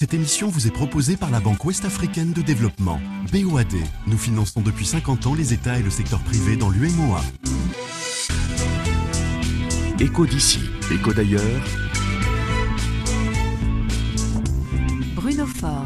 Cette 0.00 0.14
émission 0.14 0.48
vous 0.48 0.66
est 0.66 0.70
proposée 0.70 1.18
par 1.18 1.30
la 1.30 1.40
Banque 1.40 1.62
Ouest-Africaine 1.62 2.32
de 2.32 2.40
Développement, 2.40 2.98
BOAD. 3.30 3.74
Nous 4.06 4.16
finançons 4.16 4.62
depuis 4.62 4.86
50 4.86 5.26
ans 5.26 5.34
les 5.34 5.52
États 5.52 5.78
et 5.78 5.82
le 5.82 5.90
secteur 5.90 6.20
privé 6.20 6.56
dans 6.56 6.70
l'UMOA. 6.70 7.20
Écho 10.00 10.24
d'ici, 10.24 10.60
écho 10.90 11.12
d'ailleurs. 11.12 11.42
Bruno 15.14 15.44
Faure. 15.44 15.84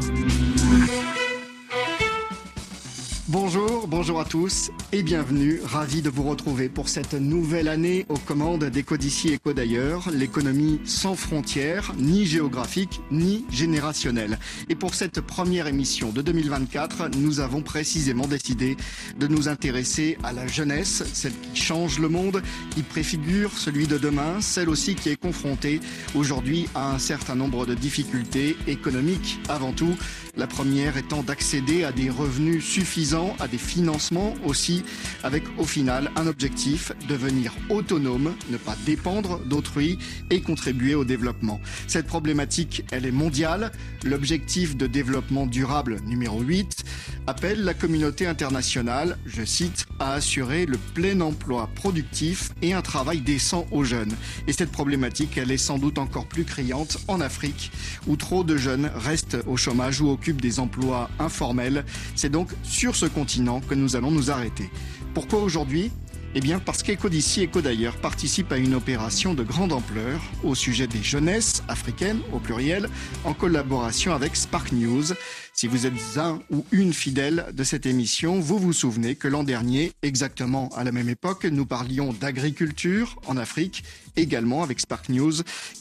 Bonjour, 3.27 3.87
bonjour 3.87 4.19
à 4.19 4.25
tous 4.25 4.69
et 4.91 5.01
bienvenue. 5.01 5.59
Ravi 5.65 6.03
de 6.03 6.11
vous 6.11 6.29
retrouver 6.29 6.69
pour 6.69 6.89
cette 6.89 7.15
nouvelle 7.15 7.69
année 7.69 8.05
aux 8.07 8.19
commandes 8.19 8.65
d'Éco 8.65 8.97
d'ici, 8.97 9.29
Éco 9.29 9.51
d'ailleurs. 9.51 10.11
L'économie 10.11 10.79
sans 10.85 11.15
frontières, 11.15 11.93
ni 11.97 12.27
géographique, 12.27 13.01
ni 13.09 13.43
générationnelle. 13.49 14.37
Et 14.69 14.75
pour 14.75 14.93
cette 14.93 15.21
première 15.21 15.65
émission 15.65 16.11
de 16.11 16.21
2024, 16.21 17.17
nous 17.17 17.39
avons 17.39 17.63
précisément 17.63 18.27
décidé 18.27 18.77
de 19.17 19.25
nous 19.25 19.49
intéresser 19.49 20.19
à 20.23 20.31
la 20.31 20.45
jeunesse, 20.45 21.03
celle 21.13 21.33
qui 21.51 21.59
change 21.59 21.97
le 21.97 22.09
monde, 22.09 22.43
qui 22.75 22.83
préfigure 22.83 23.57
celui 23.57 23.87
de 23.87 23.97
demain, 23.97 24.39
celle 24.39 24.69
aussi 24.69 24.93
qui 24.93 25.09
est 25.09 25.19
confrontée 25.19 25.79
aujourd'hui 26.13 26.67
à 26.75 26.91
un 26.91 26.99
certain 26.99 27.33
nombre 27.33 27.65
de 27.65 27.73
difficultés 27.73 28.55
économiques 28.67 29.39
avant 29.49 29.71
tout. 29.71 29.97
La 30.37 30.47
première 30.47 30.97
étant 30.97 31.23
d'accéder 31.23 31.85
à 31.85 31.93
des 31.93 32.09
revenus 32.09 32.63
suffisants, 32.63 33.14
à 33.39 33.47
des 33.47 33.57
financements 33.57 34.33
aussi, 34.45 34.83
avec 35.23 35.43
au 35.57 35.63
final 35.63 36.11
un 36.15 36.27
objectif, 36.27 36.91
devenir 37.07 37.53
autonome, 37.69 38.33
ne 38.49 38.57
pas 38.57 38.75
dépendre 38.85 39.39
d'autrui 39.45 39.97
et 40.29 40.41
contribuer 40.41 40.95
au 40.95 41.05
développement. 41.05 41.61
Cette 41.87 42.07
problématique, 42.07 42.83
elle 42.91 43.05
est 43.05 43.11
mondiale. 43.11 43.71
L'objectif 44.03 44.75
de 44.75 44.85
développement 44.85 45.45
durable 45.47 45.99
numéro 46.05 46.41
8 46.41 46.83
appelle 47.27 47.63
la 47.63 47.73
communauté 47.73 48.27
internationale, 48.27 49.17
je 49.25 49.43
cite, 49.45 49.85
à 49.99 50.13
assurer 50.13 50.65
le 50.65 50.77
plein 50.77 51.21
emploi 51.21 51.69
productif 51.73 52.51
et 52.61 52.73
un 52.73 52.81
travail 52.81 53.21
décent 53.21 53.65
aux 53.71 53.83
jeunes. 53.83 54.13
Et 54.47 54.53
cette 54.53 54.71
problématique, 54.71 55.37
elle 55.37 55.51
est 55.51 55.57
sans 55.57 55.79
doute 55.79 55.97
encore 55.97 56.27
plus 56.27 56.43
criante 56.43 56.97
en 57.07 57.21
Afrique, 57.21 57.71
où 58.07 58.15
trop 58.15 58.43
de 58.43 58.57
jeunes 58.57 58.91
restent 58.95 59.37
au 59.47 59.57
chômage 59.57 60.01
ou 60.01 60.09
au 60.09 60.17
des 60.33 60.59
emplois 60.59 61.09
informels. 61.19 61.85
C'est 62.15 62.29
donc 62.29 62.49
sur 62.63 62.95
ce 62.95 63.04
continent 63.09 63.61
que 63.61 63.75
nous 63.75 63.95
allons 63.95 64.11
nous 64.11 64.31
arrêter. 64.31 64.69
Pourquoi 65.13 65.39
aujourd'hui? 65.39 65.91
Eh 66.37 66.41
bien 66.41 66.59
parce 66.59 66.83
qu'Eco 66.83 67.07
d'ici, 67.07 67.45
Eco 67.45 67.61
d'ailleurs 67.61 67.95
participe 67.95 68.51
à 68.51 68.57
une 68.57 68.75
opération 68.75 69.33
de 69.33 69.43
grande 69.43 69.71
ampleur 69.71 70.19
au 70.43 70.53
sujet 70.53 70.85
des 70.85 71.01
jeunesses 71.01 71.63
africaines, 71.69 72.19
au 72.33 72.39
pluriel, 72.39 72.89
en 73.23 73.33
collaboration 73.33 74.13
avec 74.13 74.35
Spark 74.35 74.73
News. 74.73 75.13
Si 75.57 75.67
vous 75.67 75.85
êtes 75.85 75.93
un 76.17 76.41
ou 76.51 76.65
une 76.73 76.91
fidèle 76.91 77.45
de 77.53 77.63
cette 77.63 77.85
émission, 77.85 78.41
vous 78.41 78.59
vous 78.59 78.73
souvenez 78.73 79.15
que 79.15 79.29
l'an 79.29 79.45
dernier, 79.45 79.93
exactement 80.01 80.67
à 80.75 80.83
la 80.83 80.91
même 80.91 81.07
époque, 81.07 81.45
nous 81.45 81.65
parlions 81.65 82.11
d'agriculture 82.11 83.15
en 83.25 83.37
Afrique, 83.37 83.85
également 84.17 84.63
avec 84.63 84.81
Spark 84.81 85.07
News, 85.07 85.31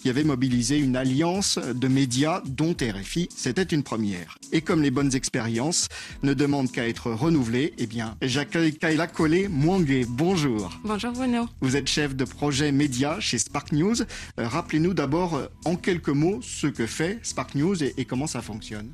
qui 0.01 0.09
avait 0.09 0.23
mobilisé 0.23 0.79
une 0.79 0.95
alliance 0.95 1.59
de 1.59 1.89
médias 1.89 2.41
dont 2.47 2.77
RFI. 2.81 3.29
C'était 3.35 3.65
une 3.65 3.83
première. 3.83 4.39
Et 4.53 4.61
comme 4.61 4.81
les 4.81 4.93
bonnes 4.93 5.17
expériences 5.17 5.89
ne 6.23 6.35
demandent 6.35 6.71
qu'à 6.71 6.87
être 6.87 7.11
renouvelées, 7.11 7.75
eh 7.77 7.89
bien, 7.89 8.17
j'accueille 8.23 8.79
Kayla 8.79 9.09
Collet 9.09 9.49
Mwangue. 9.49 10.07
Bonjour. 10.09 10.71
Bonjour 10.85 11.11
Bruno. 11.11 11.49
Vous 11.61 11.75
êtes 11.75 11.89
chef 11.89 12.15
de 12.15 12.25
projet 12.25 12.71
média 12.71 13.19
chez 13.19 13.39
Spark 13.39 13.73
News. 13.73 14.03
Euh, 14.39 14.47
rappelez-nous 14.47 14.95
d'abord 14.95 15.35
euh, 15.35 15.49
en 15.65 15.75
quelques 15.75 16.11
mots 16.11 16.39
ce 16.43 16.69
que 16.69 16.87
fait 16.87 17.19
Spark 17.25 17.57
News 17.57 17.83
et, 17.83 17.95
et 17.97 18.05
comment 18.05 18.29
ça 18.29 18.41
fonctionne. 18.41 18.93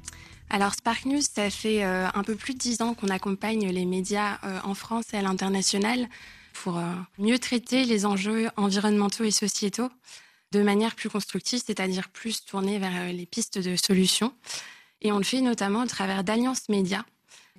Alors 0.52 0.74
Spark 0.74 1.04
News, 1.04 1.22
ça 1.22 1.48
fait 1.48 1.84
euh, 1.84 2.08
un 2.12 2.24
peu 2.24 2.34
plus 2.34 2.54
de 2.54 2.58
dix 2.58 2.82
ans 2.82 2.94
qu'on 2.94 3.06
accompagne 3.06 3.68
les 3.68 3.84
médias 3.84 4.38
euh, 4.42 4.58
en 4.64 4.74
France 4.74 5.04
et 5.12 5.16
à 5.16 5.22
l'international 5.22 6.08
pour 6.52 6.76
euh, 6.76 6.82
mieux 7.18 7.38
traiter 7.38 7.84
les 7.84 8.04
enjeux 8.04 8.48
environnementaux 8.56 9.22
et 9.22 9.30
sociétaux 9.30 9.88
de 10.50 10.60
manière 10.60 10.96
plus 10.96 11.08
constructive, 11.08 11.62
c'est-à-dire 11.64 12.08
plus 12.08 12.44
tournée 12.44 12.80
vers 12.80 13.12
les 13.12 13.26
pistes 13.26 13.58
de 13.58 13.76
solutions. 13.76 14.34
Et 15.02 15.12
on 15.12 15.18
le 15.18 15.24
fait 15.24 15.40
notamment 15.40 15.84
au 15.84 15.86
travers 15.86 16.24
d'alliances 16.24 16.68
médias 16.68 17.04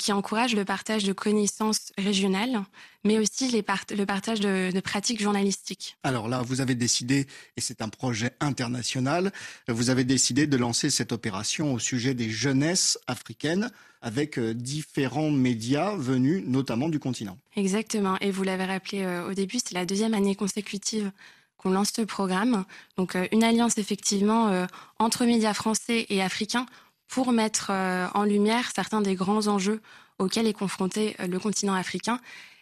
qui 0.02 0.12
encourage 0.12 0.56
le 0.56 0.66
partage 0.66 1.04
de 1.04 1.14
connaissances 1.14 1.94
régionales, 1.96 2.64
mais 3.04 3.20
aussi 3.20 3.48
les 3.50 3.64
le 3.96 4.06
partage 4.06 4.40
de, 4.40 4.72
de, 4.72 4.80
pratiques 4.80 5.22
journalistiques. 5.22 5.96
Alors 6.04 6.28
là, 6.28 6.42
vous 6.42 6.60
avez 6.60 6.74
décidé, 6.74 7.28
et 7.56 7.62
c'est 7.62 7.84
un 7.84 7.90
projet 7.90 8.32
international, 8.40 9.32
vous 9.68 9.92
avez 9.92 10.04
décidé 10.04 10.48
de 10.48 10.58
lancer 10.58 10.90
cette 10.90 11.12
opération 11.12 11.74
au 11.74 11.80
sujet 11.80 12.16
des 12.16 12.32
jeunesses 12.32 12.98
africaines 13.06 13.70
avec 14.02 14.40
euh, 14.40 14.56
différents 14.56 15.30
médias 15.30 15.96
venus 15.96 16.44
notamment 16.48 16.90
du 16.90 17.00
continent. 17.00 17.38
Exactement, 17.56 18.18
et 18.22 18.32
vous 18.32 18.44
l'avez 18.44 18.66
rappelé 18.66 19.04
euh, 19.04 19.30
au 19.30 19.34
début, 19.34 19.60
c'est 19.60 19.76
la 19.76 19.86
deuxième 19.86 20.16
année 20.16 20.36
consécutive 20.36 21.12
qu'on 21.58 21.70
lance 21.70 21.92
ce 21.96 22.02
programme. 22.02 22.66
Donc 22.98 23.16
euh, 23.16 23.28
une 23.32 23.44
alliance 23.44 23.78
effectivement 23.78 24.66
entre 24.98 25.26
médias 25.26 25.54
français 25.54 26.08
et 26.10 26.24
africains 26.24 26.66
pour 27.12 27.34
mettre 27.34 27.68
euh, 27.72 28.08
en 28.16 28.24
lumière 28.24 28.72
certains 28.74 29.02
des 29.02 29.16
grands 29.16 29.48
enjeux 29.48 29.82
auxquels 30.18 30.48
est 30.48 30.54
confronté 30.54 31.16
euh, 31.20 31.28
le 31.28 31.40
continent 31.40 31.76
africain. 31.76 32.20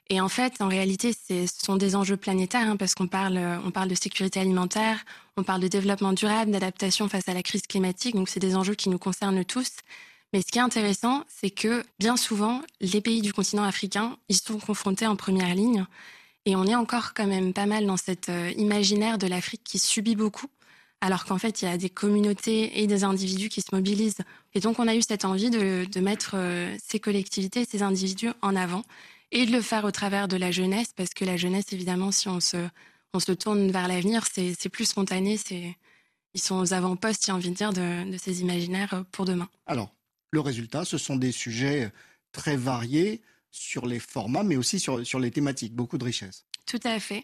Et 0.10 0.20
en 0.20 0.28
fait, 0.28 0.60
en 0.60 0.68
réalité, 0.68 1.14
ce 1.14 1.46
sont 1.46 1.76
des 1.76 1.96
enjeux 1.96 2.18
planétaires 2.18 2.68
hein, 2.68 2.76
parce 2.76 2.96
qu'on 2.96 3.08
parle, 3.08 3.38
euh, 3.38 3.60
on 3.64 3.70
parle 3.70 3.90
de 3.90 3.96
sécurité 3.96 4.40
alimentaire, 4.40 5.06
on 5.38 5.44
parle 5.44 5.62
de 5.62 5.68
développement 5.68 6.14
durable, 6.14 6.50
d'adaptation 6.50 7.08
face 7.08 7.30
à 7.30 7.36
la 7.36 7.44
crise 7.44 7.62
climatique. 7.62 8.16
Donc, 8.16 8.28
c'est 8.28 8.40
des 8.40 8.56
enjeux 8.56 8.74
qui 8.74 8.90
nous 8.90 8.98
concernent 8.98 9.46
tous. 9.46 9.70
Mais 10.34 10.42
ce 10.42 10.48
qui 10.48 10.58
est 10.58 10.62
intéressant, 10.62 11.24
c'est 11.28 11.52
que 11.52 11.84
bien 12.00 12.18
souvent, 12.18 12.64
les 12.82 13.02
pays 13.02 13.22
du 13.22 13.34
continent 13.34 13.64
africain, 13.64 14.18
ils 14.30 14.36
sont 14.36 14.58
confrontés 14.58 15.06
en 15.06 15.16
première 15.16 15.54
ligne. 15.54 15.86
Et 16.46 16.56
on 16.56 16.66
est 16.66 16.76
encore 16.76 17.14
quand 17.14 17.28
même 17.28 17.54
pas 17.54 17.68
mal 17.68 17.86
dans 17.86 17.98
cet 17.98 18.32
imaginaire 18.58 19.20
de 19.20 19.28
l'Afrique 19.28 19.62
qui 19.64 19.78
subit 19.78 20.16
beaucoup 20.16 20.48
alors 21.02 21.26
qu'en 21.26 21.38
fait, 21.38 21.62
il 21.62 21.66
y 21.66 21.68
a 21.72 21.78
des 21.78 21.90
communautés 21.90 22.82
et 22.82 22.88
des 22.88 23.04
individus 23.04 23.50
qui 23.50 23.62
se 23.62 23.74
mobilisent. 23.74 24.18
Et 24.54 24.60
donc, 24.60 24.80
on 24.80 24.88
a 24.88 24.96
eu 24.96 25.02
cette 25.02 25.26
envie 25.26 25.50
de, 25.50 26.00
mettre 26.00 26.32
euh, 26.36 26.76
ces 26.84 27.00
collectivités, 27.00 27.66
ces 27.66 27.84
individus 27.84 28.32
en 28.42 28.56
avant 28.56 28.84
et 29.32 29.46
de 29.46 29.52
le 29.52 29.62
faire 29.62 29.86
au 29.86 29.92
travers 29.92 30.28
de 30.28 30.38
la 30.38 30.52
jeunesse, 30.52 30.92
parce 30.96 31.12
que 31.12 31.24
la 31.24 31.38
jeunesse, 31.38 31.72
évidemment, 31.72 32.12
si 32.12 32.28
on 32.28 32.40
se, 32.40 32.58
on 33.14 33.20
se 33.20 33.32
tourne 33.32 33.72
vers 33.72 33.88
l'avenir, 33.88 34.26
c'est 34.32 34.70
plus 34.70 34.86
spontané, 34.86 35.38
c'est 35.38 35.76
ils 36.34 36.42
sont 36.42 36.60
aux 36.60 36.74
avant-postes, 36.74 37.26
j'ai 37.26 37.32
envie 37.32 37.50
de 37.50 37.56
dire, 37.56 37.74
de, 37.74 38.18
ces 38.18 38.42
imaginaires 38.42 39.04
pour 39.12 39.26
demain. 39.26 39.50
Alors, 39.66 39.94
le 40.32 40.40
résultat, 40.40 40.86
ce 40.86 40.98
sont 40.98 41.16
des 41.16 41.32
sujets 41.32 41.92
très 42.32 42.56
variés 42.56 43.22
sur 43.52 43.88
les 43.88 44.00
formats, 44.00 44.44
mais 44.44 44.56
aussi 44.56 44.80
sur, 44.80 45.06
sur 45.06 45.20
les 45.20 45.32
thématiques, 45.32 45.74
beaucoup 45.74 45.98
de 45.98 46.06
richesses. 46.06 46.46
Tout 46.70 46.80
à 46.84 47.00
fait. 47.00 47.24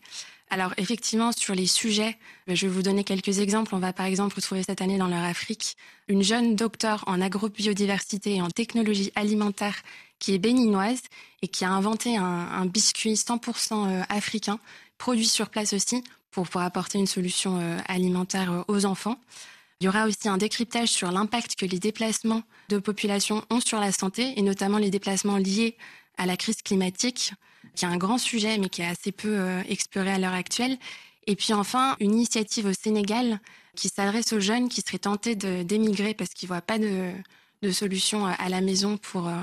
Alors 0.49 0.73
effectivement, 0.77 1.31
sur 1.31 1.53
les 1.53 1.67
sujets, 1.67 2.17
je 2.47 2.65
vais 2.65 2.73
vous 2.73 2.81
donner 2.81 3.03
quelques 3.03 3.39
exemples. 3.39 3.75
On 3.75 3.79
va 3.79 3.93
par 3.93 4.07
exemple 4.07 4.35
retrouver 4.35 4.63
cette 4.63 4.81
année 4.81 4.97
dans 4.97 5.07
leur 5.07 5.23
Afrique 5.23 5.77
une 6.07 6.23
jeune 6.23 6.55
docteure 6.55 7.03
en 7.05 7.21
agrobiodiversité 7.21 8.35
et 8.35 8.41
en 8.41 8.49
technologie 8.49 9.11
alimentaire 9.15 9.75
qui 10.17 10.33
est 10.33 10.39
béninoise 10.39 11.01
et 11.43 11.47
qui 11.47 11.63
a 11.63 11.69
inventé 11.69 12.17
un, 12.17 12.65
biscuit 12.65 13.13
100% 13.13 13.87
euh, 13.87 14.03
africain, 14.09 14.59
produit 14.97 15.27
sur 15.27 15.49
place 15.49 15.73
aussi, 15.73 16.03
pour, 16.31 16.47
pour 16.47 16.61
apporter 16.61 16.97
une 16.97 17.07
solution 17.07 17.59
euh, 17.59 17.77
alimentaire 17.87 18.51
euh, 18.51 18.63
aux 18.67 18.85
enfants. 18.85 19.19
Il 19.79 19.85
y 19.85 19.87
aura 19.87 20.07
aussi 20.07 20.27
un 20.27 20.37
décryptage 20.37 20.89
sur 20.89 21.11
l'impact 21.11 21.55
que 21.55 21.65
les 21.65 21.79
déplacements 21.79 22.43
de 22.69 22.79
population 22.79 23.43
ont 23.51 23.59
sur 23.59 23.79
la 23.79 23.91
santé, 23.91 24.33
et 24.37 24.41
notamment 24.41 24.77
les 24.79 24.89
déplacements 24.89 25.37
liés 25.37 25.75
à 26.17 26.25
la 26.25 26.37
crise 26.37 26.61
climatique 26.63 27.33
qui 27.75 27.85
est 27.85 27.87
un 27.87 27.97
grand 27.97 28.17
sujet, 28.17 28.57
mais 28.57 28.69
qui 28.69 28.81
est 28.81 28.87
assez 28.87 29.11
peu 29.11 29.37
euh, 29.39 29.61
exploré 29.67 30.11
à 30.11 30.19
l'heure 30.19 30.33
actuelle. 30.33 30.77
Et 31.27 31.35
puis 31.35 31.53
enfin, 31.53 31.95
une 31.99 32.13
initiative 32.13 32.67
au 32.67 32.73
Sénégal 32.73 33.39
qui 33.75 33.89
s'adresse 33.89 34.31
aux 34.33 34.39
jeunes 34.39 34.69
qui 34.69 34.81
seraient 34.81 34.99
tentés 34.99 35.35
d'émigrer 35.35 36.13
parce 36.13 36.31
qu'ils 36.31 36.47
voient 36.47 36.61
pas 36.61 36.79
de, 36.79 37.11
solution 37.71 38.27
euh, 38.27 38.31
à 38.37 38.49
la 38.49 38.61
maison 38.61 38.97
pour 38.97 39.27
euh, 39.27 39.33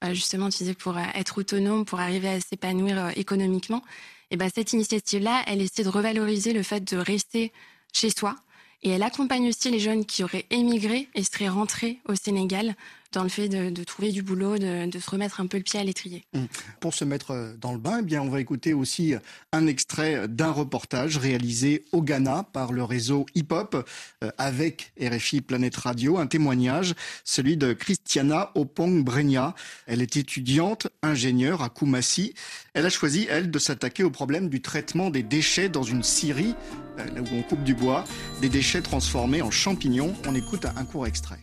bah, 0.00 0.14
justement 0.14 0.48
pour 0.78 0.98
être 0.98 1.38
autonome, 1.38 1.84
pour 1.84 2.00
arriver 2.00 2.28
à 2.28 2.40
s'épanouir 2.40 3.10
économiquement. 3.16 3.82
Et 4.30 4.36
ben, 4.36 4.50
cette 4.54 4.72
initiative-là, 4.72 5.42
elle 5.46 5.60
essaie 5.60 5.84
de 5.84 5.88
revaloriser 5.88 6.52
le 6.52 6.62
fait 6.62 6.80
de 6.84 6.96
rester 6.96 7.52
chez 7.92 8.10
soi. 8.10 8.36
Et 8.82 8.90
elle 8.90 9.02
accompagne 9.02 9.48
aussi 9.48 9.70
les 9.70 9.80
jeunes 9.80 10.04
qui 10.04 10.22
auraient 10.22 10.46
émigré 10.50 11.08
et 11.14 11.24
seraient 11.24 11.48
rentrés 11.48 11.98
au 12.06 12.14
Sénégal 12.14 12.76
dans 13.14 13.22
le 13.22 13.28
fait 13.28 13.48
de, 13.48 13.84
trouver 13.84 14.10
du 14.10 14.22
boulot, 14.22 14.58
de, 14.58 14.98
se 14.98 15.10
remettre 15.10 15.40
un 15.40 15.46
peu 15.46 15.56
le 15.56 15.62
pied 15.62 15.78
à 15.78 15.84
l'étrier. 15.84 16.24
Mmh. 16.32 16.44
Pour 16.80 16.94
se 16.94 17.04
mettre 17.04 17.30
euh, 17.30 17.54
dans 17.60 17.72
le 17.72 17.78
bain, 17.78 17.98
eh 18.00 18.04
bien, 18.04 18.20
on 18.20 18.28
va 18.28 18.40
écouter 18.40 18.74
aussi 18.74 19.14
un 19.52 19.66
extrait 19.66 20.28
d'un 20.28 20.50
reportage 20.50 21.16
réalisé 21.16 21.84
au 21.92 22.02
Ghana 22.02 22.46
par 22.52 22.72
le 22.72 22.82
réseau 22.82 23.26
Hip 23.34 23.46
Hop 23.50 23.88
euh, 24.22 24.30
avec 24.36 24.92
RFI 25.00 25.40
Planète 25.40 25.76
Radio, 25.76 26.18
un 26.18 26.26
témoignage, 26.26 26.94
celui 27.24 27.56
de 27.56 27.72
Christiana 27.72 28.50
Opong 28.54 29.04
Brenia. 29.04 29.54
Elle 29.86 30.02
est 30.02 30.16
étudiante, 30.16 30.88
ingénieure 31.02 31.62
à 31.62 31.68
Koumassi. 31.68 32.34
Elle 32.74 32.86
a 32.86 32.90
choisi, 32.90 33.26
elle, 33.30 33.50
de 33.50 33.58
s'attaquer 33.58 34.02
au 34.02 34.10
problème 34.10 34.48
du 34.48 34.60
traitement 34.60 35.10
des 35.10 35.22
déchets 35.22 35.68
dans 35.68 35.84
une 35.84 36.02
scierie, 36.02 36.54
euh, 36.98 37.04
là 37.14 37.20
où 37.20 37.34
on 37.34 37.42
coupe 37.42 37.62
du 37.62 37.74
bois, 37.74 38.04
des 38.40 38.48
déchets 38.48 38.82
transformés 38.82 39.42
en 39.42 39.52
champignons. 39.52 40.14
On 40.26 40.34
écoute 40.34 40.64
un 40.64 40.84
court 40.84 41.06
extrait. 41.06 41.38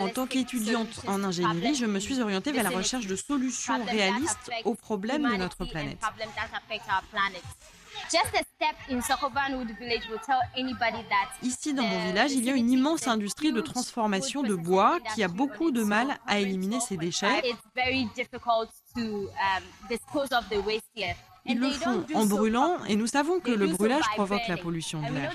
En 0.00 0.08
tant 0.08 0.26
qu'étudiante 0.26 0.88
en 1.06 1.24
ingénierie, 1.24 1.74
je 1.74 1.86
me 1.86 1.98
suis 2.00 2.20
orientée 2.20 2.52
vers 2.52 2.64
la 2.64 2.70
recherche 2.70 3.06
de 3.06 3.16
solutions 3.16 3.84
réalistes 3.84 4.50
aux 4.64 4.74
problèmes 4.74 5.22
de 5.22 5.36
notre 5.36 5.64
planète. 5.64 5.98
Ici, 11.42 11.72
dans 11.74 11.82
mon 11.82 12.06
village, 12.06 12.32
il 12.32 12.44
y 12.44 12.50
a 12.50 12.54
une 12.54 12.70
immense 12.70 13.06
industrie 13.06 13.52
de 13.52 13.60
transformation 13.60 14.42
de 14.42 14.54
bois 14.54 14.98
qui 15.14 15.22
a 15.22 15.28
beaucoup 15.28 15.70
de 15.70 15.82
mal 15.84 16.18
à 16.26 16.38
éliminer 16.40 16.80
ses 16.80 16.96
déchets. 16.96 17.42
Ils 21.44 21.58
le 21.58 21.70
font 21.70 22.04
en 22.14 22.26
brûlant 22.26 22.84
et 22.84 22.96
nous 22.96 23.06
savons 23.06 23.40
que 23.40 23.50
le 23.50 23.66
brûlage 23.66 24.04
provoque 24.14 24.46
la 24.48 24.56
pollution 24.56 25.02
de 25.02 25.12
l'air. 25.12 25.32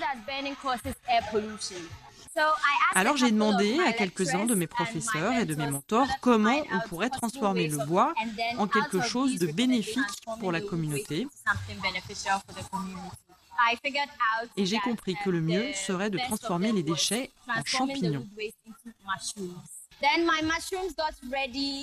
Alors 2.94 3.16
j'ai 3.16 3.30
demandé 3.30 3.78
à 3.86 3.92
quelques-uns 3.92 4.46
de 4.46 4.54
mes 4.54 4.66
professeurs 4.66 5.32
et 5.34 5.44
de 5.44 5.54
mes 5.54 5.68
mentors 5.68 6.08
comment 6.20 6.62
on 6.72 6.88
pourrait 6.88 7.10
transformer 7.10 7.68
le 7.68 7.78
bois 7.86 8.14
en 8.58 8.66
quelque 8.66 9.00
chose 9.02 9.38
de 9.38 9.46
bénéfique 9.48 10.04
pour 10.40 10.52
la 10.52 10.60
communauté. 10.60 11.26
Et 14.56 14.66
j'ai 14.66 14.78
compris 14.78 15.16
que 15.24 15.30
le 15.30 15.40
mieux 15.40 15.72
serait 15.72 16.10
de 16.10 16.18
transformer 16.18 16.72
les 16.72 16.82
déchets 16.82 17.30
en 17.48 17.64
champignons. 17.64 18.26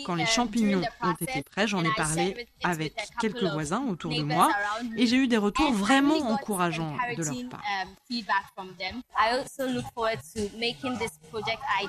Quand 0.06 0.16
les 0.16 0.24
uh, 0.24 0.28
champignons 0.28 0.82
ont 1.02 1.16
été 1.20 1.44
prêts, 1.44 1.68
j'en 1.68 1.84
ai 1.84 1.94
parlé 1.96 2.48
avec 2.64 2.94
quelques 3.20 3.44
voisins 3.44 3.84
autour 3.90 4.12
de 4.12 4.22
moi 4.22 4.50
et 4.98 5.06
j'ai 5.06 5.18
eu 5.18 5.28
des 5.28 5.38
retours 5.38 5.72
vraiment 5.74 6.18
encourageants 6.32 6.96
de 7.18 7.24
leur 7.24 7.50
part. 7.50 7.62
Um, 7.84 7.90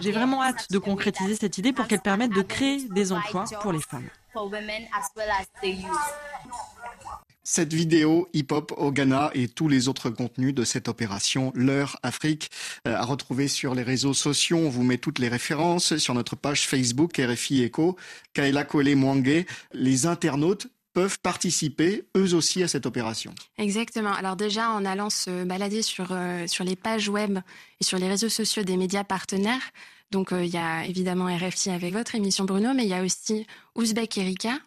j'ai 0.01 0.13
vraiment 0.13 0.43
hâte 0.43 0.71
de 0.71 0.79
concrétiser 0.79 1.37
cette 1.37 1.59
idée 1.59 1.73
pour 1.73 1.87
qu'elle 1.87 2.01
permette 2.01 2.33
de 2.33 2.43
créer 2.43 2.89
des 2.89 3.13
emplois 3.13 3.45
pour 3.61 3.73
les 3.73 3.81
femmes. 3.81 4.09
Cette 7.49 7.73
vidéo 7.73 8.29
hip-hop 8.33 8.75
au 8.77 8.91
Ghana 8.91 9.31
et 9.33 9.47
tous 9.47 9.69
les 9.69 9.87
autres 9.87 10.11
contenus 10.11 10.53
de 10.53 10.65
cette 10.65 10.89
opération 10.89 11.53
L'heure 11.55 11.97
Afrique 12.03 12.51
euh, 12.89 12.97
à 12.97 13.05
retrouver 13.05 13.47
sur 13.47 13.77
les 13.77 13.85
réseaux 13.85 14.15
sociaux. 14.15 14.59
On 14.59 14.69
vous 14.69 14.83
met 14.83 14.99
toutes 14.99 15.21
les 15.21 15.29
références 15.29 15.97
sur 15.97 16.13
notre 16.13 16.35
page 16.35 16.67
Facebook 16.67 17.17
RFI 17.17 17.63
Echo. 17.63 17.95
Kaila 18.35 18.65
Kole 18.65 18.97
Mwangé, 18.97 19.47
les 19.73 20.07
internautes 20.07 20.67
peuvent 20.93 21.21
participer 21.21 22.03
eux 22.17 22.35
aussi 22.35 22.65
à 22.65 22.69
cette 22.69 22.85
opération. 22.85 23.33
Exactement. 23.59 24.13
Alors 24.13 24.35
déjà 24.35 24.71
en 24.71 24.85
allant 24.85 25.09
se 25.09 25.45
balader 25.45 25.83
sur, 25.83 26.09
euh, 26.11 26.49
sur 26.49 26.65
les 26.65 26.75
pages 26.75 27.09
web 27.09 27.39
et 27.81 27.85
sur 27.85 27.99
les 27.99 28.09
réseaux 28.09 28.29
sociaux 28.29 28.65
des 28.65 28.77
médias 28.77 29.05
partenaires, 29.05 29.71
donc 30.11 30.33
euh, 30.33 30.45
il 30.45 30.53
y 30.53 30.59
a 30.59 30.85
évidemment 30.85 31.27
RFI 31.27 31.71
avec 31.71 31.93
votre 31.93 32.17
émission 32.17 32.45
Bruno, 32.45 32.75
mais 32.75 32.83
il 32.83 32.89
y 32.89 32.95
a 32.95 33.05
aussi 33.05 33.47
Ouzbek 33.77 34.19
Erika, 34.19 34.59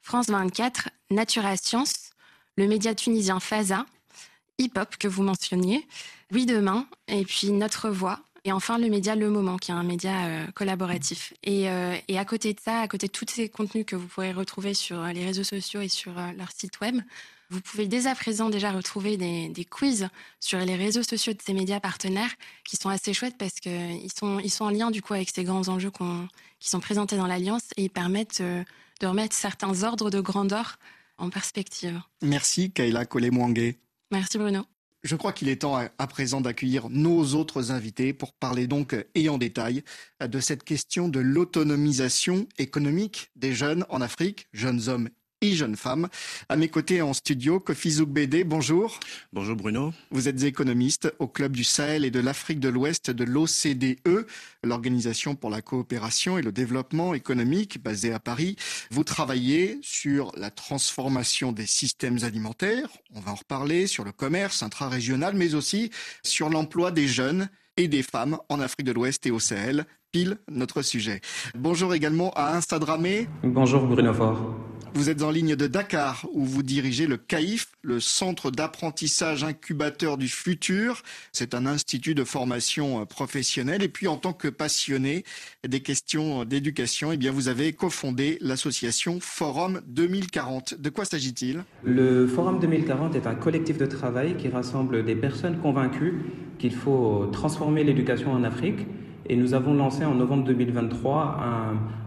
France 0.00 0.28
24, 0.28 0.90
Natura 1.10 1.56
Science, 1.56 2.09
le 2.60 2.66
média 2.66 2.94
tunisien 2.94 3.40
Faza, 3.40 3.86
Hip 4.58 4.72
Hop 4.76 4.96
que 4.98 5.08
vous 5.08 5.22
mentionniez, 5.22 5.86
Oui 6.30 6.44
Demain, 6.44 6.86
et 7.08 7.24
puis 7.24 7.52
Notre 7.52 7.88
Voix, 7.88 8.20
et 8.44 8.52
enfin 8.52 8.76
le 8.76 8.90
média 8.90 9.16
Le 9.16 9.30
Moment, 9.30 9.56
qui 9.56 9.70
est 9.70 9.74
un 9.74 9.82
média 9.82 10.26
euh, 10.26 10.46
collaboratif. 10.54 11.32
Euh, 11.48 11.96
et, 12.06 12.18
à 12.18 12.24
côté 12.26 12.52
de 12.52 12.60
ça, 12.60 12.80
à 12.80 12.88
côté 12.88 13.06
de 13.06 13.12
tous 13.12 13.24
ces 13.30 13.48
contenus 13.48 13.86
que 13.86 13.96
vous 13.96 14.06
pourrez 14.06 14.32
retrouver 14.32 14.74
sur 14.74 15.02
les 15.04 15.24
réseaux 15.24 15.42
sociaux 15.42 15.80
et 15.80 15.88
sur 15.88 16.18
euh, 16.18 16.32
leur 16.36 16.50
site 16.52 16.80
web, 16.80 17.00
vous 17.48 17.62
pouvez 17.62 17.86
dès 17.86 18.06
à 18.06 18.14
présent 18.14 18.50
déjà 18.50 18.72
retrouver 18.72 19.16
des, 19.16 19.64
quiz 19.64 20.08
sur 20.38 20.58
les 20.58 20.76
réseaux 20.76 21.02
sociaux 21.02 21.32
de 21.32 21.40
ces 21.42 21.54
médias 21.54 21.80
partenaires 21.80 22.30
qui 22.64 22.76
sont 22.76 22.90
assez 22.90 23.14
chouettes 23.14 23.38
parce 23.38 23.54
qu'ils 23.54 24.12
sont, 24.14 24.38
ils 24.38 24.50
sont 24.50 24.66
en 24.66 24.70
lien 24.70 24.90
du 24.90 25.00
coup 25.00 25.14
avec 25.14 25.30
ces 25.34 25.44
grands 25.44 25.66
enjeux 25.68 25.90
qui 26.60 26.68
sont 26.68 26.80
présentés 26.80 27.16
dans 27.16 27.26
l'Alliance 27.26 27.64
et 27.76 27.84
ils 27.84 27.90
permettent 27.90 28.40
de 28.40 29.06
remettre 29.06 29.34
certains 29.34 29.82
ordres 29.82 30.10
de 30.10 30.20
grandeur 30.20 30.78
en 31.20 31.30
perspective. 31.30 32.00
Merci 32.22 32.72
Kayla 32.72 33.06
Collet-Mouangué. 33.06 33.78
Merci 34.10 34.38
Bruno. 34.38 34.64
Je 35.02 35.16
crois 35.16 35.32
qu'il 35.32 35.48
est 35.48 35.62
temps 35.62 35.76
à 35.76 36.06
présent 36.06 36.42
d'accueillir 36.42 36.90
nos 36.90 37.34
autres 37.34 37.70
invités 37.70 38.12
pour 38.12 38.34
parler 38.34 38.66
donc 38.66 38.94
et 39.14 39.30
en 39.30 39.38
détail 39.38 39.82
de 40.20 40.40
cette 40.40 40.62
question 40.62 41.08
de 41.08 41.20
l'autonomisation 41.20 42.46
économique 42.58 43.30
des 43.34 43.54
jeunes 43.54 43.86
en 43.88 44.02
Afrique, 44.02 44.48
jeunes 44.52 44.88
hommes 44.88 45.08
et 45.40 45.54
jeune 45.54 45.76
femme. 45.76 46.08
À 46.48 46.56
mes 46.56 46.68
côtés 46.68 47.00
en 47.00 47.14
studio, 47.14 47.60
Kofi 47.60 47.92
Zoukbede, 47.92 48.46
bonjour. 48.46 49.00
Bonjour 49.32 49.56
Bruno. 49.56 49.94
Vous 50.10 50.28
êtes 50.28 50.42
économiste 50.42 51.12
au 51.18 51.28
Club 51.28 51.52
du 51.52 51.64
Sahel 51.64 52.04
et 52.04 52.10
de 52.10 52.20
l'Afrique 52.20 52.60
de 52.60 52.68
l'Ouest 52.68 53.10
de 53.10 53.24
l'OCDE, 53.24 54.26
l'Organisation 54.62 55.34
pour 55.34 55.48
la 55.48 55.62
coopération 55.62 56.36
et 56.36 56.42
le 56.42 56.52
développement 56.52 57.14
économique 57.14 57.82
basée 57.82 58.12
à 58.12 58.20
Paris. 58.20 58.56
Vous 58.90 59.04
travaillez 59.04 59.78
sur 59.82 60.32
la 60.36 60.50
transformation 60.50 61.52
des 61.52 61.66
systèmes 61.66 62.18
alimentaires, 62.22 62.90
on 63.14 63.20
va 63.20 63.32
en 63.32 63.36
reparler, 63.36 63.86
sur 63.86 64.04
le 64.04 64.12
commerce 64.12 64.62
intra-régional, 64.62 65.34
mais 65.34 65.54
aussi 65.54 65.90
sur 66.22 66.50
l'emploi 66.50 66.90
des 66.90 67.08
jeunes 67.08 67.48
et 67.78 67.88
des 67.88 68.02
femmes 68.02 68.38
en 68.50 68.60
Afrique 68.60 68.86
de 68.86 68.92
l'Ouest 68.92 69.24
et 69.24 69.30
au 69.30 69.38
Sahel, 69.38 69.86
pile 70.12 70.38
notre 70.50 70.82
sujet. 70.82 71.20
Bonjour 71.54 71.94
également 71.94 72.32
à 72.34 72.56
Instadramé. 72.56 73.28
Bonjour 73.42 73.86
Bruno 73.86 74.12
Fort. 74.12 74.54
Vous 74.92 75.08
êtes 75.08 75.22
en 75.22 75.30
ligne 75.30 75.54
de 75.54 75.68
Dakar 75.68 76.26
où 76.32 76.44
vous 76.44 76.64
dirigez 76.64 77.06
le 77.06 77.16
CAIF, 77.16 77.68
le 77.82 78.00
Centre 78.00 78.50
d'apprentissage 78.50 79.44
incubateur 79.44 80.18
du 80.18 80.26
futur. 80.26 81.02
C'est 81.30 81.54
un 81.54 81.64
institut 81.64 82.16
de 82.16 82.24
formation 82.24 83.00
euh, 83.00 83.04
professionnelle. 83.04 83.84
Et 83.84 83.88
puis 83.88 84.08
en 84.08 84.16
tant 84.16 84.32
que 84.32 84.48
passionné 84.48 85.24
des 85.66 85.80
questions 85.80 86.44
d'éducation, 86.44 87.12
eh 87.12 87.16
bien 87.16 87.30
vous 87.30 87.46
avez 87.46 87.72
cofondé 87.72 88.36
l'association 88.40 89.18
Forum 89.20 89.80
2040. 89.86 90.74
De 90.80 90.90
quoi 90.90 91.04
s'agit-il? 91.04 91.62
Le 91.84 92.26
Forum 92.26 92.58
2040 92.58 93.14
est 93.14 93.28
un 93.28 93.36
collectif 93.36 93.78
de 93.78 93.86
travail 93.86 94.36
qui 94.36 94.48
rassemble 94.48 95.04
des 95.04 95.14
personnes 95.14 95.60
convaincues 95.60 96.20
qu'il 96.58 96.74
faut 96.74 97.28
transformer 97.32 97.84
l'éducation 97.84 98.32
en 98.32 98.42
Afrique 98.42 98.80
et 99.30 99.36
nous 99.36 99.54
avons 99.54 99.74
lancé 99.74 100.04
en 100.04 100.16
novembre 100.16 100.42
2023 100.42 101.38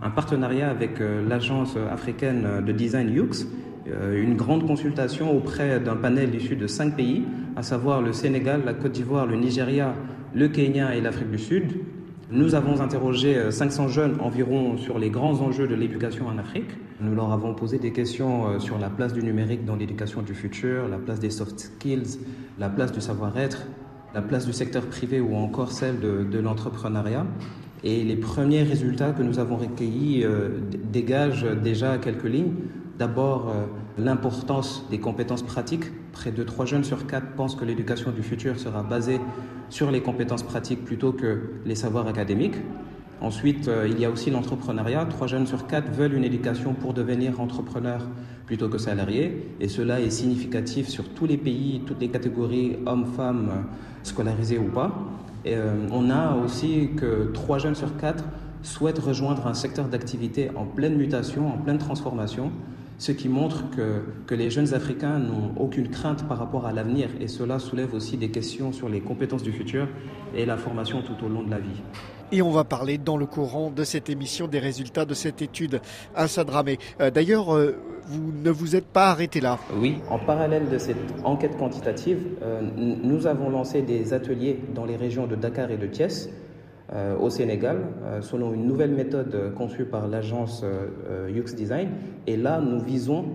un, 0.02 0.10
partenariat 0.10 0.70
avec 0.70 1.00
euh, 1.00 1.25
l'agence 1.25 1.78
africaine 1.90 2.62
de 2.66 2.72
design 2.74 3.10
Yux, 3.10 3.48
euh, 3.88 4.22
une 4.22 4.36
grande 4.36 4.68
consultation 4.68 5.36
auprès 5.36 5.80
d'un 5.80 5.96
panel 5.96 6.36
issu 6.36 6.58
de 6.58 6.68
cinq 6.68 6.98
pays, 6.98 7.24
à 7.56 7.64
savoir 7.64 8.02
le 8.02 8.12
Sénégal, 8.12 8.64
la 8.66 8.74
Côte 8.74 8.92
d'Ivoire, 8.92 9.25
le 9.25 9.38
Nigeria, 9.38 9.96
le 10.36 10.50
Kenya 10.50 10.98
et 10.98 11.01
l'Afrique 11.01 11.32
du 11.32 11.38
Sud. 11.38 11.72
Nous 12.30 12.56
avons 12.56 12.82
interrogé 12.82 13.50
500 13.50 13.86
euh, 13.86 13.88
jeunes 13.88 14.18
environ 14.20 14.75
sur 14.75 15.00
les 15.00 15.10
grands 15.10 15.39
enjeux 15.39 15.68
de 15.70 15.75
l'éducation 15.75 16.27
en 16.27 16.38
Afrique. 16.38 16.72
Nous 17.00 17.15
leur 17.15 17.32
avons 17.32 17.53
posé 17.53 17.80
des 17.80 17.94
questions 17.94 18.60
sur 18.60 18.77
la 18.80 18.89
place 18.89 19.13
du 19.13 19.24
numérique 19.24 19.63
dans 19.63 19.77
l'éducation 19.77 20.24
du 20.24 20.34
futur, 20.34 20.89
la 20.89 20.98
place 20.98 21.22
des 21.22 21.30
soft 21.30 21.58
skills, 21.58 22.20
la 22.60 22.68
place 22.68 22.92
du 22.92 23.00
savoir-être, 23.00 23.65
la 24.13 24.22
place 24.22 24.46
du 24.46 24.53
secteur 24.53 24.86
privé 24.86 25.20
ou 25.20 25.36
encore 25.36 25.72
celle 25.72 26.00
de, 26.00 26.39
l'entrepreneuriat. 26.39 27.25
Et 27.84 28.03
les 28.03 28.15
premiers 28.15 28.63
résultats 28.63 29.12
que 29.12 29.24
nous 29.24 29.39
avons 29.39 29.58
recueillis 29.58 30.24
euh, 30.24 30.60
dégagent 30.91 31.46
déjà 31.62 31.98
quelques 31.98 32.24
lignes. 32.24 32.53
D'abord, 32.98 33.50
euh, 33.50 33.65
l'importance 33.98 34.86
des 34.89 35.00
compétences 35.00 35.43
pratiques. 35.43 35.86
Près 36.13 36.32
de 36.32 36.43
3 36.43 36.65
jeunes 36.65 36.84
sur 36.84 37.08
4 37.08 37.34
pensent 37.36 37.55
que 37.55 37.65
l'éducation 37.65 38.12
du 38.12 38.24
futur 38.24 38.60
sera 38.60 38.84
basée 38.84 39.20
sur 39.70 39.91
les 39.91 40.01
compétences 40.01 40.43
pratiques 40.43 40.86
plutôt 40.86 41.12
que 41.12 41.41
les 41.65 41.75
savoirs 41.75 42.08
académiques. 42.08 42.58
Ensuite, 43.24 43.70
euh, 43.70 43.88
il 43.89 44.01
y 44.01 44.06
a 44.06 44.10
aussi 44.10 44.30
l'entrepreneuriat. 44.30 45.06
Trois 45.06 45.27
jeunes 45.27 45.48
sur 45.48 45.65
quatre 45.65 45.89
veulent 45.89 46.13
une 46.13 46.25
éducation 46.25 46.74
pour 46.74 46.94
devenir 46.94 47.39
entrepreneurs 47.39 48.06
plutôt 48.46 48.68
que 48.68 48.77
salariés. 48.77 49.48
Et 49.62 49.70
cela 49.70 50.01
est 50.01 50.10
significatif 50.10 50.89
sur 50.89 51.08
tous 51.08 51.25
les 51.25 51.38
pays, 51.38 51.82
toutes 51.88 52.01
les 52.01 52.10
catégories, 52.10 52.75
hommes, 52.86 53.06
femmes, 53.06 53.65
scolarisés 54.03 54.58
ou 54.58 54.68
pas. 54.68 54.92
Et, 55.46 55.56
euh, 55.56 55.74
on 55.89 56.10
a 56.10 56.36
aussi 56.36 56.89
que 56.98 57.32
trois 57.34 57.60
jeunes 57.60 57.75
sur 57.75 57.96
quatre 57.96 58.25
souhaitent 58.62 59.00
rejoindre 59.00 59.48
un 59.48 59.53
secteur 59.53 59.88
d'activité 59.88 60.51
en 60.58 60.65
pleine 60.65 60.98
mutation, 60.98 61.48
en 61.48 61.58
pleine 61.58 61.77
transformation, 61.77 62.51
ce 62.98 63.13
qui 63.13 63.30
montre 63.30 63.70
que, 63.70 64.01
que 64.27 64.36
les 64.36 64.50
jeunes 64.50 64.74
Africains 64.74 65.20
n'ont 65.20 65.53
aucune 65.58 65.88
crainte 65.88 66.27
par 66.27 66.39
rapport 66.39 66.65
à 66.65 66.74
l'avenir. 66.74 67.08
Et 67.22 67.30
cela 67.30 67.60
soulève 67.60 67.94
aussi 67.94 68.18
des 68.18 68.32
questions 68.32 68.74
sur 68.74 68.89
les 68.89 69.00
compétences 69.00 69.44
du 69.44 69.53
futur 69.53 69.88
et 70.36 70.46
la 70.46 70.58
formation 70.58 71.01
tout 71.01 71.25
au 71.25 71.30
long 71.30 71.44
de 71.44 71.51
la 71.51 71.60
vie. 71.60 71.82
Et 72.36 72.42
on 72.42 72.50
va 72.50 72.63
parler 72.63 72.98
dans 72.98 73.16
le 73.16 73.28
courant 73.28 73.70
de 73.70 73.84
cette 73.84 74.10
émission 74.10 74.48
des 74.48 74.58
résultats 74.58 75.06
de 75.06 75.13
cette 75.13 75.44
étude 75.44 75.80
à 76.16 76.28
Sadramé. 76.28 76.80
Euh, 77.00 77.12
d'ailleurs, 77.12 77.54
euh, 77.56 77.75
vous 78.08 78.32
ne 78.44 78.50
vous 78.50 78.75
êtes 78.75 78.88
pas 78.88 79.10
arrêté 79.12 79.40
là. 79.40 79.60
Oui, 79.80 80.00
en 80.10 80.18
parallèle 80.18 80.68
de 80.68 80.80
cette 80.80 80.98
enquête 81.24 81.56
quantitative, 81.58 82.18
euh, 82.42 82.62
nous 82.75 83.28
avons 83.28 83.52
lancé 83.52 83.84
des 83.84 84.13
ateliers 84.13 84.60
dans 84.74 84.84
les 84.84 84.96
régions 84.96 85.28
de 85.28 85.36
Dakar 85.36 85.70
et 85.70 85.78
de 85.78 85.86
Thiès. 85.86 86.30
au 87.20 87.30
Sénégal, 87.32 87.78
selon 88.22 88.54
une 88.54 88.68
nouvelle 88.68 88.92
méthode 88.92 89.54
conçue 89.58 89.86
par 89.86 90.08
l'agence 90.08 90.63
UX 91.28 91.56
Design. 91.56 91.90
Et 92.28 92.38
là, 92.38 92.62
nous 92.62 92.80
visons 92.80 93.25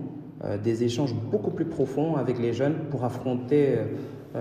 des 0.63 0.83
échanges 0.83 1.13
beaucoup 1.13 1.51
plus 1.51 1.65
profonds 1.65 2.15
avec 2.15 2.39
les 2.39 2.53
jeunes 2.53 2.75
pour 2.89 3.03
affronter 3.03 3.79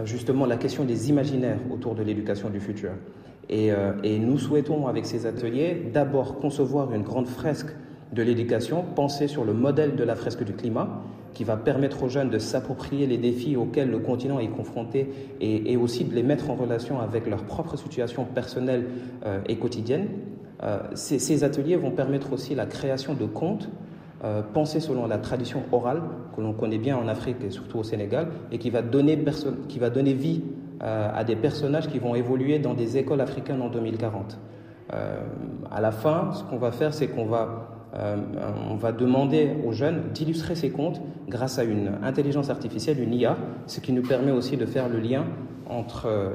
justement 0.05 0.47
la 0.47 0.57
question 0.57 0.85
des 0.85 1.09
imaginaires 1.09 1.59
autour 1.73 1.97
de 1.97 2.05
l'éducation 2.05 2.49
du 2.49 2.61
futur. 2.61 2.93
Et, 3.51 3.71
et, 4.05 4.19
nous 4.19 4.39
souhaitons, 4.39 4.89
avec 4.89 5.07
ces 5.07 5.25
ateliers, 5.25 5.91
d'abord 5.93 6.39
concevoir 6.39 6.93
une 6.93 7.03
grande 7.03 7.29
fresque 7.29 7.75
de 8.13 8.23
l'éducation 8.23 8.85
pensée 8.95 9.27
sur 9.27 9.45
le 9.45 9.55
modèle 9.55 9.97
de 9.97 10.05
la 10.05 10.17
fresque 10.17 10.45
du 10.45 10.53
climat, 10.53 11.03
qui 11.39 11.45
va 11.45 11.57
permettre 11.57 12.03
aux 12.03 12.09
jeunes 12.09 12.31
de 12.31 12.39
s'approprier 12.39 13.07
les 13.07 13.19
défis 13.19 13.57
auxquels 13.57 13.91
le 13.91 14.01
continent 14.01 14.41
est 14.41 14.49
confronté 14.49 15.09
et, 15.41 15.77
aussi 15.77 16.05
de 16.05 16.13
les 16.13 16.25
mettre 16.25 16.51
en 16.51 16.55
relation 16.55 17.01
avec 17.01 17.29
leur 17.29 17.45
propre 17.45 17.77
situation 17.77 18.25
personnelle 18.25 18.87
euh, 19.25 19.41
et 19.47 19.57
quotidienne. 19.57 20.09
Euh, 20.65 20.81
ces, 20.95 21.45
ateliers 21.45 21.77
vont 21.77 21.93
permettre 21.93 22.33
aussi 22.33 22.57
la 22.57 22.67
création 22.67 23.15
de 23.15 23.25
contes 23.25 23.69
euh, 24.25 24.43
pensés 24.43 24.81
selon 24.81 25.07
la 25.07 25.19
tradition 25.19 25.63
orale 25.71 26.03
que 26.35 26.41
l'on 26.41 26.53
connaît 26.53 26.79
bien 26.79 26.97
en 26.97 27.07
Afrique 27.07 27.37
et 27.47 27.51
surtout 27.51 27.79
au 27.79 27.85
Sénégal 27.85 28.31
et 28.51 28.59
qui 28.59 28.71
va 28.71 28.83
donner, 28.83 29.17
qui 29.69 29.79
va 29.79 29.91
donner 29.91 30.15
vie 30.15 30.43
à 30.81 31.25
des 31.25 31.37
personnages 31.37 31.89
qui 31.89 31.99
vont 31.99 32.15
évoluer 32.15 32.59
dans 32.59 32.75
des 32.75 32.97
écoles 32.97 33.21
africaines 33.21 33.63
en 33.63 33.69
2040. 33.69 34.39
à 34.91 35.81
la 35.81 35.91
fin, 35.91 36.33
ce 36.33 36.45
qu'on 36.45 36.59
va 36.59 36.71
faire, 36.71 36.95
c'est 36.95 37.09
qu'on 37.09 37.27
va 37.27 37.79
euh, 37.95 38.17
va 38.79 38.93
demander 38.93 39.51
aux 39.65 39.73
jeunes 39.73 40.13
d'illustrer 40.13 40.55
ces 40.55 40.71
contes 40.71 41.01
grâce 41.27 41.59
à 41.59 41.65
une 41.65 41.99
intelligence 42.03 42.51
artificielle, 42.51 43.01
une 43.01 43.15
IA, 43.15 43.37
ce 43.67 43.81
qui 43.81 43.93
nous 43.93 44.03
permet 44.03 44.31
aussi 44.31 44.57
de 44.57 44.67
faire 44.67 44.89
le 44.89 45.01
lien 45.01 45.25
entre 45.67 46.07
euh, 46.07 46.31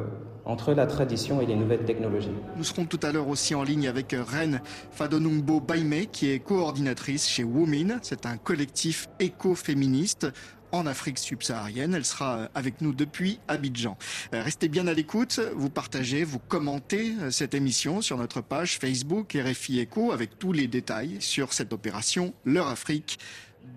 entre 0.46 0.74
la 0.74 0.88
tradition 0.88 1.40
et 1.40 1.46
les 1.46 1.56
nouvelles 1.56 1.86
technologies. 1.86 2.32
Nous 2.58 2.66
serons 2.66 2.84
tout 2.84 3.00
à 3.02 3.14
l'heure 3.14 3.30
aussi 3.30 3.56
en 3.56 3.64
ligne 3.64 3.88
avec 3.88 4.14
Ren 4.14 4.60
Fadonumbo 4.92 5.62
Baime, 5.62 6.08
qui 6.12 6.32
est 6.32 6.40
coordinatrice 6.40 7.30
chez 7.30 7.46
Women. 7.46 8.00
C'est 8.02 8.26
un 8.26 8.36
collectif 8.36 9.08
écoféministe 9.22 10.28
en 10.74 10.86
Afrique 10.86 11.18
subsaharienne. 11.18 11.94
Elle 11.94 12.04
sera 12.04 12.38
euh, 12.38 12.48
avec 12.54 12.82
nous 12.82 12.92
depuis 12.92 13.40
Abidjan. 13.48 13.98
Euh, 14.34 14.44
restez 14.44 14.68
bien 14.68 14.88
à 14.88 14.94
l'écoute, 14.94 15.40
vous 15.56 15.70
partagez, 15.70 16.26
vous 16.26 16.40
commentez 16.40 17.14
euh, 17.22 17.32
cette 17.32 17.54
émission 17.54 18.02
sur 18.02 18.18
notre 18.18 18.42
page 18.42 18.78
Facebook 18.80 19.38
RFI 19.40 19.84
Eco 19.84 20.12
avec 20.12 20.38
tous 20.38 20.52
les 20.52 20.68
détails 20.68 21.18
sur 21.22 21.54
cette 21.54 21.72
opération 21.72 22.34
L'heure 22.44 22.68
Afrique. 22.68 23.20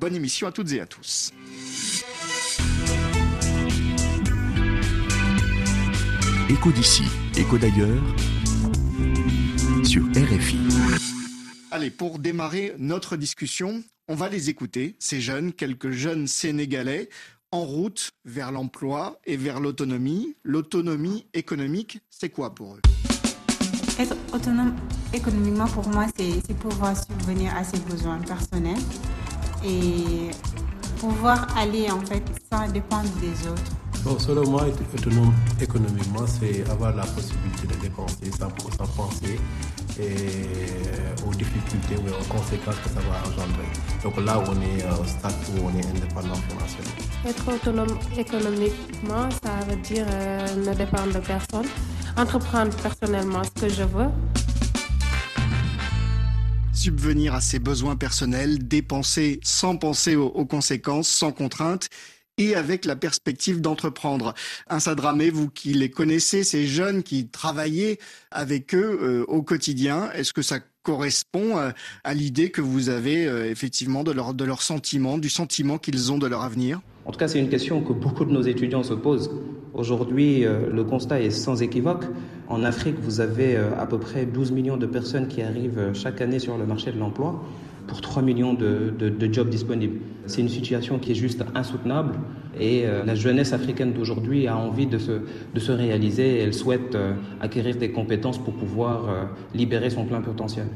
Bonne 0.00 0.16
émission 0.16 0.48
à 0.48 0.52
toutes 0.52 0.72
et 0.72 0.80
à 0.80 0.86
tous. 0.86 1.32
Écho 6.48 6.72
d'ici, 6.72 7.04
écho 7.36 7.58
d'ailleurs 7.58 8.02
sur 9.84 10.02
RFI. 10.16 11.15
Allez, 11.76 11.90
pour 11.90 12.18
démarrer 12.18 12.74
notre 12.78 13.18
discussion, 13.18 13.84
on 14.08 14.14
va 14.14 14.30
les 14.30 14.48
écouter, 14.48 14.96
ces 14.98 15.20
jeunes, 15.20 15.52
quelques 15.52 15.90
jeunes 15.90 16.26
Sénégalais, 16.26 17.10
en 17.52 17.66
route 17.66 18.12
vers 18.24 18.50
l'emploi 18.50 19.20
et 19.26 19.36
vers 19.36 19.60
l'autonomie. 19.60 20.34
L'autonomie 20.42 21.26
économique, 21.34 22.00
c'est 22.08 22.30
quoi 22.30 22.54
pour 22.54 22.76
eux? 22.76 22.80
Être 23.98 24.16
autonome 24.32 24.74
économiquement, 25.12 25.66
pour 25.66 25.86
moi, 25.88 26.06
c'est 26.16 26.56
pouvoir 26.56 26.96
subvenir 26.96 27.54
à 27.54 27.62
ses 27.62 27.78
besoins 27.80 28.20
personnels 28.20 28.80
et 29.62 30.30
pouvoir 30.98 31.54
aller, 31.58 31.90
en 31.90 32.00
fait, 32.00 32.22
sans 32.50 32.72
dépendre 32.72 33.10
des 33.20 33.48
autres. 33.48 33.85
Bon, 34.06 34.16
selon 34.20 34.48
moi, 34.48 34.68
être 34.68 34.80
autonome 34.94 35.34
économiquement, 35.60 36.24
c'est 36.28 36.62
avoir 36.70 36.94
la 36.94 37.04
possibilité 37.04 37.66
de 37.66 37.74
dépenser 37.82 38.30
sans, 38.30 38.50
sans 38.78 38.86
penser 38.92 39.36
et 39.98 41.26
aux 41.26 41.34
difficultés 41.34 41.96
ou 41.96 42.10
aux 42.10 42.32
conséquences 42.32 42.76
que 42.84 42.88
ça 42.88 43.00
va 43.00 43.28
engendrer. 43.28 43.66
Donc 44.04 44.16
là, 44.24 44.40
on 44.46 44.62
est 44.62 44.84
au 45.00 45.04
stade 45.04 45.34
où 45.50 45.66
on 45.66 45.76
est 45.76 45.84
indépendant 45.84 46.36
financièrement. 46.48 47.26
Être 47.26 47.52
autonome 47.52 47.98
économiquement, 48.16 49.28
ça 49.42 49.66
veut 49.68 49.82
dire 49.82 50.06
euh, 50.08 50.54
ne 50.54 50.72
dépendre 50.72 51.12
de 51.12 51.18
personne, 51.18 51.66
entreprendre 52.16 52.76
personnellement 52.76 53.42
ce 53.42 53.60
que 53.60 53.68
je 53.68 53.82
veux 53.82 54.10
subvenir 56.72 57.34
à 57.34 57.40
ses 57.40 57.58
besoins 57.58 57.96
personnels, 57.96 58.68
dépenser 58.68 59.40
sans 59.42 59.76
penser 59.76 60.14
aux, 60.14 60.28
aux 60.28 60.46
conséquences, 60.46 61.08
sans 61.08 61.32
contrainte 61.32 61.88
et 62.38 62.54
avec 62.54 62.84
la 62.84 62.96
perspective 62.96 63.60
d'entreprendre. 63.60 64.34
Un 64.68 64.78
vous 65.32 65.48
qui 65.48 65.72
les 65.72 65.90
connaissez, 65.90 66.44
ces 66.44 66.66
jeunes 66.66 67.02
qui 67.02 67.28
travaillaient 67.28 67.98
avec 68.30 68.74
eux 68.74 68.98
euh, 69.00 69.24
au 69.28 69.42
quotidien, 69.42 70.10
est-ce 70.12 70.32
que 70.32 70.42
ça 70.42 70.58
correspond 70.82 71.58
euh, 71.58 71.70
à, 72.04 72.14
l'idée 72.14 72.50
que 72.50 72.60
vous 72.60 72.90
avez 72.90 73.26
euh, 73.26 73.50
effectivement 73.50 74.04
de 74.04 74.12
leur, 74.12 74.34
de 74.34 74.44
leur 74.44 74.62
sentiment, 74.62 75.18
du 75.18 75.30
sentiment 75.30 75.78
qu'ils 75.78 76.12
ont 76.12 76.18
de 76.18 76.26
leur 76.26 76.42
avenir? 76.42 76.80
En 77.06 77.12
tout 77.12 77.18
cas, 77.18 77.28
c'est 77.28 77.38
une 77.38 77.48
question 77.48 77.82
que 77.82 77.92
beaucoup 77.92 78.24
de 78.24 78.32
nos 78.32 78.42
étudiants 78.42 78.82
se 78.82 78.94
posent. 78.94 79.30
Aujourd'hui, 79.72 80.40
le 80.44 80.84
constat 80.84 81.20
est 81.20 81.30
sans 81.30 81.62
équivoque. 81.62 82.04
En 82.48 82.64
Afrique, 82.64 82.96
vous 82.98 83.20
avez 83.20 83.56
à 83.56 83.86
peu 83.86 83.98
près 83.98 84.26
12 84.26 84.50
millions 84.50 84.76
de 84.76 84.86
personnes 84.86 85.28
qui 85.28 85.40
arrivent 85.40 85.92
chaque 85.92 86.20
année 86.20 86.40
sur 86.40 86.58
le 86.58 86.66
marché 86.66 86.90
de 86.90 86.98
l'emploi 86.98 87.44
pour 87.86 88.00
3 88.00 88.22
millions 88.22 88.54
de, 88.54 88.92
jobs 89.32 89.48
disponibles. 89.48 90.00
C'est 90.26 90.40
une 90.40 90.48
situation 90.48 90.98
qui 90.98 91.12
est 91.12 91.16
juste 91.16 91.44
insoutenable 91.54 92.18
et 92.58 92.86
euh, 92.86 93.04
la 93.04 93.14
jeunesse 93.14 93.52
africaine 93.52 93.92
d'aujourd'hui 93.92 94.48
a 94.48 94.56
envie 94.56 94.86
de 94.86 94.98
se, 94.98 95.20
de 95.54 95.60
se 95.60 95.72
réaliser 95.72 96.36
et 96.36 96.38
elle 96.38 96.54
souhaite 96.54 96.94
euh, 96.94 97.14
acquérir 97.40 97.76
des 97.76 97.90
compétences 97.90 98.38
pour 98.38 98.54
pouvoir 98.54 99.08
euh, 99.08 99.24
libérer 99.54 99.90
son 99.90 100.04
plein 100.04 100.20
potentiel. 100.20 100.66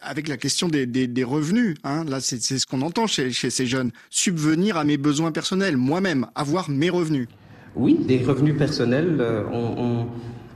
Avec 0.00 0.28
la 0.28 0.38
question 0.38 0.68
des, 0.68 0.86
des, 0.86 1.24
revenus, 1.24 1.76
hein, 1.84 2.04
là 2.08 2.18
c'est 2.20 2.40
ce 2.40 2.66
qu'on 2.66 2.80
entend 2.80 3.06
chez, 3.06 3.32
chez 3.32 3.50
ces 3.50 3.66
jeunes, 3.66 3.90
subvenir 4.08 4.78
à 4.78 4.84
mes 4.84 4.96
besoins 4.96 5.30
personnels, 5.30 5.76
moi-même, 5.76 6.26
avoir 6.34 6.70
mes 6.70 6.88
revenus. 6.88 7.28
Oui, 7.76 7.98
des 8.06 8.24
revenus 8.24 8.56
personnels, 8.56 9.22
on, 9.52 10.06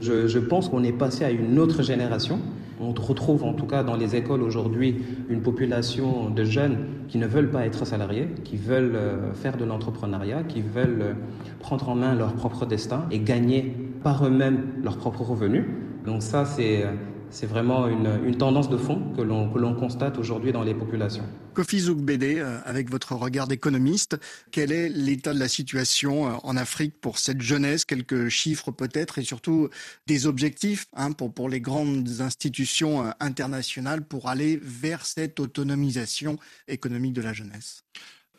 je, 0.01 0.27
je 0.27 0.39
pense 0.39 0.69
qu'on 0.69 0.83
est 0.83 0.93
passé 0.93 1.25
à 1.25 1.29
une 1.29 1.59
autre 1.59 1.83
génération 1.83 2.39
on 2.79 2.93
retrouve 2.93 3.43
en 3.43 3.53
tout 3.53 3.65
cas 3.65 3.83
dans 3.83 3.95
les 3.95 4.15
écoles 4.15 4.41
aujourd'hui 4.41 4.95
une 5.29 5.41
population 5.41 6.29
de 6.29 6.43
jeunes 6.43 6.77
qui 7.07 7.17
ne 7.17 7.27
veulent 7.27 7.49
pas 7.49 7.65
être 7.65 7.85
salariés, 7.85 8.27
qui 8.43 8.55
veulent 8.57 8.95
euh, 8.95 9.33
faire 9.33 9.57
de 9.57 9.65
l'entrepreneuriat, 9.65 10.43
qui 10.43 10.61
veulent 10.61 11.01
euh, 11.01 11.13
prendre 11.59 11.89
en 11.89 11.95
main 11.95 12.15
leur 12.15 12.33
propre 12.33 12.65
destin 12.65 13.05
et 13.11 13.19
gagner 13.19 13.75
par 14.03 14.25
eux-mêmes 14.25 14.67
leurs 14.83 14.97
propres 14.97 15.23
revenus. 15.23 15.65
Donc 16.05 16.23
ça, 16.23 16.45
c'est 16.45 16.83
euh, 16.83 16.91
c'est 17.31 17.45
vraiment 17.45 17.87
une, 17.87 18.37
tendance 18.37 18.69
de 18.69 18.77
fond 18.77 19.13
que 19.15 19.21
l'on 19.21 19.75
constate 19.75 20.17
aujourd'hui 20.17 20.51
dans 20.51 20.63
les 20.63 20.73
populations. 20.73 21.23
Kofi 21.53 21.79
Zoukbede, 21.79 22.23
euh, 22.23 22.59
avec 22.63 22.89
votre 22.89 23.15
regard 23.15 23.47
d'économiste, 23.47 24.17
quel 24.51 24.71
est 24.71 24.87
l'état 24.87 25.33
de 25.33 25.39
la 25.39 25.49
situation 25.49 26.27
euh, 26.27 26.33
en 26.43 26.55
Afrique 26.55 26.99
pour 27.01 27.17
cette 27.17 27.41
jeunesse? 27.41 27.85
Quelques 27.85 28.29
chiffres 28.29 28.71
peut-être 28.71 29.17
et 29.17 29.23
surtout 29.23 29.69
des 30.07 30.25
objectifs 30.25 30.85
hein, 30.93 31.11
pour, 31.11 31.33
pour 31.33 31.49
les 31.49 31.59
grandes 31.59 32.21
institutions 32.21 33.05
euh, 33.05 33.09
internationales 33.19 34.03
pour 34.03 34.29
aller 34.29 34.59
vers 34.61 35.05
cette 35.05 35.39
autonomisation 35.39 36.37
économique 36.67 37.13
de 37.13 37.21
la 37.21 37.33
jeunesse 37.33 37.83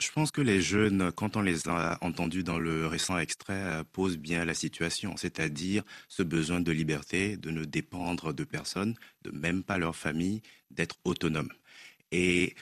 je 0.00 0.10
pense 0.10 0.30
que 0.30 0.40
les 0.40 0.60
jeunes, 0.60 1.12
quand 1.12 1.36
on 1.36 1.42
les 1.42 1.68
a 1.68 1.98
entendus 2.00 2.42
dans 2.42 2.58
le 2.58 2.86
récent 2.86 3.18
extrait, 3.18 3.52
euh, 3.54 3.84
posent 3.92 4.18
bien 4.18 4.44
la 4.44 4.54
situation, 4.54 5.16
c'est-à-dire 5.16 5.82
ce 6.08 6.22
besoin 6.22 6.60
de 6.60 6.72
liberté, 6.72 7.36
de 7.36 7.50
ne 7.50 7.64
dépendre 7.64 8.32
de 8.32 8.44
personne, 8.44 8.94
de 9.22 9.30
même 9.30 9.62
pas 9.62 9.78
leur 9.78 9.94
famille, 9.96 10.42
d'être 10.70 10.96
autonome. 11.04 11.50
Et 12.12 12.54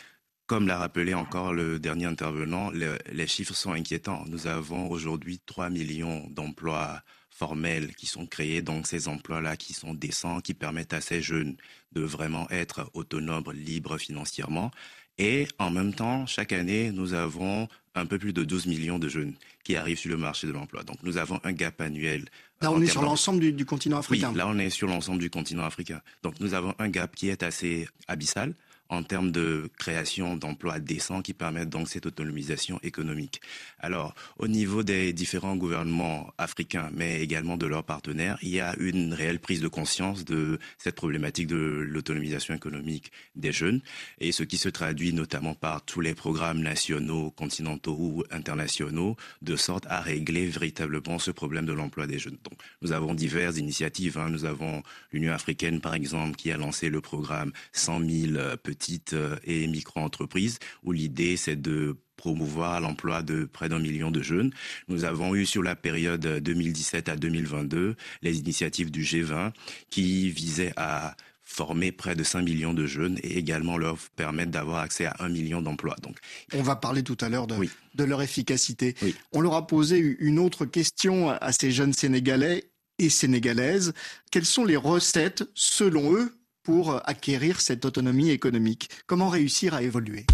comme 0.47 0.67
l'a 0.67 0.79
rappelé 0.79 1.15
encore 1.15 1.53
le 1.53 1.79
dernier 1.79 2.07
intervenant, 2.07 2.71
les 2.71 3.27
chiffres 3.27 3.55
sont 3.55 3.73
inquiétants. 3.73 4.25
Nous 4.29 4.47
avons 4.47 4.91
aujourd'hui 4.91 5.41
3 5.45 5.69
millions 5.71 6.27
d'emplois 6.31 7.03
formels 7.31 7.95
qui 7.95 8.07
sont 8.07 8.27
créés, 8.27 8.63
donc 8.63 8.87
ces 8.87 9.09
emplois-là 9.09 9.57
qui 9.57 9.75
sont 9.75 9.95
décents, 9.95 10.41
qui 10.41 10.55
permettent 10.55 10.95
à 10.95 11.01
ces 11.01 11.21
jeunes 11.23 11.57
de 11.93 12.01
vraiment 12.01 12.49
être 12.51 12.91
autonomes, 12.95 13.53
libres 13.53 13.99
financièrement. 13.99 14.71
Et 15.19 15.49
en 15.59 15.71
même 15.71 15.95
temps, 15.95 16.27
chaque 16.27 16.53
année, 16.53 16.93
nous 16.93 17.13
avons 17.13 17.69
un 17.95 18.07
peu 18.07 18.19
plus 18.19 18.33
de 18.33 18.45
12 18.45 18.67
millions 18.67 18.99
de 18.99 19.09
jeunes 19.09 19.35
qui 19.65 19.77
arrivent 19.77 19.99
sur 19.99 20.11
le 20.11 20.17
marché 20.17 20.47
de 20.47 20.53
l'emploi. 20.53 20.85
Donc 20.85 20.99
nous 21.03 21.17
avons 21.17 21.41
un 21.45 21.53
gap 21.53 21.81
annuel. 21.81 22.27
Là, 22.61 22.71
on 22.71 22.81
est 22.81 22.87
sur 22.87 23.03
l'ensemble 23.03 23.41
du, 23.41 23.53
du, 23.53 23.65
continent 23.65 23.99
africain. 23.99 24.31
Oui, 24.31 24.37
là, 24.37 24.47
on 24.49 24.59
est 24.59 24.71
sur 24.71 24.89
l'ensemble 24.89 25.19
du 25.19 25.31
continent 25.31 25.65
africain. 25.65 26.01
Donc 26.23 26.41
nous 26.41 26.55
avons 26.55 26.75
un 26.79 26.89
gap 26.89 27.15
qui 27.15 27.29
est 27.29 27.43
assez 27.43 27.89
abyssal 28.07 28.55
en 28.89 29.03
termes 29.03 29.31
de 29.31 29.71
création 29.79 30.37
d'emplois 30.37 30.79
décents 30.79 31.23
qui 31.23 31.35
permettent 31.35 31.69
donc 31.69 31.89
cette 31.89 32.07
autonomisation 32.07 32.81
économique. 32.83 33.41
Alors, 33.79 34.15
au 34.39 34.49
niveau 34.49 34.83
des 34.83 35.13
différents 35.13 35.57
gouvernements 35.57 36.33
africains, 36.39 36.91
mais 36.95 37.21
également 37.21 37.57
de 37.57 37.67
leurs 37.67 37.85
partenaires, 37.85 38.39
il 38.43 38.49
y 38.49 38.61
a 38.61 38.75
une 38.79 39.13
réelle 39.13 39.41
prise 39.41 39.61
de 39.61 39.69
conscience 39.69 40.25
de 40.25 40.59
cette 40.79 40.95
problématique 40.95 41.47
de 41.47 41.57
l'autonomisation 41.57 42.55
économique 42.55 43.13
des 43.37 43.53
jeunes, 43.53 43.81
et 44.21 44.33
ce 44.33 44.43
qui 44.43 44.57
se 44.57 44.69
traduit 44.69 45.13
notamment 45.13 45.55
par 45.55 45.83
tous 45.83 46.01
les 46.01 46.15
programmes 46.15 46.61
nationaux, 46.61 47.31
continentaux 47.31 47.97
ou 47.99 48.25
internationaux, 48.31 49.17
de 49.43 49.57
sorte 49.57 49.87
à 49.89 50.01
régler 50.01 50.47
véritablement 50.47 51.19
ce 51.19 51.31
problème 51.31 51.67
de 51.67 51.73
l'emploi 51.73 52.07
des 52.07 52.19
jeunes. 52.19 52.39
Donc, 52.45 52.59
nous 52.83 52.93
avons 52.93 53.15
diverses 53.15 53.59
initiatives. 53.59 54.19
Hein. 54.19 54.31
Nous 54.31 54.45
avons 54.45 54.83
l'Union 55.13 55.33
africaine, 55.33 55.81
par 55.81 55.95
exemple, 55.95 56.37
qui 56.37 56.51
a 56.51 56.57
lancé 56.57 56.89
le 56.89 57.01
programme 57.01 57.53
100 57.73 58.01
000 58.01 58.57
petits 58.63 58.78
petites 58.79 59.17
et 59.45 59.67
micro-entreprises, 59.67 60.59
où 60.85 60.93
l'idée 60.93 61.37
c'est 61.37 61.61
de 61.61 61.97
promouvoir 62.19 62.81
l'emploi 62.83 63.23
de 63.23 63.45
près 63.45 63.71
d'un 63.71 63.79
million 63.79 64.11
de 64.11 64.21
jeunes. 64.21 64.53
Nous 64.89 65.05
avons 65.05 65.35
eu 65.35 65.47
sur 65.47 65.63
la 65.63 65.75
période 65.75 66.21
2017 66.21 67.09
à 67.09 67.17
2022 67.17 67.97
les 68.23 68.39
initiatives 68.39 68.91
du 68.91 69.03
G20 69.03 69.53
qui 69.89 70.29
visaient 70.31 70.75
à 70.77 71.17
former 71.43 71.93
près 71.93 72.15
de 72.15 72.23
5 72.23 72.43
millions 72.43 72.75
de 72.75 72.87
jeunes 72.87 73.19
et 73.23 73.39
également 73.39 73.79
leur 73.79 73.97
permettre 74.17 74.51
d'avoir 74.51 74.81
accès 74.81 75.07
à 75.07 75.17
1 75.21 75.31
million 75.31 75.63
d'emplois. 75.63 75.97
Donc, 76.03 76.19
On 76.53 76.63
va 76.63 76.77
parler 76.77 77.03
tout 77.03 77.17
à 77.23 77.31
l'heure 77.31 77.47
de, 77.47 77.57
de, 77.95 78.05
leur 78.05 78.21
efficacité. 78.21 78.95
On 79.33 79.41
leur 79.41 79.55
a 79.55 79.67
posé 79.67 79.99
une 80.21 80.39
autre 80.39 80.67
question 80.67 81.31
à 81.31 81.53
ces 81.53 81.71
jeunes 81.71 81.95
Sénégalais 81.95 82.69
et 82.99 83.09
Sénégalaises. 83.09 83.95
Quelles 84.31 84.45
sont 84.45 84.67
les 84.67 84.77
recettes, 84.77 85.45
selon 85.55 86.13
eux, 86.15 86.38
pour 86.69 87.01
acquérir 87.07 87.63
cette 87.63 87.87
autonomie 87.87 88.29
économique 88.29 88.91
Comment 89.07 89.31
réussir 89.31 89.73
à 89.73 89.81
évoluer? 89.81 90.27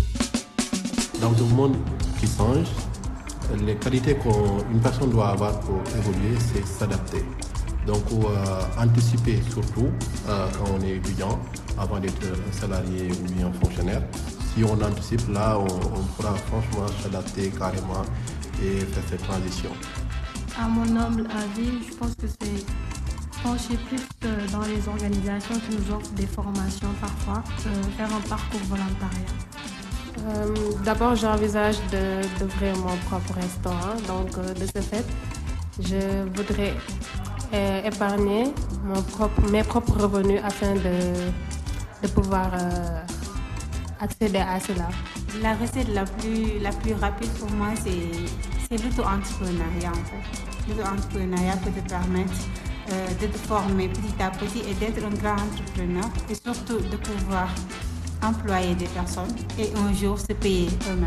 Dans 1.20 1.32
un 1.32 1.54
monde 1.54 1.76
qui 2.18 2.26
change, 2.26 2.66
les 3.64 3.76
qualités 3.76 4.16
qu'une 4.16 4.80
personne 4.82 5.10
doit 5.10 5.28
avoir 5.28 5.60
pour 5.60 5.80
évoluer, 5.96 6.34
c'est 6.40 6.66
s'adapter. 6.66 7.22
Donc, 7.86 8.02
euh, 8.10 8.82
anticiper 8.82 9.38
surtout 9.48 9.86
euh, 10.28 10.48
quand 10.58 10.72
on 10.76 10.82
est 10.82 10.96
étudiant, 10.96 11.38
avant 11.78 12.00
d'être 12.00 12.26
salarié 12.50 13.12
ou 13.12 13.32
bien 13.32 13.52
fonctionnaire. 13.52 14.02
Si 14.56 14.64
on 14.64 14.74
anticipe, 14.82 15.28
là, 15.32 15.56
on, 15.60 16.02
pourra 16.16 16.34
franchement 16.34 16.88
s'adapter 17.00 17.50
carrément 17.50 18.02
et 18.60 18.80
faire 18.80 19.04
cette 19.08 19.22
transition. 19.22 19.70
À 20.60 20.66
mon 20.66 20.96
humble 20.96 21.28
avis, 21.30 21.86
je 21.88 21.94
pense 21.94 22.16
que 22.16 22.26
c'est 22.26 22.66
pencher 23.44 23.76
plus 23.88 24.00
euh, 24.24 24.46
dans 24.52 24.62
les 24.72 24.88
organisations 24.88 25.54
qui 25.60 25.76
nous 25.76 25.94
offrent 25.94 26.14
des 26.14 26.26
formations 26.26 26.88
parfois, 27.00 27.42
faire 27.96 28.08
un 28.12 28.20
parcours 28.28 28.64
volontariat. 28.74 29.34
D'abord, 30.84 31.14
j'envisage 31.16 31.76
d'ouvrir 32.38 32.74
mon 32.78 32.96
propre 33.08 33.34
restaurant. 33.34 33.96
Donc, 34.08 34.30
de 34.60 34.66
ce 34.74 34.80
fait, 34.80 35.04
je 35.80 36.24
voudrais 36.36 36.72
épargner 37.84 38.52
mon 38.84 39.02
propre, 39.02 39.42
mes 39.50 39.62
propres 39.62 39.98
revenus 40.00 40.40
afin 40.42 40.74
de, 40.74 40.96
de 42.02 42.08
pouvoir 42.08 42.50
euh, 42.54 43.00
accéder 44.00 44.38
à 44.38 44.60
cela. 44.60 44.88
La 45.42 45.54
recette 45.54 45.88
la 45.88 46.04
plus, 46.04 46.58
la 46.60 46.70
plus 46.70 46.94
rapide 46.94 47.30
pour 47.38 47.50
moi, 47.52 47.68
c'est 47.82 48.76
l'auto-entrepreneuriat 48.76 49.90
en 49.90 50.04
fait. 50.10 50.68
L'auto-entrepreneuriat 50.68 51.56
peut 51.58 51.70
te 51.70 51.88
permettre 51.88 52.32
euh, 52.90 53.08
de 53.20 53.26
te 53.26 53.38
former 53.38 53.88
petit 53.88 54.22
à 54.22 54.30
petit 54.30 54.60
et 54.68 54.74
d'être 54.74 55.04
un 55.04 55.10
grand 55.10 55.42
entrepreneur 55.42 56.08
et 56.30 56.34
surtout 56.34 56.78
de 56.78 56.96
pouvoir 56.96 57.48
employer 58.22 58.74
des 58.74 58.86
personnes 58.86 59.34
et 59.58 59.70
un 59.76 59.92
jour 59.92 60.18
se 60.18 60.32
payer 60.32 60.68
eux-mêmes 60.90 61.04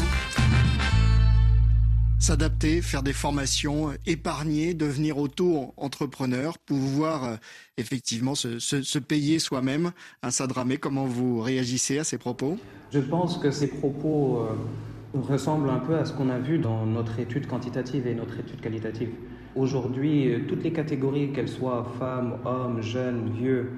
s'adapter, 2.28 2.82
faire 2.82 3.04
des 3.04 3.14
formations, 3.14 3.92
épargner, 4.06 4.74
devenir 4.74 5.18
auto-entrepreneur, 5.18 6.58
pouvoir 6.58 7.24
euh, 7.24 7.36
effectivement 7.78 8.36
se, 8.36 9.00
payer 9.00 9.40
soi-même 9.40 9.92
un 10.24 10.32
sadramé. 10.32 10.78
Comment 10.78 11.06
vous 11.06 11.40
réagissez 11.40 12.00
à 12.00 12.04
ces 12.04 12.18
propos? 12.18 12.58
Je 12.92 13.00
pense 13.00 13.38
que 13.38 13.50
ces 13.50 13.68
propos 13.68 14.42
euh, 14.42 15.22
ressemblent 15.22 15.70
un 15.70 15.80
peu 15.80 15.98
à 15.98 16.04
ce 16.04 16.12
qu'on 16.12 16.30
a 16.30 16.38
vu 16.38 16.60
dans 16.60 16.86
notre 16.86 17.18
étude 17.20 17.48
quantitative 17.48 18.08
et 18.08 18.14
notre 18.14 18.38
étude 18.40 18.60
qualitative. 18.60 19.12
Aujourd'hui, 19.58 20.32
euh, 20.32 20.40
toutes 20.48 20.64
les 20.64 20.72
catégories, 20.72 21.32
qu'elles 21.32 21.50
soient 21.50 21.86
femmes, 22.00 22.36
hommes, 22.46 22.82
jeunes, 22.82 23.32
vieux, 23.34 23.72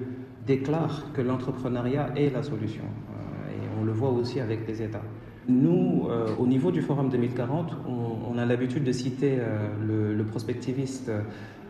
déclarent 0.46 1.12
que 1.12 1.22
l'entrepreneuriat 1.22 2.10
est 2.16 2.30
la 2.30 2.42
solution. 2.42 2.84
et 3.48 3.80
on 3.80 3.84
le 3.84 3.92
voit 3.92 4.10
aussi 4.10 4.40
avec 4.40 4.66
les 4.66 4.82
États. 4.82 5.02
Nous, 5.48 6.08
au 6.38 6.46
niveau 6.46 6.70
du 6.70 6.82
Forum 6.82 7.08
2040, 7.08 7.72
on 8.30 8.38
a 8.38 8.46
l'habitude 8.46 8.84
de 8.84 8.92
citer 8.92 9.38
euh, 9.38 10.14
le, 10.16 10.24
prospectiviste 10.24 11.08
euh, 11.08 11.22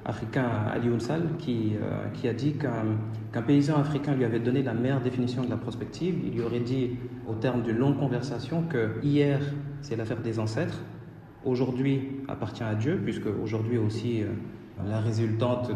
africain 0.04 0.46
Ali 0.70 0.88
Unsal 0.88 1.22
qui, 1.38 1.72
euh, 1.74 2.08
qui 2.12 2.28
a 2.28 2.34
dit 2.34 2.54
qu'un 2.54 3.42
paysan 3.42 3.78
africain 3.78 4.14
lui 4.14 4.24
avait 4.24 4.40
donné 4.40 4.62
la 4.62 4.74
meilleure 4.74 5.00
définition 5.00 5.42
de 5.42 5.50
la 5.50 5.56
prospective. 5.56 6.16
Il 6.24 6.34
lui 6.34 6.42
aurait 6.42 6.60
dit, 6.60 6.90
au 7.26 7.34
terme 7.34 7.62
d'une 7.62 7.78
longue 7.78 7.98
conversation, 7.98 8.62
que 8.62 8.90
hier, 9.02 9.40
c'est 9.80 9.96
l'affaire 9.96 10.20
des 10.20 10.38
ancêtres, 10.38 10.82
aujourd'hui 11.44 12.02
appartient 12.28 12.62
à 12.62 12.74
Dieu, 12.74 13.00
puisque 13.02 13.26
aujourd'hui 13.42 13.78
aussi 13.78 14.22
la 14.86 15.00
résultante 15.00 15.70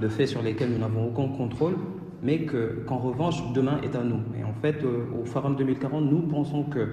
de, 0.00 0.08
faits 0.08 0.28
sur 0.28 0.42
lesquels 0.42 0.70
nous 0.70 0.78
n'avons 0.78 1.08
aucun 1.08 1.28
contrôle, 1.34 1.76
mais 2.22 2.46
qu'en 2.46 2.98
revanche, 2.98 3.52
demain 3.52 3.80
est 3.82 3.94
à 3.96 4.02
nous. 4.02 4.20
Et 4.38 4.44
en 4.44 4.54
fait, 4.60 4.84
au 4.84 5.24
Forum 5.24 5.56
2040, 5.56 6.04
nous 6.04 6.22
pensons 6.22 6.64
que, 6.64 6.88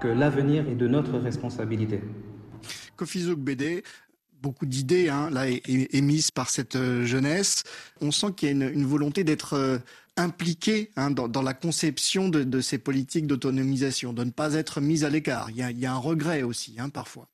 que 0.00 0.08
l'avenir 0.08 0.68
est 0.68 0.74
de 0.74 0.88
notre 0.88 1.18
responsabilité. 1.18 2.00
Kofi 2.96 3.34
BD, 3.36 3.82
beaucoup 4.42 4.66
d'idées 4.66 5.08
hein, 5.08 5.30
là 5.30 5.46
émises 5.68 6.30
par 6.30 6.50
cette 6.50 6.76
euh, 6.76 7.04
jeunesse. 7.04 7.64
On 8.00 8.10
sent 8.10 8.28
qu'il 8.36 8.48
y 8.48 8.62
a 8.62 8.68
une, 8.68 8.86
volonté 8.86 9.24
d'être 9.24 9.54
euh, 9.54 9.78
impliqué 10.16 10.90
hein, 10.96 11.10
dans, 11.10 11.42
la 11.42 11.54
conception 11.54 12.28
de, 12.28 12.60
ces 12.60 12.78
politiques 12.78 13.26
d'autonomisation, 13.26 14.12
de 14.12 14.24
ne 14.24 14.30
pas 14.30 14.54
être 14.54 14.80
mis 14.80 15.04
à 15.04 15.10
l'écart. 15.10 15.50
Il, 15.50 15.56
y 15.56 15.86
a 15.86 15.92
un 15.92 15.98
regret 15.98 16.42
aussi, 16.42 16.76
hein, 16.78 16.88
parfois. 16.88 17.28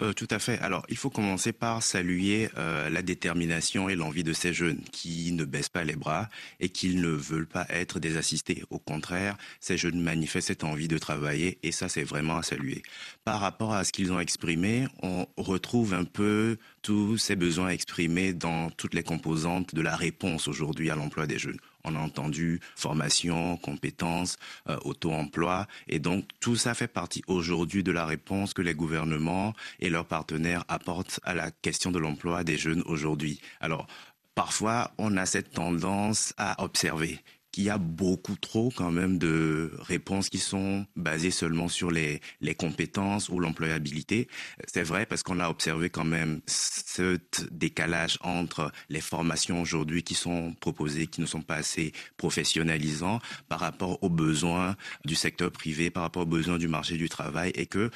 Euh, 0.00 0.12
tout 0.12 0.28
à 0.30 0.38
fait. 0.38 0.58
Alors, 0.60 0.84
il 0.88 0.96
faut 0.96 1.10
commencer 1.10 1.52
par 1.52 1.82
saluer 1.82 2.48
euh, 2.56 2.88
la 2.90 3.02
détermination 3.02 3.88
et 3.88 3.94
l'envie 3.94 4.24
de 4.24 4.32
ces 4.32 4.52
jeunes 4.52 4.80
qui 4.92 5.32
ne 5.32 5.44
baissent 5.44 5.68
pas 5.68 5.84
les 5.84 5.96
bras 5.96 6.28
et 6.58 6.68
qui 6.68 6.94
ne 6.94 7.08
veulent 7.08 7.46
pas 7.46 7.66
être 7.68 8.00
désassistés. 8.00 8.64
Au 8.70 8.78
contraire, 8.78 9.36
ces 9.60 9.76
jeunes 9.76 10.00
manifestent 10.00 10.48
cette 10.48 10.64
envie 10.64 10.88
de 10.88 10.98
travailler 10.98 11.58
et 11.62 11.72
ça, 11.72 11.88
c'est 11.88 12.04
vraiment 12.04 12.36
à 12.36 12.42
saluer. 12.42 12.82
Par 13.24 13.40
rapport 13.40 13.74
à 13.74 13.84
ce 13.84 13.92
qu'ils 13.92 14.12
ont 14.12 14.20
exprimé, 14.20 14.86
on 15.02 15.26
retrouve 15.36 15.94
un 15.94 16.04
peu 16.04 16.56
tous 16.82 17.18
ces 17.18 17.36
besoins 17.36 17.68
exprimés 17.68 18.32
dans 18.32 18.70
toutes 18.70 18.94
les 18.94 19.02
composantes 19.02 19.74
de 19.74 19.80
la 19.82 19.96
réponse 19.96 20.48
aujourd'hui 20.48 20.90
à 20.90 20.96
l'emploi 20.96 21.26
des 21.26 21.38
jeunes. 21.38 21.58
On 21.84 21.94
a 21.94 21.98
entendu 21.98 22.60
formation, 22.76 23.56
compétences, 23.56 24.38
euh, 24.68 24.76
auto-emploi. 24.84 25.66
Et 25.88 25.98
donc, 25.98 26.24
tout 26.40 26.56
ça 26.56 26.74
fait 26.74 26.88
partie 26.88 27.22
aujourd'hui 27.26 27.82
de 27.82 27.92
la 27.92 28.06
réponse 28.06 28.54
que 28.54 28.62
les 28.62 28.74
gouvernements 28.74 29.54
et 29.78 29.90
leurs 29.90 30.06
partenaires 30.06 30.64
apportent 30.68 31.20
à 31.22 31.34
la 31.34 31.50
question 31.50 31.90
de 31.90 31.98
l'emploi 31.98 32.44
des 32.44 32.56
jeunes 32.56 32.82
aujourd'hui. 32.86 33.40
Alors, 33.60 33.86
parfois, 34.34 34.92
on 34.98 35.16
a 35.16 35.26
cette 35.26 35.52
tendance 35.52 36.34
à 36.36 36.62
observer 36.62 37.20
qu'il 37.52 37.64
y 37.64 37.70
a 37.70 37.78
beaucoup 37.78 38.36
trop 38.36 38.72
quand 38.74 38.90
même 38.90 39.18
de 39.18 39.72
réponses 39.80 40.28
qui 40.28 40.38
sont 40.38 40.86
basées 40.96 41.30
seulement 41.30 41.68
sur 41.68 41.90
les, 41.90 42.20
les 42.40 42.54
compétences 42.54 43.28
ou 43.28 43.40
l'employabilité. 43.40 44.28
C'est 44.66 44.82
vrai 44.82 45.06
parce 45.06 45.22
qu'on 45.22 45.40
a 45.40 45.48
observé 45.48 45.90
quand 45.90 46.04
même 46.04 46.40
ce 46.46 47.18
décalage 47.50 48.18
entre 48.22 48.72
les 48.88 49.00
formations 49.00 49.60
aujourd'hui 49.60 50.02
qui 50.02 50.14
sont 50.14 50.54
proposées, 50.60 51.06
qui 51.06 51.20
ne 51.20 51.26
sont 51.26 51.42
pas 51.42 51.56
assez 51.56 51.92
professionnalisants 52.16 53.20
par 53.48 53.60
rapport 53.60 54.02
aux 54.02 54.10
besoins 54.10 54.76
du 55.04 55.14
secteur 55.14 55.50
privé, 55.50 55.90
par 55.90 56.02
rapport 56.04 56.22
aux 56.22 56.26
besoins 56.26 56.58
du 56.58 56.68
marché 56.68 56.96
du 56.96 57.08
travail 57.08 57.50
et 57.54 57.66
que 57.66 57.90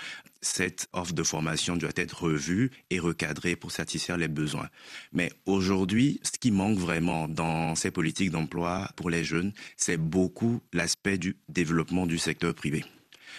cette 0.45 0.89
offre 0.93 1.15
de 1.15 1.23
formation 1.23 1.77
doit 1.77 1.91
être 1.97 2.25
revue 2.25 2.71
et 2.91 2.99
recadrée 2.99 3.57
pour 3.57 3.73
satisfaire 3.73 4.17
les 4.17 4.29
besoins. 4.29 4.69
Mais 5.13 5.33
aujourd'hui, 5.47 6.21
ce 6.23 6.39
qui 6.39 6.51
manque 6.51 6.79
vraiment 6.79 7.29
dans 7.29 7.75
ces 7.75 7.91
politiques 7.91 8.31
d'emploi 8.31 8.89
pour 8.97 9.11
les 9.11 9.25
jeunes, 9.25 9.53
c'est 9.77 9.97
beaucoup 9.97 10.61
l'aspect 10.73 11.19
du 11.19 11.37
développement 11.49 12.07
du 12.07 12.19
secteur 12.19 12.55
privé. 12.55 12.85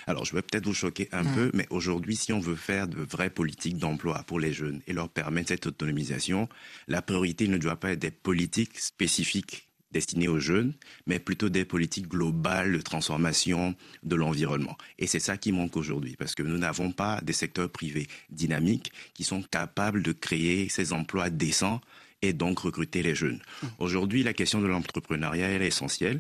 Alors, 0.08 0.26
je 0.26 0.36
vais 0.36 0.42
peut-être 0.42 0.66
vous 0.66 0.74
choquer 0.74 1.08
un 1.12 1.24
peu, 1.24 1.50
mais 1.54 1.68
aujourd'hui, 1.70 2.16
si 2.16 2.34
on 2.34 2.40
veut 2.40 2.56
faire 2.56 2.88
de 2.88 3.02
vraies 3.02 3.30
politiques 3.30 3.78
d'emploi 3.78 4.24
pour 4.28 4.40
les 4.40 4.54
jeunes 4.54 4.82
et 4.88 4.94
leur 4.94 5.10
permettre 5.10 5.50
cette 5.50 5.68
autonomisation, 5.68 6.50
la 6.88 7.02
priorité 7.02 7.48
ne 7.48 7.58
doit 7.58 7.78
pas 7.78 7.92
être 7.92 8.00
des 8.00 8.12
politiques 8.12 8.78
spécifiques 8.80 9.68
destinées 9.96 10.28
aux 10.28 10.42
jeunes, 10.42 10.74
mais 11.08 11.20
plutôt 11.20 11.48
des 11.48 11.64
politiques 11.64 12.10
globales 12.10 12.74
de 12.74 12.82
transformation 12.82 13.76
de 14.04 14.16
l'environnement. 14.18 14.78
Et 15.00 15.08
c'est 15.08 15.22
ça 15.22 15.38
qui 15.38 15.54
manque 15.54 15.78
aujourd'hui, 15.78 16.18
parce 16.18 16.36
que 16.36 16.44
nous 16.44 16.58
n'avons 16.58 16.92
pas 16.92 17.22
des 17.22 17.32
secteurs 17.32 17.70
privés 17.70 18.08
dynamiques 18.30 18.92
qui 19.14 19.24
sont 19.24 19.42
capables 19.42 20.04
de 20.04 20.12
créer 20.12 20.68
ces 20.68 20.92
emplois 20.92 21.30
décents 21.30 21.80
et 22.22 22.34
donc 22.34 22.60
recruter 22.60 23.04
les 23.04 23.16
jeunes. 23.16 23.40
Mmh. 23.40 23.68
Aujourd'hui, 23.80 24.24
la 24.24 24.34
question 24.34 24.60
de 24.60 24.68
l'entrepreneuriat, 24.68 25.48
elle 25.48 25.62
est 25.62 25.68
essentielle 25.68 26.20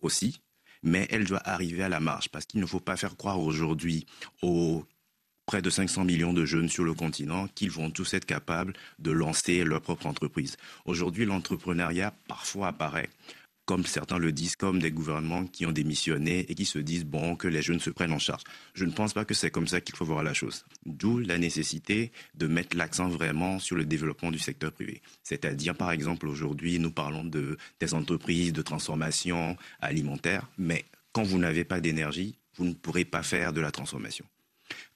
aussi, 0.00 0.40
mais 0.84 1.08
elle 1.10 1.24
doit 1.24 1.42
arriver 1.44 1.82
à 1.82 1.88
la 1.88 1.98
marge, 1.98 2.28
parce 2.28 2.46
qu'il 2.46 2.60
ne 2.60 2.66
faut 2.66 2.78
pas 2.78 2.96
faire 2.96 3.16
croire 3.16 3.40
aujourd'hui 3.40 4.06
aux 4.42 4.84
près 5.48 5.62
de 5.62 5.70
500 5.70 6.04
millions 6.04 6.34
de 6.34 6.44
jeunes 6.44 6.68
sur 6.68 6.84
le 6.84 6.92
continent 6.92 7.48
qu'ils 7.54 7.70
vont 7.70 7.90
tous 7.90 8.12
être 8.12 8.26
capables 8.26 8.74
de 8.98 9.10
lancer 9.10 9.64
leur 9.64 9.80
propre 9.80 10.04
entreprise. 10.04 10.58
Aujourd'hui, 10.84 11.24
l'entrepreneuriat 11.24 12.12
parfois 12.28 12.68
apparaît 12.68 13.08
comme 13.64 13.86
certains 13.86 14.18
le 14.18 14.30
disent, 14.30 14.56
comme 14.56 14.78
des 14.78 14.90
gouvernements 14.90 15.46
qui 15.46 15.64
ont 15.64 15.72
démissionné 15.72 16.40
et 16.50 16.54
qui 16.54 16.66
se 16.66 16.78
disent, 16.78 17.04
bon, 17.04 17.34
que 17.34 17.48
les 17.48 17.62
jeunes 17.62 17.80
se 17.80 17.88
prennent 17.88 18.12
en 18.12 18.18
charge. 18.18 18.42
Je 18.74 18.84
ne 18.84 18.90
pense 18.90 19.14
pas 19.14 19.24
que 19.24 19.32
c'est 19.32 19.50
comme 19.50 19.66
ça 19.66 19.80
qu'il 19.80 19.96
faut 19.96 20.04
voir 20.04 20.22
la 20.22 20.34
chose. 20.34 20.64
D'où 20.84 21.18
la 21.18 21.38
nécessité 21.38 22.12
de 22.34 22.46
mettre 22.46 22.76
l'accent 22.76 23.08
vraiment 23.08 23.58
sur 23.58 23.76
le 23.76 23.86
développement 23.86 24.30
du 24.30 24.38
secteur 24.38 24.72
privé. 24.72 25.00
C'est-à-dire, 25.22 25.74
par 25.74 25.92
exemple, 25.92 26.28
aujourd'hui, 26.28 26.78
nous 26.78 26.90
parlons 26.90 27.24
de, 27.24 27.56
des 27.80 27.94
entreprises 27.94 28.52
de 28.52 28.62
transformation 28.62 29.56
alimentaire, 29.80 30.46
mais 30.58 30.84
quand 31.12 31.24
vous 31.24 31.38
n'avez 31.38 31.64
pas 31.64 31.80
d'énergie, 31.80 32.36
vous 32.56 32.64
ne 32.64 32.74
pourrez 32.74 33.04
pas 33.06 33.22
faire 33.22 33.52
de 33.54 33.60
la 33.60 33.70
transformation. 33.70 34.24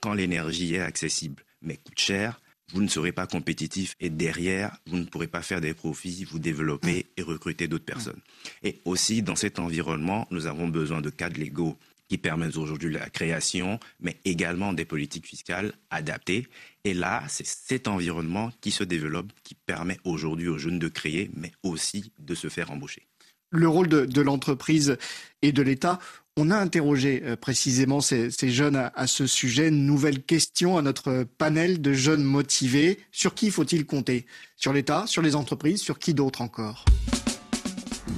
Quand 0.00 0.14
l'énergie 0.14 0.74
est 0.74 0.80
accessible 0.80 1.44
mais 1.62 1.76
coûte 1.76 1.98
cher, 1.98 2.40
vous 2.72 2.82
ne 2.82 2.88
serez 2.88 3.12
pas 3.12 3.26
compétitif 3.26 3.94
et 4.00 4.10
derrière, 4.10 4.76
vous 4.86 4.96
ne 4.96 5.04
pourrez 5.04 5.26
pas 5.26 5.42
faire 5.42 5.60
des 5.60 5.74
profits, 5.74 6.24
vous 6.24 6.38
développer 6.38 7.06
et 7.16 7.22
recruter 7.22 7.68
d'autres 7.68 7.84
personnes. 7.84 8.20
Et 8.62 8.80
aussi, 8.84 9.22
dans 9.22 9.36
cet 9.36 9.58
environnement, 9.58 10.26
nous 10.30 10.46
avons 10.46 10.68
besoin 10.68 11.00
de 11.00 11.10
cadres 11.10 11.38
légaux 11.38 11.76
qui 12.08 12.18
permettent 12.18 12.56
aujourd'hui 12.56 12.92
la 12.92 13.08
création, 13.08 13.78
mais 14.00 14.16
également 14.24 14.72
des 14.72 14.84
politiques 14.84 15.26
fiscales 15.26 15.72
adaptées. 15.90 16.46
Et 16.84 16.94
là, 16.94 17.22
c'est 17.28 17.46
cet 17.46 17.88
environnement 17.88 18.52
qui 18.60 18.70
se 18.70 18.84
développe, 18.84 19.32
qui 19.44 19.54
permet 19.54 19.98
aujourd'hui 20.04 20.48
aux 20.48 20.58
jeunes 20.58 20.78
de 20.78 20.88
créer, 20.88 21.30
mais 21.34 21.52
aussi 21.62 22.12
de 22.18 22.34
se 22.34 22.48
faire 22.48 22.70
embaucher. 22.70 23.06
Le 23.50 23.68
rôle 23.68 23.88
de, 23.88 24.20
l'entreprise 24.22 24.96
et 25.42 25.52
de 25.52 25.62
l'État, 25.62 25.98
on 26.36 26.50
a 26.50 26.56
interrogé 26.56 27.22
euh, 27.24 27.36
précisément 27.36 28.00
ces, 28.00 28.30
jeunes 28.42 28.76
à, 28.76 29.06
ce 29.06 29.26
sujet. 29.26 29.70
Nouvelle 29.70 30.22
question 30.22 30.78
à 30.78 30.82
notre 30.82 31.24
panel 31.24 31.82
de 31.82 31.92
jeunes 31.92 32.24
motivés. 32.24 32.98
Sur 33.10 33.34
qui 33.34 33.50
faut-il 33.50 33.84
compter? 33.84 34.26
Sur 34.56 34.72
l'État, 34.72 35.04
sur 35.06 35.22
les 35.22 35.36
entreprises, 35.36 35.82
sur 35.82 35.98
qui 35.98 36.14
d'autre 36.14 36.40
encore? 36.40 36.84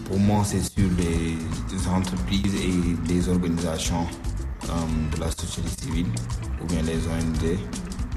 Pour 0.05 0.18
moi, 0.18 0.44
c'est 0.44 0.62
sur 0.62 0.88
les, 0.98 1.88
entreprises 1.88 2.55
et 2.55 3.12
les 3.12 3.29
organisations 3.29 4.07
euh, 4.64 5.14
de 5.14 5.20
la 5.20 5.31
société 5.31 5.68
civile 5.83 6.07
ou 6.62 6.66
bien 6.66 6.83
les 6.83 6.96
ONG. 6.96 7.59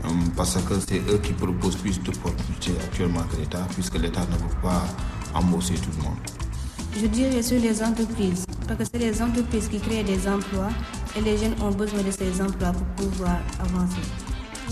Euh, 0.06 0.10
parce 0.36 0.62
que 0.64 0.76
c'est 0.88 1.02
eux 1.10 1.20
qui 1.24 1.34
proposent 1.34 1.78
plus 1.78 2.00
d'opportunités 2.02 2.74
actuellement 2.84 3.24
que 3.24 3.38
l'État, 3.38 3.68
puisque 3.74 3.98
l'État 3.98 4.22
ne 4.22 4.38
veut 4.38 4.62
pas 4.62 4.86
embaucher 5.34 5.74
tout 5.74 5.90
le 5.98 6.04
monde. 6.04 6.47
Je 6.95 7.06
dirais 7.08 7.43
sur 7.43 7.60
les 7.60 7.84
entreprises, 7.84 8.45
parce 8.67 8.80
que 8.80 8.86
c'est 8.86 9.00
les 9.00 9.21
entreprises 9.21 9.67
qui 9.67 9.80
créent 9.80 10.04
des 10.04 10.28
emplois 10.28 10.69
et 11.15 11.21
les 11.21 11.38
jeunes 11.38 11.56
ont 11.62 11.71
besoin 11.71 12.02
de 12.02 12.12
ces 12.12 12.41
emplois 12.41 12.71
pour 12.71 13.06
pouvoir 13.06 13.38
avancer. 13.60 14.02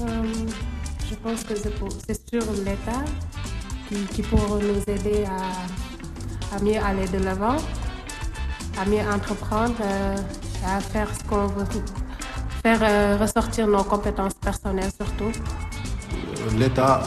Euh, 0.02 0.24
je 1.10 1.16
pense 1.16 1.44
que 1.44 1.54
c'est 1.56 2.30
sur 2.30 2.52
l'État 2.64 3.04
qui, 3.88 3.96
qui 4.14 4.22
pourra 4.24 4.58
nous 4.60 4.94
aider 4.94 5.26
à, 5.26 6.60
mieux 6.64 6.78
aller 6.78 7.08
de 7.08 7.24
l'avant, 7.24 7.58
à 8.80 8.86
mieux 8.86 9.08
entreprendre, 9.14 9.76
euh, 9.82 10.16
à 10.66 10.80
faire 10.80 11.08
ce 11.16 11.24
qu'on 11.30 11.48
veut, 11.48 11.66
faire 12.64 12.80
euh, 12.82 13.18
ressortir 13.18 13.68
nos 13.68 13.84
compétences 13.84 14.34
personnelles 14.36 14.92
surtout. 14.98 15.32
L'État 16.58 17.02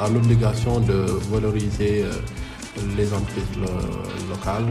a 0.00 0.08
l'obligation 0.08 0.80
de 0.80 1.06
valoriser 1.30 2.04
les 2.96 3.12
entreprises 3.12 3.58
locales 4.28 4.70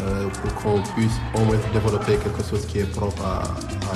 euh, 0.00 0.28
pour 0.28 0.54
qu'on 0.54 0.82
puisse 0.94 1.16
au 1.34 1.44
moins 1.44 1.56
développer 1.72 2.16
quelque 2.18 2.42
chose 2.48 2.64
qui 2.66 2.78
est 2.78 2.90
propre 2.92 3.24
à, 3.24 3.42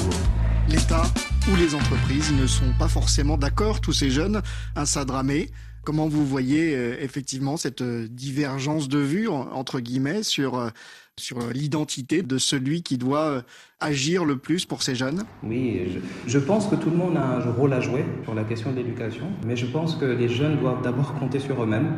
nous. 0.03 0.73
L'État 0.73 1.05
ou 1.51 1.57
les 1.57 1.75
entreprises 1.75 2.33
ne 2.33 2.47
sont 2.47 2.73
pas 2.79 2.89
forcément 2.89 3.37
d'accord, 3.37 3.81
tous 3.81 3.93
ces 3.93 4.11
jeunes, 4.11 4.43
un 4.75 4.85
sadramé. 4.85 5.51
Comment 5.85 6.09
vous 6.09 6.25
voyez 6.25 6.75
euh, 6.75 6.97
effectivement 7.01 7.57
cette 7.57 7.83
euh, 7.83 8.09
divergence 8.09 8.89
de 8.89 8.99
vue, 8.99 9.29
entre 9.29 9.81
guillemets, 9.81 10.23
sur, 10.23 10.71
sur 11.17 11.39
l'identité 11.51 12.23
de 12.23 12.39
celui 12.39 12.83
qui 12.83 12.97
doit 12.97 13.43
agir 13.79 14.25
le 14.25 14.39
plus 14.39 14.65
pour 14.65 14.83
ces 14.83 14.95
jeunes? 14.95 15.25
Oui, 15.45 15.93
je, 15.93 16.31
je, 16.33 16.39
pense 16.39 16.67
que 16.67 16.75
tout 16.75 16.91
le 16.91 16.97
monde 16.97 17.17
a 17.17 17.25
un 17.25 17.53
rôle 17.53 17.73
à 17.75 17.81
jouer 17.81 18.05
sur 18.25 18.35
la 18.35 18.45
question 18.45 18.73
de 18.73 18.77
l'éducation, 18.77 19.27
mais 19.47 19.57
je 19.57 19.67
pense 19.67 19.97
que 19.97 20.05
les 20.05 20.29
jeunes 20.29 20.59
doivent 20.59 20.83
d'abord 20.83 21.15
compter 21.19 21.39
sur 21.39 21.63
eux-mêmes 21.63 21.93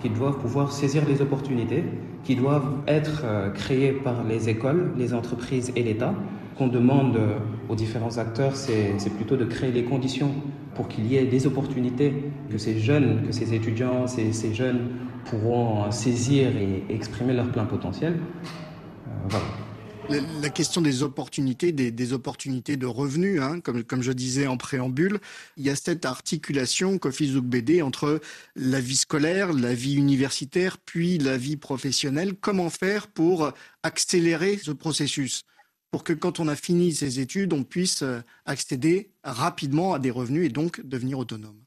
qui 0.00 0.10
doivent 0.10 0.38
pouvoir 0.38 0.72
saisir 0.72 1.02
les 1.06 1.20
opportunités, 1.22 1.84
qui 2.24 2.34
doivent 2.34 2.72
être 2.86 3.22
euh, 3.24 3.50
créées 3.50 3.92
par 3.92 4.24
les 4.24 4.48
écoles, 4.48 4.92
les 4.96 5.14
entreprises 5.14 5.72
et 5.76 5.82
l'État. 5.82 6.14
Qu'on 6.56 6.68
demande 6.68 7.16
euh, 7.16 7.38
aux 7.68 7.74
différents 7.74 8.18
acteurs, 8.18 8.54
c'est 8.56 9.14
plutôt 9.16 9.36
de 9.36 9.44
créer 9.44 9.72
les 9.72 9.84
conditions 9.84 10.32
pour 10.74 10.88
qu'il 10.88 11.06
y 11.06 11.16
ait 11.16 11.24
des 11.24 11.46
opportunités 11.46 12.12
que 12.50 12.58
ces 12.58 12.78
jeunes, 12.78 13.22
que 13.26 13.32
ces 13.32 13.54
étudiants, 13.54 14.06
ces, 14.06 14.54
jeunes 14.54 14.88
pourront 15.24 15.90
saisir 15.90 16.48
et 16.56 16.92
exprimer 16.92 17.32
leur 17.32 17.48
plein 17.50 17.64
potentiel. 17.64 18.14
Euh, 18.14 19.10
voilà 19.28 19.69
la 20.10 20.50
question 20.50 20.80
des 20.80 21.02
opportunités, 21.02 21.72
des, 21.72 22.12
opportunités 22.12 22.76
de 22.76 22.86
revenus, 22.86 23.40
hein, 23.40 23.60
comme, 23.60 24.02
je 24.02 24.12
disais 24.12 24.46
en 24.46 24.56
préambule, 24.56 25.20
il 25.56 25.64
y 25.64 25.70
a 25.70 25.76
cette 25.76 26.04
articulation, 26.04 26.98
Kofi 26.98 27.30
BD, 27.40 27.82
entre 27.82 28.20
la 28.56 28.80
vie 28.80 28.96
scolaire, 28.96 29.52
la 29.52 29.74
vie 29.74 29.94
universitaire, 29.94 30.78
puis 30.78 31.18
la 31.18 31.36
vie 31.36 31.56
professionnelle. 31.56 32.34
Comment 32.34 32.70
faire 32.70 33.08
pour 33.08 33.52
accélérer 33.82 34.58
ce 34.58 34.72
processus 34.72 35.42
pour 35.90 36.04
que 36.04 36.12
quand 36.12 36.40
on 36.40 36.48
a 36.48 36.56
fini 36.56 36.92
ses 36.92 37.18
études, 37.20 37.52
on 37.52 37.64
puisse 37.64 38.02
euh, 38.02 38.20
accéder 38.46 39.10
rapidement 39.24 39.92
à 39.92 39.98
des 39.98 40.12
revenus 40.12 40.46
et 40.46 40.48
donc 40.48 40.80
devenir 40.84 41.18
autonome? 41.18 41.60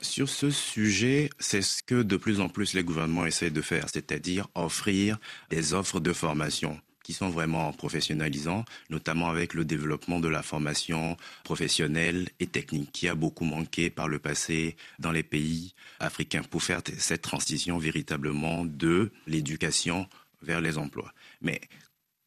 Sur 0.00 0.28
ce 0.28 0.50
sujet, 0.50 1.30
c'est 1.38 1.62
ce 1.62 1.82
que 1.82 2.02
de 2.02 2.16
plus 2.16 2.40
en 2.40 2.48
plus 2.48 2.74
les 2.74 2.84
gouvernements 2.84 3.26
essaient 3.26 3.50
de 3.50 3.62
faire, 3.62 3.88
c'est-à-dire 3.88 4.48
offrir 4.54 5.18
des 5.50 5.72
offres 5.74 5.98
de 5.98 6.12
formation 6.12 6.80
qui 7.04 7.12
sont 7.12 7.28
vraiment 7.28 7.72
professionnalisants, 7.72 8.64
notamment 8.90 9.28
avec 9.28 9.54
le 9.54 9.64
développement 9.64 10.18
de 10.18 10.26
la 10.26 10.42
formation 10.42 11.16
professionnelle 11.44 12.28
et 12.40 12.48
technique 12.48 12.90
qui 12.90 13.06
a 13.06 13.14
beaucoup 13.14 13.44
manqué 13.44 13.90
par 13.90 14.08
le 14.08 14.18
passé 14.18 14.74
dans 14.98 15.12
les 15.12 15.22
pays 15.22 15.74
africains 16.00 16.42
pour 16.42 16.64
faire 16.64 16.80
cette 16.98 17.22
transition 17.22 17.78
véritablement 17.78 18.64
de 18.64 19.12
l'éducation 19.28 20.08
vers 20.42 20.60
les 20.60 20.78
emplois. 20.78 21.12
Mais 21.42 21.60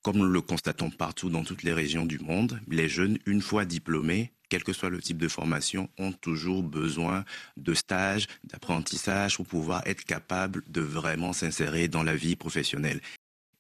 comme 0.03 0.17
nous 0.17 0.25
le 0.25 0.41
constatons 0.41 0.89
partout 0.89 1.29
dans 1.29 1.43
toutes 1.43 1.63
les 1.63 1.73
régions 1.73 2.05
du 2.05 2.19
monde, 2.19 2.61
les 2.69 2.87
jeunes, 2.87 3.17
une 3.25 3.41
fois 3.41 3.65
diplômés, 3.65 4.31
quel 4.49 4.63
que 4.63 4.71
soit 4.71 4.89
le 4.89 5.01
type 5.01 5.17
de 5.17 5.27
formation, 5.27 5.89
ont 5.97 6.13
toujours 6.13 6.63
besoin 6.63 7.25
de 7.57 7.73
stages, 7.73 8.27
d'apprentissage 8.45 9.35
pour 9.35 9.45
pouvoir 9.45 9.85
être 9.85 10.05
capables 10.05 10.63
de 10.69 10.81
vraiment 10.81 11.33
s'insérer 11.33 11.87
dans 11.87 12.03
la 12.03 12.15
vie 12.15 12.35
professionnelle. 12.35 13.01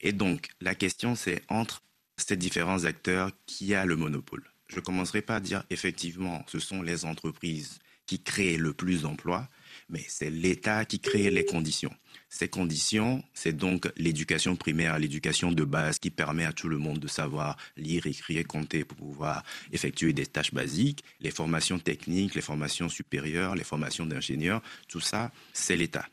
Et 0.01 0.11
donc, 0.11 0.49
la 0.61 0.75
question, 0.75 1.15
c'est 1.15 1.41
entre 1.49 1.81
ces 2.17 2.35
différents 2.35 2.85
acteurs, 2.85 3.31
qui 3.45 3.75
a 3.75 3.85
le 3.85 3.95
monopole. 3.95 4.43
Je 4.67 4.79
commencerai 4.79 5.21
par 5.21 5.39
dire, 5.39 5.63
effectivement, 5.69 6.43
ce 6.47 6.59
sont 6.59 6.81
les 6.81 7.05
entreprises 7.05 7.79
qui 8.05 8.19
créent 8.19 8.57
le 8.57 8.73
plus 8.73 9.01
d'emplois, 9.01 9.49
mais 9.89 10.03
c'est 10.07 10.29
l'État 10.29 10.85
qui 10.85 10.99
crée 10.99 11.29
les 11.29 11.45
conditions. 11.45 11.93
Ces 12.29 12.47
conditions, 12.47 13.23
c'est 13.33 13.55
donc 13.55 13.91
l'éducation 13.97 14.55
primaire, 14.55 14.97
l'éducation 14.97 15.51
de 15.51 15.63
base 15.63 15.99
qui 15.99 16.09
permet 16.09 16.45
à 16.45 16.53
tout 16.53 16.69
le 16.69 16.77
monde 16.77 16.99
de 16.99 17.07
savoir 17.07 17.57
lire, 17.75 18.07
écrire, 18.07 18.45
compter 18.47 18.85
pour 18.85 18.97
pouvoir 18.97 19.43
effectuer 19.71 20.13
des 20.13 20.25
tâches 20.25 20.53
basiques, 20.53 21.03
les 21.19 21.31
formations 21.31 21.79
techniques, 21.79 22.35
les 22.35 22.41
formations 22.41 22.89
supérieures, 22.89 23.55
les 23.55 23.63
formations 23.63 24.05
d'ingénieurs, 24.05 24.61
tout 24.87 25.01
ça, 25.01 25.31
c'est 25.53 25.75
l'État 25.75 26.07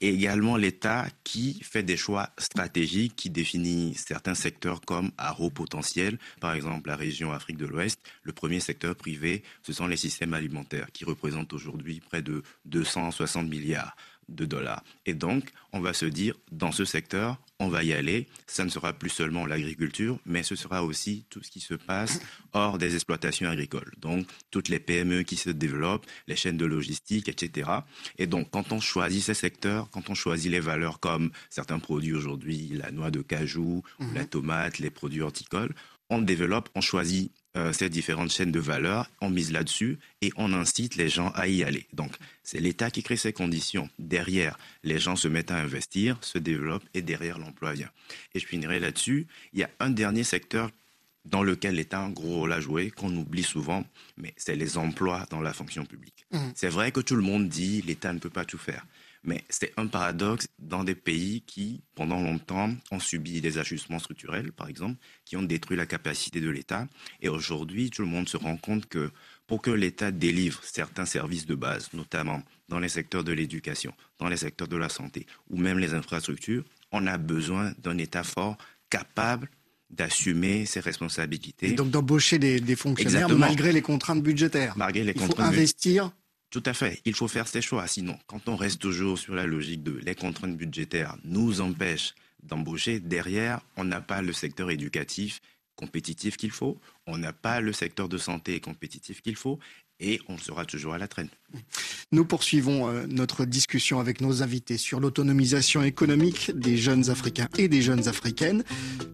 et 0.00 0.08
également 0.08 0.56
l'État 0.56 1.06
qui 1.24 1.60
fait 1.62 1.82
des 1.82 1.96
choix 1.96 2.30
stratégiques, 2.38 3.16
qui 3.16 3.30
définit 3.30 3.94
certains 3.94 4.34
secteurs 4.34 4.80
comme 4.80 5.10
à 5.18 5.40
haut 5.40 5.50
potentiel. 5.50 6.18
Par 6.40 6.52
exemple, 6.52 6.88
la 6.88 6.96
région 6.96 7.32
Afrique 7.32 7.56
de 7.56 7.66
l'Ouest, 7.66 8.00
le 8.22 8.32
premier 8.32 8.60
secteur 8.60 8.94
privé, 8.94 9.42
ce 9.62 9.72
sont 9.72 9.86
les 9.86 9.96
systèmes 9.96 10.34
alimentaires, 10.34 10.92
qui 10.92 11.04
représentent 11.04 11.52
aujourd'hui 11.52 12.00
près 12.00 12.22
de 12.22 12.42
260 12.66 13.48
milliards 13.48 13.96
de 14.28 14.44
dollars. 14.44 14.82
Et 15.04 15.14
donc, 15.14 15.50
on 15.72 15.80
va 15.80 15.92
se 15.92 16.06
dire, 16.06 16.34
dans 16.50 16.72
ce 16.72 16.84
secteur, 16.84 17.38
on 17.58 17.68
va 17.68 17.84
y 17.84 17.92
aller. 17.92 18.26
Ça 18.46 18.64
ne 18.64 18.68
sera 18.68 18.92
plus 18.92 19.10
seulement 19.10 19.46
l'agriculture, 19.46 20.18
mais 20.26 20.42
ce 20.42 20.56
sera 20.56 20.84
aussi 20.84 21.24
tout 21.30 21.42
ce 21.42 21.50
qui 21.50 21.60
se 21.60 21.74
passe 21.74 22.20
hors 22.52 22.78
des 22.78 22.94
exploitations 22.94 23.48
agricoles. 23.48 23.92
Donc, 23.98 24.26
toutes 24.50 24.68
les 24.68 24.80
PME 24.80 25.22
qui 25.22 25.36
se 25.36 25.50
développent, 25.50 26.06
les 26.26 26.36
chaînes 26.36 26.56
de 26.56 26.66
logistique, 26.66 27.28
etc. 27.28 27.70
Et 28.18 28.26
donc, 28.26 28.50
quand 28.50 28.72
on 28.72 28.80
choisit 28.80 29.22
ces 29.22 29.34
secteurs, 29.34 29.88
quand 29.90 30.10
on 30.10 30.14
choisit 30.14 30.50
les 30.50 30.60
valeurs 30.60 31.00
comme 31.00 31.30
certains 31.50 31.78
produits 31.78 32.14
aujourd'hui, 32.14 32.68
la 32.74 32.90
noix 32.90 33.10
de 33.10 33.22
cajou, 33.22 33.82
la 33.98 34.22
mhm. 34.22 34.28
tomate, 34.28 34.78
les 34.78 34.90
produits 34.90 35.22
horticoles, 35.22 35.74
on 36.10 36.20
développe, 36.20 36.68
on 36.74 36.80
choisit 36.80 37.32
euh, 37.56 37.72
ces 37.72 37.88
différentes 37.88 38.30
chaînes 38.30 38.52
de 38.52 38.60
valeur, 38.60 39.10
on 39.20 39.30
mise 39.30 39.50
là-dessus 39.50 39.98
et 40.20 40.30
on 40.36 40.52
incite 40.52 40.96
les 40.96 41.08
gens 41.08 41.30
à 41.30 41.48
y 41.48 41.64
aller. 41.64 41.86
Donc, 41.92 42.12
c'est 42.42 42.60
l'État 42.60 42.90
qui 42.90 43.02
crée 43.02 43.16
ces 43.16 43.32
conditions. 43.32 43.88
Derrière, 43.98 44.58
les 44.84 44.98
gens 44.98 45.16
se 45.16 45.26
mettent 45.26 45.50
à 45.50 45.56
investir, 45.56 46.18
se 46.20 46.38
développent 46.38 46.84
et 46.92 47.02
derrière, 47.02 47.38
l'emploi 47.38 47.72
vient. 47.72 47.90
Et 48.34 48.40
je 48.40 48.46
finirai 48.46 48.78
là-dessus. 48.78 49.26
Il 49.52 49.60
y 49.60 49.64
a 49.64 49.70
un 49.80 49.90
dernier 49.90 50.24
secteur 50.24 50.70
dans 51.24 51.42
lequel 51.42 51.76
l'État 51.76 52.00
a 52.00 52.04
un 52.04 52.10
gros 52.10 52.36
rôle 52.36 52.52
à 52.52 52.60
jouer, 52.60 52.90
qu'on 52.90 53.14
oublie 53.16 53.42
souvent, 53.42 53.84
mais 54.16 54.32
c'est 54.36 54.54
les 54.54 54.78
emplois 54.78 55.26
dans 55.30 55.40
la 55.40 55.52
fonction 55.52 55.84
publique. 55.84 56.26
Mmh. 56.32 56.38
C'est 56.54 56.68
vrai 56.68 56.92
que 56.92 57.00
tout 57.00 57.16
le 57.16 57.22
monde 57.22 57.48
dit 57.48 57.82
l'État 57.82 58.12
ne 58.12 58.18
peut 58.18 58.30
pas 58.30 58.44
tout 58.44 58.58
faire. 58.58 58.84
Mais 59.26 59.44
c'est 59.50 59.72
un 59.76 59.88
paradoxe 59.88 60.46
dans 60.60 60.84
des 60.84 60.94
pays 60.94 61.42
qui, 61.42 61.82
pendant 61.96 62.20
longtemps, 62.20 62.72
ont 62.92 63.00
subi 63.00 63.40
des 63.40 63.58
ajustements 63.58 63.98
structurels, 63.98 64.52
par 64.52 64.68
exemple, 64.68 64.96
qui 65.24 65.36
ont 65.36 65.42
détruit 65.42 65.76
la 65.76 65.84
capacité 65.84 66.40
de 66.40 66.48
l'État. 66.48 66.86
Et 67.20 67.28
aujourd'hui, 67.28 67.90
tout 67.90 68.02
le 68.02 68.08
monde 68.08 68.28
se 68.28 68.36
rend 68.36 68.56
compte 68.56 68.86
que 68.86 69.10
pour 69.48 69.62
que 69.62 69.70
l'État 69.72 70.12
délivre 70.12 70.60
certains 70.62 71.06
services 71.06 71.44
de 71.44 71.56
base, 71.56 71.90
notamment 71.92 72.42
dans 72.68 72.78
les 72.78 72.88
secteurs 72.88 73.24
de 73.24 73.32
l'éducation, 73.32 73.92
dans 74.18 74.28
les 74.28 74.36
secteurs 74.36 74.68
de 74.68 74.76
la 74.76 74.88
santé 74.88 75.26
ou 75.50 75.58
même 75.58 75.80
les 75.80 75.92
infrastructures, 75.92 76.64
on 76.92 77.06
a 77.08 77.18
besoin 77.18 77.72
d'un 77.78 77.98
État 77.98 78.22
fort 78.22 78.56
capable 78.90 79.50
d'assumer 79.90 80.66
ses 80.66 80.80
responsabilités. 80.80 81.68
Et 81.68 81.72
donc 81.72 81.90
d'embaucher 81.90 82.38
des, 82.38 82.76
fonctionnaires 82.76 83.28
malgré 83.28 83.72
les 83.72 83.82
contraintes 83.82 84.22
budgétaires. 84.22 84.74
Malgré 84.76 85.04
les 85.04 85.12
Il 85.12 85.20
faut 85.20 85.40
investir. 85.40 86.12
Tout 86.56 86.62
à 86.64 86.72
fait. 86.72 87.02
Il 87.04 87.12
faut 87.12 87.28
faire 87.28 87.46
ses 87.46 87.60
choix. 87.60 87.86
Sinon, 87.86 88.18
quand 88.26 88.48
on 88.48 88.56
reste 88.56 88.80
toujours 88.80 89.18
sur 89.18 89.34
la 89.34 89.44
logique 89.44 89.82
de 89.82 89.92
les 89.92 90.14
contraintes 90.14 90.56
budgétaires 90.56 91.14
nous 91.22 91.60
empêchent 91.60 92.14
d'embaucher, 92.42 92.98
derrière, 92.98 93.60
on 93.76 93.84
n'a 93.84 94.00
pas 94.00 94.22
le 94.22 94.32
secteur 94.32 94.70
éducatif 94.70 95.42
compétitif 95.74 96.38
qu'il 96.38 96.50
faut, 96.50 96.80
on 97.06 97.18
n'a 97.18 97.34
pas 97.34 97.60
le 97.60 97.74
secteur 97.74 98.08
de 98.08 98.16
santé 98.16 98.58
compétitif 98.60 99.20
qu'il 99.20 99.36
faut, 99.36 99.58
et 100.00 100.18
on 100.28 100.38
sera 100.38 100.64
toujours 100.64 100.94
à 100.94 100.98
la 100.98 101.08
traîne. 101.08 101.28
Nous 102.12 102.24
poursuivons 102.24 102.88
euh, 102.88 103.04
notre 103.08 103.44
discussion 103.44 103.98
avec 103.98 104.20
nos 104.20 104.42
invités 104.42 104.78
sur 104.78 105.00
l'autonomisation 105.00 105.82
économique 105.82 106.52
des 106.54 106.76
jeunes 106.76 107.10
Africains 107.10 107.48
et 107.58 107.66
des 107.66 107.82
jeunes 107.82 108.06
Africaines. 108.06 108.62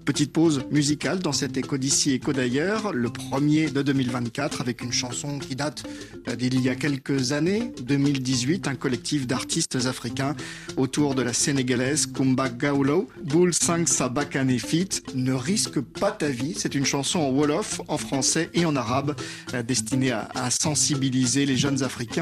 Petite 0.04 0.32
pause 0.32 0.64
musicale 0.70 1.20
dans 1.20 1.32
cet 1.32 1.56
écho 1.56 1.78
d'ici, 1.78 2.12
écho 2.12 2.32
d'ailleurs, 2.32 2.92
le 2.92 3.08
premier 3.08 3.70
de 3.70 3.80
2024 3.80 4.60
avec 4.60 4.82
une 4.82 4.92
chanson 4.92 5.38
qui 5.38 5.56
date 5.56 5.84
euh, 6.28 6.36
d'il 6.36 6.60
y 6.60 6.68
a 6.68 6.74
quelques 6.74 7.32
années, 7.32 7.72
2018, 7.82 8.68
un 8.68 8.74
collectif 8.74 9.26
d'artistes 9.26 9.86
africains 9.86 10.36
autour 10.76 11.14
de 11.14 11.22
la 11.22 11.32
sénégalaise 11.32 12.06
Kumba 12.06 12.50
Gaulo. 12.50 13.08
Boul 13.24 13.54
5 13.54 13.88
Sabakane 13.88 14.58
Fit, 14.58 14.88
Ne 15.14 15.32
risque 15.32 15.80
pas 15.80 16.12
ta 16.12 16.28
vie. 16.28 16.54
C'est 16.58 16.74
une 16.74 16.84
chanson 16.84 17.20
en 17.20 17.30
Wolof, 17.30 17.80
en 17.88 17.96
français 17.96 18.50
et 18.52 18.66
en 18.66 18.76
arabe 18.76 19.16
euh, 19.54 19.62
destinée 19.62 20.10
à 20.12 20.50
sensibiliser 20.50 21.46
les 21.46 21.56
jeunes 21.56 21.82
Africains 21.82 22.21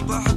Boule 0.00 0.22
5 0.24 0.31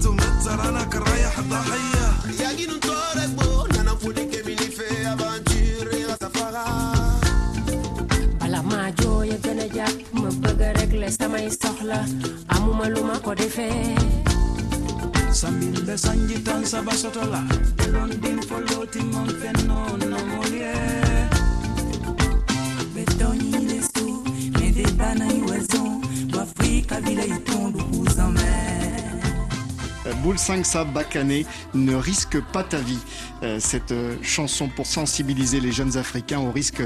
Sa 30.76 30.84
Bakané, 30.84 31.46
ne 31.74 31.96
risque 31.96 32.38
pas 32.52 32.62
ta 32.62 32.80
vie. 32.80 33.00
Euh, 33.44 33.62
cette 33.62 33.94
euh, 33.94 34.18
chanson 34.22 34.68
pour 34.68 34.88
sensibiliser 34.88 35.62
les 35.62 35.72
jeunes 35.72 35.96
Africains 35.96 36.42
au 36.42 36.52
risque 36.52 36.82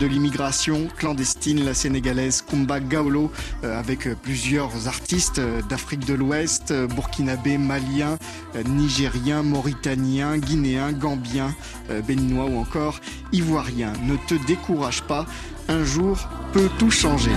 de 0.00 0.06
l'immigration 0.06 0.88
clandestine, 0.96 1.62
la 1.62 1.74
sénégalaise 1.74 2.40
Kumba 2.40 2.80
Gaolo, 2.80 3.30
euh, 3.62 3.78
avec 3.78 4.08
plusieurs 4.22 4.88
artistes 4.88 5.42
d'Afrique 5.68 6.06
de 6.06 6.14
l'Ouest, 6.14 6.72
burkinabé, 6.94 7.58
malien, 7.58 8.16
nigérien, 8.64 9.42
mauritanien, 9.42 10.38
guinéen, 10.38 10.92
gambien, 10.92 11.54
béninois 12.08 12.46
ou 12.46 12.56
encore 12.56 12.98
ivoirien. 13.32 13.92
Ne 14.04 14.16
te 14.26 14.42
décourage 14.46 15.02
pas, 15.02 15.26
un 15.68 15.84
jour 15.84 16.16
peut 16.54 16.70
tout 16.78 16.90
changer. 16.90 17.32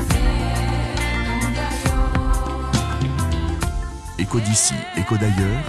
Écho 4.17 4.39
d'ici, 4.39 4.73
écho 4.95 5.15
d'ailleurs, 5.17 5.63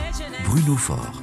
Bruno 0.48 0.76
Fort. 0.76 1.22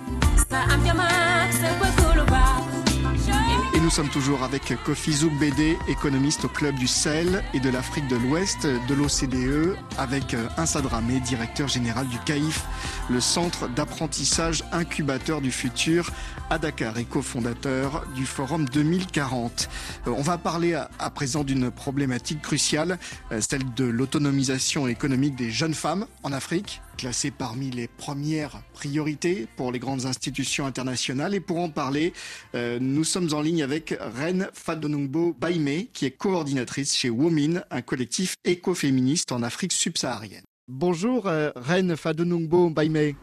Et 3.74 3.80
nous 3.80 3.90
sommes 3.90 4.10
toujours 4.10 4.44
avec 4.44 4.72
Kofi 4.84 5.14
Zouk-Bédé, 5.14 5.80
économiste 5.88 6.46
au 6.46 6.48
Club 6.48 6.76
du 6.76 6.86
Sahel 6.86 7.44
et 7.56 7.60
de 7.60 7.72
l'Afrique 7.72 8.08
de 8.08 8.18
l'Ouest 8.18 8.68
de 8.68 8.94
l'OCDE, 8.94 9.76
avec 9.98 10.36
Insa 10.58 10.82
Dramé, 10.82 11.20
directeur 11.22 11.68
général 11.68 12.08
du 12.08 12.20
CAIF, 12.20 12.66
le 13.10 13.20
centre 13.20 13.68
d'apprentissage 13.68 14.64
incubateur 14.72 15.42
du 15.42 15.52
futur 15.52 16.12
à 16.52 16.60
Dakar 16.60 16.96
et 17.00 17.06
cofondateur 17.06 18.06
du 18.16 18.28
Forum 18.28 18.66
2040. 18.66 19.70
Euh, 20.06 20.12
on 20.16 20.22
va 20.22 20.38
parler 20.38 20.76
à 20.76 21.10
présent 21.10 21.44
d'une 21.44 21.72
problématique 21.72 22.44
cruciale, 22.44 23.00
euh, 23.32 23.42
celle 23.42 23.74
de 23.74 23.86
l'autonomisation 23.86 24.88
économique 24.88 25.36
des 25.36 25.50
jeunes 25.50 25.74
femmes 25.74 26.06
en 26.22 26.32
Afrique 26.32 26.82
classé 26.96 27.30
parmi 27.30 27.70
les 27.70 27.88
premières 27.88 28.62
priorités 28.74 29.48
pour 29.56 29.72
les 29.72 29.80
grandes 29.80 30.06
institutions 30.06 30.66
internationales. 30.66 31.36
Et 31.36 31.40
pour 31.40 31.60
en 31.60 31.70
parler, 31.70 32.14
euh, 32.56 32.80
nous 32.82 33.04
sommes 33.04 33.30
en 33.34 33.42
ligne 33.42 33.62
avec 33.62 33.96
Ren 34.00 34.48
Fadonungbo 34.54 35.36
Baime, 35.40 35.86
qui 35.94 36.06
est 36.06 36.18
coordinatrice 36.18 36.96
chez 36.96 37.10
Womin, 37.10 37.62
un 37.70 37.82
collectif 37.82 38.36
écoféministe 38.44 39.32
en 39.32 39.44
Afrique 39.44 39.74
subsaharienne. 39.74 40.44
Bonjour 40.68 41.28
euh, 41.28 41.52
Ren 41.56 41.96
Fadonungbo 41.96 42.70
Baime. 42.70 43.14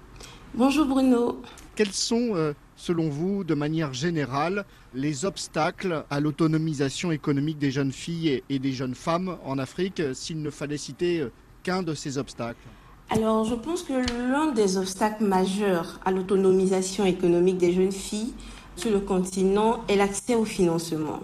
Bonjour 0.55 0.87
Bruno. 0.87 1.43
Quels 1.75 1.93
sont, 1.93 2.37
euh, 2.37 2.53
selon 2.77 3.09
vous, 3.09 3.43
de 3.43 3.55
manière 3.55 3.95
générale, 3.95 4.67
les 4.95 5.25
obstacles 5.25 6.05
à 6.11 6.21
l'autonomisation 6.21 7.11
économique 7.11 7.59
des 7.59 7.71
jeunes 7.71 7.93
filles 7.93 8.43
et 8.49 8.59
des 8.59 8.73
jeunes 8.73 8.95
femmes 8.95 9.39
en 9.45 9.59
Afrique, 9.59 10.03
s'il 10.13 10.43
ne 10.43 10.51
fallait 10.51 10.77
citer 10.77 11.27
qu'un 11.63 11.83
de 11.83 11.95
ces 11.95 12.19
obstacles? 12.19 12.69
Alors, 13.15 13.45
je 13.45 13.55
pense 13.55 13.83
que 13.83 13.93
l'un 14.31 14.53
des 14.53 14.79
obstacles 14.79 15.25
majeurs 15.25 16.01
à 16.03 16.11
l'autonomisation 16.11 17.05
économique 17.05 17.59
des 17.59 17.75
jeunes 17.75 17.93
filles 17.93 18.33
sur 18.75 18.91
le 18.91 19.01
continent 19.01 19.81
est 19.87 19.97
l'accès 19.97 20.35
au 20.35 20.47
financement. 20.47 21.21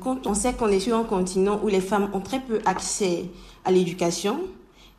Quand 0.00 0.26
on 0.26 0.34
sait 0.34 0.54
qu'on 0.54 0.66
est 0.68 0.80
sur 0.80 0.96
un 0.96 1.04
continent 1.04 1.60
où 1.62 1.68
les 1.68 1.80
femmes 1.80 2.10
ont 2.14 2.20
très 2.20 2.40
peu 2.40 2.58
accès 2.66 3.26
à 3.64 3.70
l'éducation, 3.70 4.40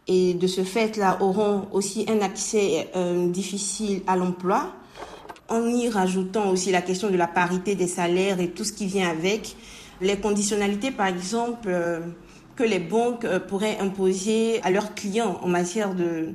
et 0.07 0.35
de 0.35 0.47
ce 0.47 0.63
fait-là 0.63 1.17
auront 1.19 1.67
aussi 1.73 2.05
un 2.07 2.21
accès 2.21 2.89
euh, 2.95 3.27
difficile 3.27 4.01
à 4.07 4.15
l'emploi, 4.15 4.71
en 5.49 5.67
y 5.67 5.89
rajoutant 5.89 6.49
aussi 6.49 6.71
la 6.71 6.81
question 6.81 7.11
de 7.11 7.17
la 7.17 7.27
parité 7.27 7.75
des 7.75 7.87
salaires 7.87 8.39
et 8.39 8.51
tout 8.51 8.63
ce 8.63 8.71
qui 8.71 8.85
vient 8.85 9.09
avec, 9.09 9.57
les 9.99 10.17
conditionnalités 10.17 10.91
par 10.91 11.07
exemple 11.07 11.67
euh, 11.67 11.99
que 12.55 12.63
les 12.63 12.79
banques 12.79 13.25
euh, 13.25 13.39
pourraient 13.39 13.77
imposer 13.79 14.61
à 14.63 14.71
leurs 14.71 14.95
clients 14.95 15.39
en 15.41 15.47
matière 15.47 15.93
de, 15.93 16.29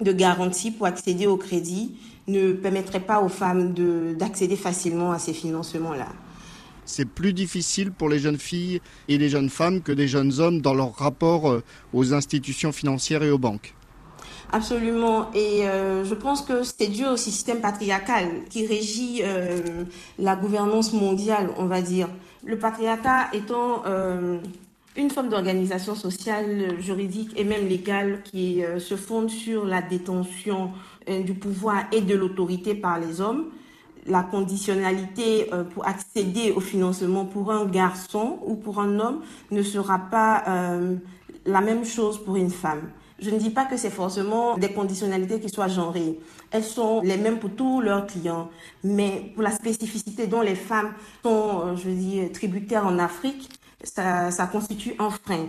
de 0.00 0.12
garantie 0.12 0.70
pour 0.70 0.86
accéder 0.86 1.26
au 1.26 1.36
crédit 1.36 1.96
ne 2.28 2.52
permettrait 2.52 3.00
pas 3.00 3.20
aux 3.20 3.28
femmes 3.28 3.74
d'accéder 4.16 4.56
facilement 4.56 5.12
à 5.12 5.18
ces 5.18 5.32
financements-là. 5.32 6.08
C'est 6.84 7.08
plus 7.08 7.32
difficile 7.32 7.92
pour 7.92 8.08
les 8.08 8.18
jeunes 8.18 8.38
filles 8.38 8.80
et 9.08 9.16
les 9.18 9.28
jeunes 9.28 9.48
femmes 9.48 9.80
que 9.80 9.92
des 9.92 10.08
jeunes 10.08 10.40
hommes 10.40 10.60
dans 10.60 10.74
leur 10.74 10.94
rapport 10.94 11.50
euh, 11.50 11.62
aux 11.92 12.12
institutions 12.14 12.72
financières 12.72 13.22
et 13.22 13.30
aux 13.30 13.38
banques. 13.38 13.74
Absolument. 14.52 15.30
Et 15.32 15.68
euh, 15.68 16.04
je 16.04 16.14
pense 16.14 16.42
que 16.42 16.64
c'est 16.64 16.88
dû 16.88 17.06
au 17.06 17.16
système 17.16 17.60
patriarcal 17.60 18.26
qui 18.48 18.66
régit 18.66 19.22
la 20.18 20.34
gouvernance 20.34 20.92
mondiale, 20.92 21.50
on 21.56 21.66
va 21.66 21.80
dire. 21.80 22.08
Le 22.44 22.58
patriarcat 22.58 23.28
étant 23.32 23.84
une 24.96 25.10
forme 25.10 25.28
d'organisation 25.28 25.94
sociale, 25.94 26.80
juridique 26.80 27.30
et 27.36 27.44
même 27.44 27.66
légale 27.68 28.22
qui 28.24 28.64
euh, 28.64 28.78
se 28.80 28.96
fonde 28.96 29.30
sur 29.30 29.64
la 29.64 29.82
détention 29.82 30.72
euh, 31.08 31.22
du 31.22 31.34
pouvoir 31.34 31.84
et 31.92 32.00
de 32.00 32.14
l'autorité 32.14 32.74
par 32.74 32.98
les 32.98 33.20
hommes. 33.20 33.46
La 34.06 34.22
conditionnalité 34.22 35.52
euh, 35.52 35.62
pour 35.62 35.86
accéder 35.86 36.52
au 36.52 36.60
financement 36.60 37.24
pour 37.24 37.52
un 37.52 37.66
garçon 37.66 38.40
ou 38.44 38.56
pour 38.56 38.80
un 38.80 38.98
homme 38.98 39.20
ne 39.50 39.62
sera 39.62 39.98
pas 39.98 40.44
la 41.46 41.60
même 41.60 41.84
chose 41.84 42.22
pour 42.22 42.36
une 42.36 42.50
femme. 42.50 42.90
Je 43.20 43.30
ne 43.30 43.38
dis 43.38 43.50
pas 43.50 43.66
que 43.66 43.76
c'est 43.76 43.90
forcément 43.90 44.56
des 44.56 44.72
conditionnalités 44.72 45.38
qui 45.40 45.50
soient 45.50 45.68
genrées. 45.68 46.18
Elles 46.50 46.64
sont 46.64 47.02
les 47.02 47.18
mêmes 47.18 47.38
pour 47.38 47.50
tous 47.50 47.82
leurs 47.82 48.06
clients. 48.06 48.48
Mais 48.82 49.30
pour 49.34 49.42
la 49.42 49.50
spécificité 49.50 50.26
dont 50.26 50.40
les 50.40 50.54
femmes 50.54 50.94
sont, 51.22 51.76
je 51.76 51.82
veux 51.90 51.94
dire, 51.94 52.32
tributaires 52.32 52.86
en 52.86 52.98
Afrique, 52.98 53.59
ça, 53.82 54.46
constitue 54.50 54.94
un 54.98 55.10
frein. 55.10 55.46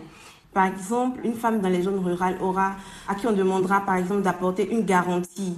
Par 0.53 0.65
exemple, 0.65 1.21
une 1.23 1.35
femme 1.35 1.61
dans 1.61 1.69
les 1.69 1.83
zones 1.83 2.03
rurales 2.03 2.37
aura, 2.41 2.75
à 3.07 3.15
qui 3.15 3.27
on 3.27 3.31
demandera 3.31 3.81
par 3.85 3.95
exemple 3.95 4.21
d'apporter 4.21 4.69
une 4.69 4.83
garantie 4.85 5.57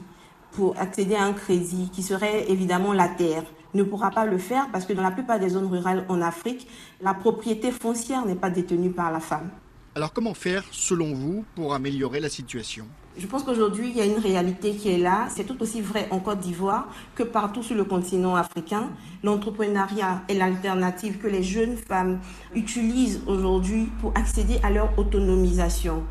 pour 0.52 0.78
accéder 0.80 1.16
à 1.16 1.24
un 1.24 1.34
crédit 1.34 1.90
qui 1.92 2.04
serait 2.04 2.50
évidemment 2.52 2.94
la 2.94 3.08
terre, 3.08 3.44
ne 3.74 3.82
pourra 3.82 4.12
pas 4.12 4.26
le 4.26 4.38
faire 4.38 4.68
parce 4.72 4.86
que 4.86 4.94
dans 4.94 5.02
la 5.02 5.10
plupart 5.10 5.40
des 5.40 5.50
zones 5.50 5.66
rurales 5.66 6.06
en 6.10 6.22
Afrique, 6.22 6.68
la 7.02 7.16
propriété 7.16 7.72
foncière 7.72 8.24
n'est 8.26 8.36
pas 8.36 8.52
détenue 8.52 8.92
par 8.92 9.12
la 9.12 9.20
femme. 9.20 9.50
Alors 9.96 10.14
comment 10.14 10.34
faire, 10.34 10.64
selon 10.72 11.14
vous, 11.14 11.44
pour 11.56 11.74
améliorer 11.74 12.20
la 12.20 12.30
situation? 12.30 12.86
Je 13.16 13.28
pense 13.28 13.44
qu'aujourd'hui, 13.44 13.90
il 13.90 13.98
y 13.98 14.02
a 14.02 14.06
une 14.06 14.18
réalité 14.18 14.72
qui 14.76 14.90
est 14.90 14.98
là. 14.98 15.28
C'est 15.30 15.44
tout 15.44 15.62
aussi 15.62 15.82
vrai 15.82 16.08
en 16.10 16.20
Côte 16.20 16.40
d'Ivoire 16.40 16.88
que 17.16 17.24
partout 17.24 17.62
sur 17.62 17.76
le 17.76 17.84
continent 17.84 18.36
africain. 18.36 18.90
L'entrepreneuriat 19.24 20.24
est 20.28 20.34
l'alternative 20.34 21.20
que 21.20 21.28
les 21.28 21.44
jeunes 21.44 21.78
femmes 21.78 22.20
utilisent 22.56 23.22
aujourd'hui 23.28 23.90
pour 24.02 24.14
accéder 24.16 24.60
à 24.64 24.72
leur 24.72 24.98
autonomisation. 24.98 26.04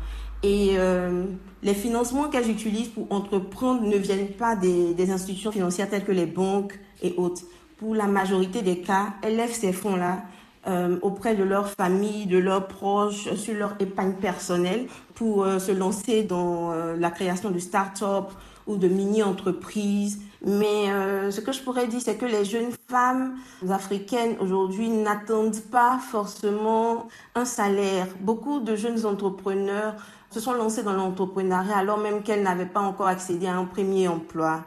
Et 0.43 0.71
euh, 0.77 1.25
les 1.61 1.73
financements 1.73 2.29
qu'elles 2.29 2.49
utilisent 2.49 2.89
pour 2.89 3.11
entreprendre 3.11 3.83
ne 3.83 3.97
viennent 3.97 4.31
pas 4.31 4.55
des, 4.55 4.93
des 4.93 5.11
institutions 5.11 5.51
financières 5.51 5.89
telles 5.89 6.05
que 6.05 6.11
les 6.11 6.25
banques 6.25 6.79
et 7.01 7.13
autres. 7.17 7.43
Pour 7.77 7.95
la 7.95 8.07
majorité 8.07 8.61
des 8.61 8.79
cas, 8.79 9.13
elles 9.21 9.35
lèvent 9.35 9.53
ces 9.53 9.73
fonds-là 9.73 10.23
euh, 10.65 10.97
auprès 11.01 11.35
de 11.35 11.43
leur 11.43 11.67
famille, 11.67 12.25
de 12.25 12.37
leurs 12.37 12.67
proches, 12.67 13.33
sur 13.35 13.53
leur 13.53 13.75
épargne 13.81 14.13
personnelle 14.13 14.87
pour 15.13 15.43
euh, 15.43 15.59
se 15.59 15.73
lancer 15.73 16.23
dans 16.23 16.71
euh, 16.71 16.95
la 16.95 17.11
création 17.11 17.51
de 17.51 17.59
start-up 17.59 18.29
ou 18.65 18.77
de 18.77 18.87
mini-entreprises. 18.87 20.21
Mais 20.45 20.87
ce 21.31 21.41
que 21.41 21.51
je 21.51 21.61
pourrais 21.61 21.87
dire, 21.87 22.01
c'est 22.01 22.15
que 22.15 22.25
les 22.25 22.45
jeunes 22.45 22.71
femmes 22.89 23.35
africaines 23.69 24.35
aujourd'hui 24.39 24.87
n'attendent 24.87 25.59
pas 25.69 25.99
forcément 25.99 27.07
un 27.35 27.43
salaire. 27.43 28.07
Beaucoup 28.21 28.61
de 28.61 28.75
jeunes 28.77 29.05
entrepreneurs 29.05 29.95
se 30.29 30.39
sont 30.39 30.53
lancés 30.53 30.83
dans 30.83 30.93
l'entrepreneuriat 30.93 31.77
alors 31.77 31.97
même 31.97 32.23
qu'elles 32.23 32.43
n'avaient 32.43 32.65
pas 32.65 32.81
encore 32.81 33.07
accédé 33.07 33.47
à 33.47 33.55
un 33.55 33.65
premier 33.65 34.07
emploi. 34.07 34.63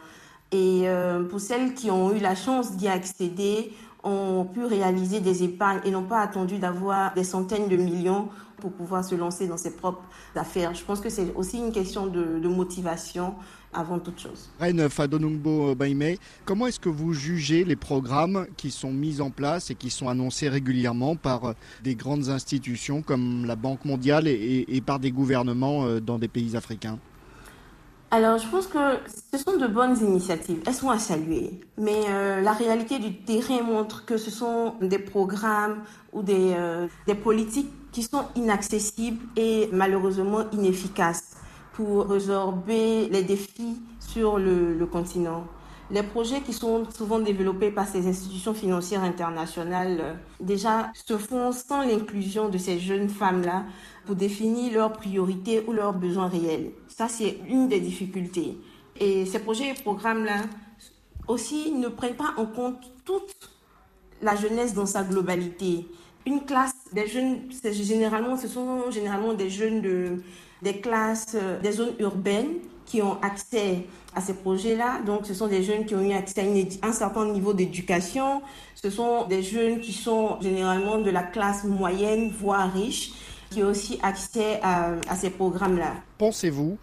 Et 0.52 0.87
pour 1.30 1.40
celles 1.40 1.72
qui 1.74 1.90
ont 1.90 2.14
eu 2.14 2.18
la 2.18 2.35
chance 2.35 2.72
d'y 2.72 2.88
accéder, 2.88 3.72
ont 4.07 4.45
pu 4.45 4.64
réaliser 4.64 5.21
des 5.21 5.42
épargnes 5.42 5.81
et 5.85 5.90
n'ont 5.90 6.05
pas 6.05 6.21
attendu 6.21 6.59
d'avoir 6.59 7.12
des 7.14 7.25
centaines 7.25 7.69
de 7.69 7.77
millions 7.77 8.29
pour 8.59 8.73
pouvoir 8.73 9.05
se 9.05 9.14
lancer 9.14 9.47
dans 9.47 9.57
ses 9.57 9.77
propres 9.77 10.03
affaires. 10.35 10.75
Je 10.75 10.83
pense 10.85 11.01
que 11.01 11.11
c'est 11.11 11.35
aussi 11.35 11.59
une 11.59 11.73
question 11.73 12.07
de, 12.07 12.49
motivation 12.49 13.35
avant 13.73 13.99
toute 13.99 14.19
chose. 14.19 14.49
Reine 14.59 14.88
Fadonungbo 14.88 15.75
Baime, 15.75 16.16
comment 16.45 16.66
est-ce 16.66 16.81
que 16.81 16.88
vous 16.88 17.12
jugez 17.12 17.64
les 17.64 17.77
programmes 17.77 18.47
qui 18.57 18.71
sont 18.71 18.92
mis 18.92 19.21
en 19.21 19.31
place 19.31 19.71
et 19.71 19.75
qui 19.75 19.90
sont 19.90 20.09
annoncés 20.09 20.49
régulièrement 20.49 21.16
par 21.16 21.55
des 21.83 21.95
grandes 21.97 22.29
institutions 22.29 23.03
comme 23.03 23.45
la 23.45 23.57
Banque 23.57 23.85
mondiale 23.85 24.27
et 24.29 24.83
par 24.87 25.01
des 25.01 25.11
gouvernements 25.11 25.85
euh, 25.85 26.01
dans 26.01 26.19
des 26.19 26.29
pays 26.29 26.57
africains? 26.57 26.99
Alors, 28.11 28.38
je 28.38 28.47
pense 28.49 28.69
que 28.69 28.79
ce 29.33 29.38
sont 29.38 29.57
de 29.57 29.66
bonnes 29.66 29.97
initiatives. 29.99 30.62
Elles 30.66 30.75
sont 30.75 30.90
à 30.90 30.99
saluer. 30.99 31.61
Mais 31.77 32.05
euh, 32.09 32.40
la 32.40 32.53
réalité 32.53 32.99
du 33.01 33.16
terrain 33.25 33.62
montre 33.62 34.05
que 34.07 34.16
ce 34.16 34.31
sont 34.31 34.75
des 34.81 34.99
programmes 35.01 35.83
ou 36.12 36.23
des, 36.23 36.55
euh, 36.57 36.87
des 37.07 37.16
politiques 37.16 37.71
qui 37.90 38.03
sont 38.05 38.25
inaccessibles 38.37 39.19
et 39.37 39.69
malheureusement 39.73 40.49
inefficaces 40.53 41.37
pour 41.73 42.07
résorber 42.09 43.09
les 43.11 43.23
défis 43.25 43.83
sur 43.99 44.38
le, 44.38 44.75
le 44.79 44.87
continent. 44.87 45.45
Les 45.90 46.03
projets 46.03 46.42
qui 46.42 46.53
sont 46.53 46.85
souvent 46.90 47.21
développés 47.21 47.71
par 47.71 47.87
ces 47.88 48.09
institutions 48.09 48.55
financières 48.55 49.03
internationales 49.05 49.99
euh, 50.01 50.14
déjà 50.40 50.90
se 50.95 51.16
font 51.19 51.53
sans 51.53 51.83
l'inclusion 51.83 52.49
de 52.49 52.59
ces 52.59 52.79
jeunes 52.79 53.09
femmes-là 53.09 53.64
pour 54.05 54.16
définir 54.16 54.73
leurs 54.75 54.92
priorités 54.92 55.64
ou 55.66 55.73
leurs 55.73 55.95
besoins 55.95 56.29
réels. 56.29 56.73
Ça, 56.96 57.09
c'est 57.09 57.37
une 57.46 57.68
des 57.68 57.78
difficultés. 57.78 58.56
Et 58.98 59.26
ces 59.26 59.38
projets 59.38 59.68
et 59.68 59.74
programmes-là 59.74 60.44
aussi 61.28 61.72
ne 61.72 61.88
prennent 61.88 62.14
pas 62.16 62.32
en 62.38 62.46
compte 62.46 62.90
toute 63.04 63.50
la 64.22 64.35
jeunesse 64.35 64.72
dans 64.72 64.87
sa 64.87 65.02
globalité. 65.02 65.87
Une 66.24 66.46
classe 66.46 66.72
des 66.94 67.06
jeunes, 67.06 67.40
généralement, 67.70 68.38
ce 68.38 68.48
sont 68.48 68.90
généralement 68.90 69.35
des 69.35 69.50
jeunes 69.50 69.82
de, 69.82 70.22
des 70.62 70.80
classes, 70.80 71.35
euh, 71.35 71.61
des 71.61 71.72
zones 71.72 71.92
urbaines 71.98 72.61
qui 72.87 73.02
ont 73.02 73.20
accès 73.20 73.85
à 74.14 74.22
ces 74.22 74.32
projets-là. 74.32 75.02
Donc, 75.04 75.26
ce 75.26 75.35
sont 75.35 75.48
des 75.48 75.62
jeunes 75.62 75.85
qui 75.85 75.94
ont 75.94 76.00
eu 76.00 76.14
accès 76.14 76.50
à 76.80 76.87
un 76.87 76.92
certain 76.92 77.26
niveau 77.26 77.52
d'éducation. 77.52 78.40
Ce 78.74 78.88
sont 78.88 79.26
des 79.26 79.42
jeunes 79.42 79.80
qui 79.80 79.92
sont 79.92 80.40
généralement 80.40 80.96
de 80.96 81.11
la 81.11 81.24
classe 81.24 81.64
moyenne, 81.64 82.32
voire 82.40 82.72
riche, 82.72 83.12
qui 83.50 83.62
ont 83.62 83.68
aussi 83.68 83.98
accès 84.02 84.61
à, 84.62 85.16
ces 85.16 85.30
programmes-là. 85.30 85.94
Pensez-vous 86.18 86.78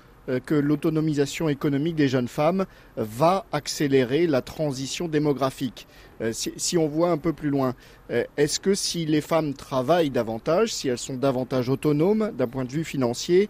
que 0.46 0.56
l'autonomisation 0.56 1.50
économique 1.50 1.96
des 1.96 2.08
jeunes 2.08 2.28
femmes 2.28 2.66
va 2.96 3.46
accélérer 3.52 4.28
la 4.28 4.42
transition 4.42 5.08
démographique. 5.08 5.88
Euh, 6.22 6.32
si, 6.34 6.78
on 6.78 6.88
voit 6.88 7.10
un 7.10 7.18
peu 7.18 7.34
plus 7.34 7.50
loin, 7.50 7.76
euh, 8.12 8.24
est-ce 8.38 8.60
que 8.60 8.74
si 8.74 9.06
les 9.06 9.22
femmes 9.22 9.54
travaillent 9.54 10.10
davantage, 10.10 10.74
si 10.74 10.88
elles 10.88 10.98
sont 10.98 11.16
davantage 11.16 11.70
autonomes 11.70 12.32
d'un 12.34 12.48
point 12.48 12.64
de 12.64 12.72
vue 12.72 12.84
financier, 12.84 13.50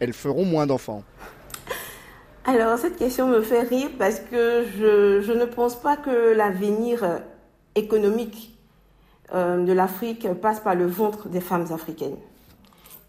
elles 0.00 0.12
feront 0.12 0.44
moins 0.44 0.66
d'enfants? 0.66 1.02
Alors 2.46 2.78
cette 2.78 2.96
question 2.96 3.28
me 3.28 3.40
fait 3.40 3.62
rire 3.62 3.90
parce 3.98 4.20
que 4.20 4.64
je, 4.78 5.32
ne 5.32 5.44
pense 5.44 5.80
pas 5.80 5.96
que 5.96 6.34
l'avenir 6.34 7.20
économique 7.74 8.58
de 9.32 9.72
l'Afrique 9.72 10.28
passe 10.40 10.60
par 10.60 10.74
le 10.74 10.86
ventre 10.86 11.28
des 11.28 11.40
femmes 11.40 11.66
africaines. 11.72 12.16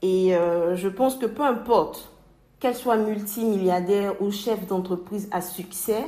Et 0.01 0.35
euh, 0.35 0.75
je 0.75 0.87
pense 0.87 1.15
que 1.15 1.25
peu 1.25 1.43
importe 1.43 2.11
qu'elles 2.59 2.75
soient 2.75 2.97
multimilliardaires 2.97 4.21
ou 4.21 4.31
chefs 4.31 4.65
d'entreprise 4.67 5.27
à 5.31 5.41
succès, 5.41 6.05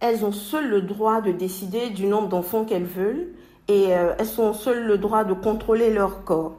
elles 0.00 0.24
ont 0.24 0.32
seules 0.32 0.68
le 0.68 0.82
droit 0.82 1.20
de 1.20 1.32
décider 1.32 1.90
du 1.90 2.06
nombre 2.06 2.28
d'enfants 2.28 2.64
qu'elles 2.64 2.84
veulent 2.84 3.28
et 3.68 3.94
euh, 3.94 4.14
elles 4.18 4.40
ont 4.40 4.52
seules 4.52 4.86
le 4.86 4.98
droit 4.98 5.24
de 5.24 5.34
contrôler 5.34 5.92
leur 5.92 6.24
corps. 6.24 6.56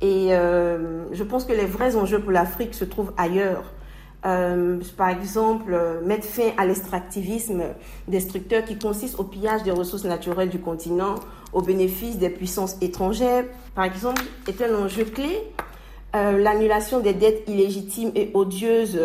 Et 0.00 0.28
euh, 0.30 1.04
je 1.12 1.24
pense 1.24 1.44
que 1.44 1.52
les 1.52 1.66
vrais 1.66 1.96
enjeux 1.96 2.20
pour 2.20 2.30
l'Afrique 2.30 2.74
se 2.74 2.84
trouvent 2.84 3.12
ailleurs. 3.16 3.64
par 4.22 5.08
exemple, 5.08 5.78
mettre 6.04 6.26
fin 6.26 6.50
à 6.56 6.66
l'extractivisme 6.66 7.62
destructeur 8.06 8.64
qui 8.64 8.78
consiste 8.78 9.18
au 9.18 9.24
pillage 9.24 9.62
des 9.62 9.70
ressources 9.70 10.04
naturelles 10.04 10.50
du 10.50 10.60
continent 10.60 11.16
au 11.52 11.62
bénéfice 11.62 12.18
des 12.18 12.30
puissances 12.30 12.76
étrangères, 12.80 13.44
par 13.74 13.84
exemple, 13.84 14.22
est 14.46 14.60
un 14.62 14.74
enjeu 14.74 15.04
clé 15.04 15.52
euh, 16.16 16.38
l'annulation 16.38 17.00
des 17.00 17.12
dettes 17.12 17.42
illégitimes 17.48 18.12
et 18.14 18.30
odieuses 18.32 18.98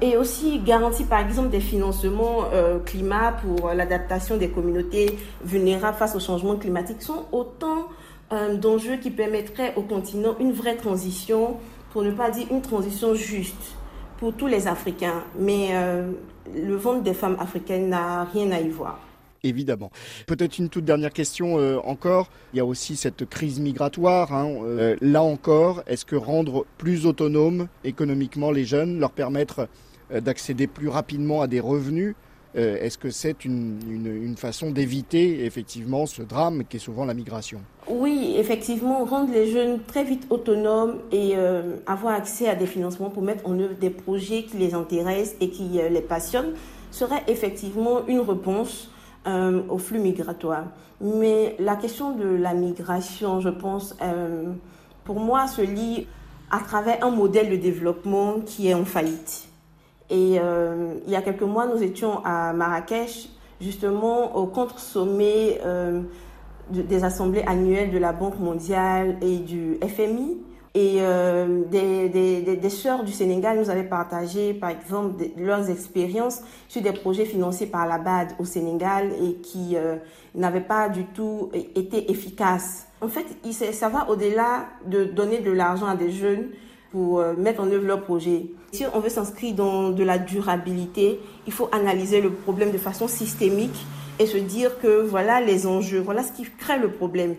et 0.00 0.16
aussi 0.16 0.58
garantir 0.60 1.06
par 1.06 1.20
exemple 1.20 1.50
des 1.50 1.60
financements 1.60 2.44
euh, 2.52 2.78
climat 2.78 3.32
pour 3.32 3.68
l'adaptation 3.74 4.38
des 4.38 4.48
communautés 4.48 5.18
vulnérables 5.44 5.98
face 5.98 6.16
au 6.16 6.20
changement 6.20 6.56
climatique 6.56 7.02
sont 7.02 7.26
autant 7.30 7.88
euh, 8.32 8.56
d'enjeux 8.56 8.96
qui 8.96 9.10
permettraient 9.10 9.74
au 9.76 9.82
continent 9.82 10.34
une 10.40 10.52
vraie 10.52 10.76
transition, 10.76 11.58
pour 11.92 12.02
ne 12.02 12.10
pas 12.10 12.30
dire 12.30 12.46
une 12.50 12.62
transition 12.62 13.14
juste 13.14 13.76
pour 14.16 14.32
tous 14.32 14.46
les 14.46 14.66
Africains. 14.66 15.24
Mais 15.38 15.70
le 16.54 16.76
ventre 16.76 17.02
des 17.02 17.14
femmes 17.14 17.36
africaines 17.38 17.90
n'a 17.90 18.24
rien 18.24 18.50
à 18.50 18.60
y 18.60 18.68
voir 18.68 18.98
évidemment. 19.48 19.90
Peut-être 20.26 20.58
une 20.58 20.68
toute 20.68 20.84
dernière 20.84 21.12
question 21.12 21.58
euh, 21.58 21.78
encore. 21.84 22.28
Il 22.52 22.56
y 22.56 22.60
a 22.60 22.64
aussi 22.64 22.96
cette 22.96 23.24
crise 23.28 23.60
migratoire. 23.60 24.32
Hein. 24.32 24.50
Euh, 24.64 24.96
là 25.00 25.22
encore, 25.22 25.82
est-ce 25.86 26.04
que 26.04 26.16
rendre 26.16 26.66
plus 26.78 27.06
autonomes 27.06 27.68
économiquement 27.84 28.50
les 28.50 28.64
jeunes, 28.64 28.98
leur 28.98 29.12
permettre 29.12 29.68
euh, 30.12 30.20
d'accéder 30.20 30.66
plus 30.66 30.88
rapidement 30.88 31.42
à 31.42 31.46
des 31.46 31.60
revenus, 31.60 32.14
est-ce 32.58 32.96
que 32.96 33.10
c'est 33.10 33.44
une, 33.44 33.78
une, 33.86 34.34
façon 34.38 34.70
d'éviter 34.70 35.44
effectivement 35.44 36.06
ce 36.06 36.22
drame 36.22 36.64
qui 36.64 36.78
est 36.78 36.80
souvent 36.80 37.04
la 37.04 37.12
migration? 37.12 37.60
Oui, 37.86 38.34
effectivement, 38.38 39.04
rendre 39.04 39.30
les 39.30 39.52
jeunes 39.52 39.80
très 39.86 40.04
vite 40.04 40.26
autonomes 40.30 41.00
et 41.12 41.34
avoir 41.86 42.14
accès 42.14 42.48
à 42.48 42.54
des 42.54 42.64
financements 42.64 43.10
pour 43.10 43.22
mettre 43.22 43.46
en 43.46 43.60
œuvre 43.60 43.74
des 43.74 43.90
projets 43.90 44.44
qui 44.44 44.56
les 44.56 44.72
intéressent 44.72 45.36
et 45.42 45.50
qui 45.50 45.80
les 45.90 46.00
passionnent 46.00 46.54
serait 46.90 47.22
effectivement 47.28 48.06
une 48.06 48.20
réponse 48.20 48.90
euh, 49.26 49.62
au 49.68 49.78
flux 49.78 49.98
migratoire. 49.98 50.64
Mais 51.00 51.56
la 51.58 51.76
question 51.76 52.12
de 52.14 52.26
la 52.26 52.54
migration, 52.54 53.40
je 53.40 53.50
pense, 53.50 53.96
euh, 54.02 54.52
pour 55.04 55.20
moi, 55.20 55.46
se 55.46 55.62
lie 55.62 56.06
à 56.50 56.58
travers 56.60 57.04
un 57.04 57.10
modèle 57.10 57.50
de 57.50 57.56
développement 57.56 58.40
qui 58.44 58.68
est 58.68 58.74
en 58.74 58.84
faillite. 58.84 59.48
Et 60.10 60.38
euh, 60.38 60.94
il 61.06 61.12
y 61.12 61.16
a 61.16 61.22
quelques 61.22 61.42
mois, 61.42 61.66
nous 61.66 61.82
étions 61.82 62.24
à 62.24 62.52
Marrakech, 62.52 63.28
justement 63.60 64.36
au 64.36 64.46
contre-sommet 64.46 65.60
euh, 65.64 66.02
des 66.70 67.04
assemblées 67.04 67.42
annuelles 67.46 67.90
de 67.90 67.98
la 67.98 68.12
Banque 68.12 68.38
mondiale 68.38 69.16
et 69.20 69.38
du 69.38 69.78
FMI. 69.82 70.38
Et 70.78 70.98
euh, 71.00 71.62
des, 71.70 72.10
des, 72.10 72.56
des, 72.56 72.70
sœurs 72.70 73.02
du 73.02 73.10
Sénégal 73.10 73.58
nous 73.58 73.70
avaient 73.70 73.88
partagé, 73.88 74.52
par 74.52 74.68
exemple, 74.70 75.24
leurs 75.38 75.70
expériences 75.70 76.42
sur 76.68 76.82
des 76.82 76.92
projets 76.92 77.24
financés 77.24 77.66
par 77.66 77.86
la 77.86 77.96
BAD 77.96 78.34
au 78.38 78.44
Sénégal 78.44 79.10
et 79.22 79.36
qui 79.36 79.74
n'avaient 80.34 80.60
pas 80.60 80.90
du 80.90 81.04
tout 81.06 81.50
été 81.74 82.10
efficaces. 82.10 82.86
En 83.00 83.08
fait, 83.08 83.24
ça 83.72 83.88
va 83.88 84.10
au-delà 84.10 84.66
de 84.86 85.04
donner 85.04 85.38
de 85.38 85.50
l'argent 85.50 85.86
à 85.86 85.96
des 85.96 86.10
jeunes 86.10 86.48
pour 86.90 87.20
euh, 87.20 87.34
mettre 87.36 87.60
en 87.60 87.70
œuvre 87.70 87.86
leur 87.86 88.02
projet. 88.02 88.46
Si 88.72 88.84
on 88.94 89.00
veut 89.00 89.08
s'inscrire 89.08 89.54
dans 89.54 89.90
de 89.90 90.02
la 90.02 90.18
durabilité, 90.18 91.20
il 91.46 91.52
faut 91.52 91.68
analyser 91.72 92.20
le 92.20 92.30
problème 92.30 92.70
de 92.70 92.78
façon 92.78 93.08
systémique 93.08 93.86
et 94.18 94.26
se 94.26 94.38
dire 94.38 94.78
que 94.80 95.02
voilà 95.02 95.40
les 95.40 95.66
enjeux, 95.66 96.00
voilà 96.00 96.22
ce 96.22 96.32
qui 96.32 96.46
crée 96.58 96.78
le 96.78 96.90
problème. 96.90 97.34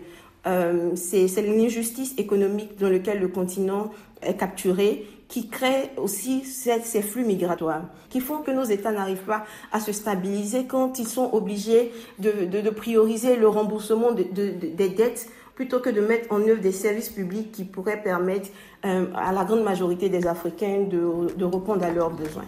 Euh, 0.48 0.90
c'est 0.94 1.28
l'injustice 1.42 2.14
économique 2.16 2.78
dans 2.78 2.88
laquelle 2.88 3.20
le 3.20 3.28
continent 3.28 3.90
est 4.22 4.36
capturé 4.36 5.06
qui 5.28 5.48
crée 5.48 5.90
aussi 5.98 6.42
ces, 6.44 7.02
flux 7.02 7.24
migratoires, 7.24 7.82
qui 8.08 8.20
font 8.20 8.38
que 8.38 8.50
nos 8.50 8.64
États 8.64 8.92
n'arrivent 8.92 9.26
pas 9.26 9.44
à 9.72 9.80
se 9.80 9.92
stabiliser 9.92 10.64
quand 10.64 10.98
ils 10.98 11.06
sont 11.06 11.28
obligés 11.34 11.92
de, 12.18 12.70
prioriser 12.70 13.36
le 13.36 13.46
remboursement 13.46 14.12
des 14.12 14.88
dettes 14.88 15.28
plutôt 15.54 15.80
que 15.80 15.90
de 15.90 16.00
mettre 16.00 16.32
en 16.32 16.40
œuvre 16.40 16.62
des 16.62 16.72
services 16.72 17.10
publics 17.10 17.52
qui 17.52 17.64
pourraient 17.64 18.00
permettre 18.00 18.48
euh, 18.86 19.06
à 19.14 19.32
la 19.32 19.44
grande 19.44 19.64
majorité 19.64 20.08
des 20.08 20.26
Africains 20.26 20.84
de, 20.88 21.34
de 21.36 21.44
répondre 21.44 21.84
à 21.84 21.90
leurs 21.90 22.10
besoins. 22.10 22.46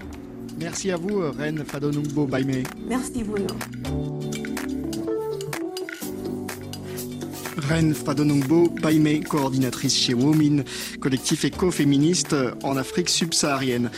Merci 0.58 0.90
à 0.92 0.96
vous, 0.96 1.20
Reine 1.36 1.64
Fadonungbo 1.66 2.26
Baime. 2.26 2.62
Merci, 2.86 3.24
Bruno. 3.24 3.48
Reine 7.68 7.94
Fadonungbo 7.94 8.68
Baime, 8.82 9.22
coordinatrice 9.24 9.96
chez 9.96 10.14
Womin, 10.14 10.64
collectif 11.00 11.44
écoféministe 11.44 12.34
en 12.62 12.76
Afrique 12.76 13.08
subsaharienne. 13.08 13.90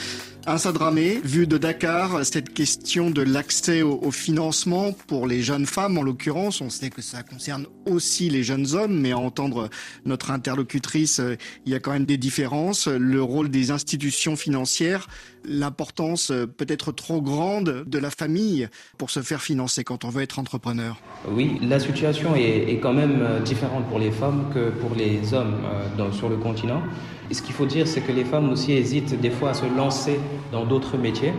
Un 0.44 0.58
Sadramé, 0.58 1.20
vu 1.22 1.46
de 1.46 1.56
Dakar, 1.56 2.26
cette 2.26 2.52
question 2.52 3.10
de 3.10 3.22
l'accès 3.22 3.82
au, 3.82 4.10
financement 4.10 4.92
pour 5.06 5.28
les 5.28 5.40
jeunes 5.40 5.66
femmes, 5.66 5.98
en 5.98 6.02
l'occurrence, 6.02 6.60
on 6.60 6.68
sait 6.68 6.90
que 6.90 7.00
ça 7.00 7.22
concerne 7.22 7.66
aussi 7.86 8.28
les 8.28 8.42
jeunes 8.42 8.74
hommes, 8.74 8.98
mais 8.98 9.12
à 9.12 9.18
entendre 9.18 9.70
notre 10.04 10.32
interlocutrice, 10.32 11.20
euh, 11.20 11.36
il 11.64 11.72
y 11.72 11.76
a 11.76 11.78
quand 11.78 11.92
même 11.92 12.06
des 12.06 12.16
différences. 12.16 12.88
Le 12.88 13.22
rôle 13.22 13.50
des 13.50 13.70
institutions 13.70 14.34
financières, 14.34 15.06
l'importance 15.44 16.30
euh, 16.30 16.46
peut-être 16.46 16.92
trop 16.92 17.20
grande 17.20 17.84
de 17.86 17.98
la 17.98 18.10
famille 18.10 18.68
pour 18.98 19.10
se 19.10 19.20
faire 19.20 19.42
financer 19.42 19.84
quand 19.84 20.04
on 20.04 20.08
veut 20.08 20.22
être 20.22 20.38
entrepreneur 20.38 20.96
Oui, 21.28 21.58
la 21.62 21.78
situation 21.80 22.34
est, 22.34 22.78
quand 22.82 22.92
même 22.92 23.18
euh, 23.22 23.40
différente 23.40 23.86
pour 23.86 23.98
les 23.98 24.10
femmes 24.10 24.50
que 24.52 24.70
pour 24.70 24.94
les 24.94 25.34
hommes 25.34 25.56
euh, 25.98 26.12
sur 26.12 26.28
le 26.28 26.36
continent. 26.36 26.82
Et 27.30 27.34
ce 27.34 27.42
qu'il 27.42 27.54
faut 27.54 27.66
dire, 27.66 27.86
c'est 27.86 28.00
que 28.00 28.12
les 28.12 28.24
femmes 28.24 28.50
aussi 28.50 28.72
hésitent 28.72 29.18
des 29.20 29.30
fois 29.30 29.50
à 29.50 29.54
se 29.54 29.66
lancer 29.66 30.18
dans 30.50 30.64
d'autres 30.64 30.98
métiers. 30.98 31.32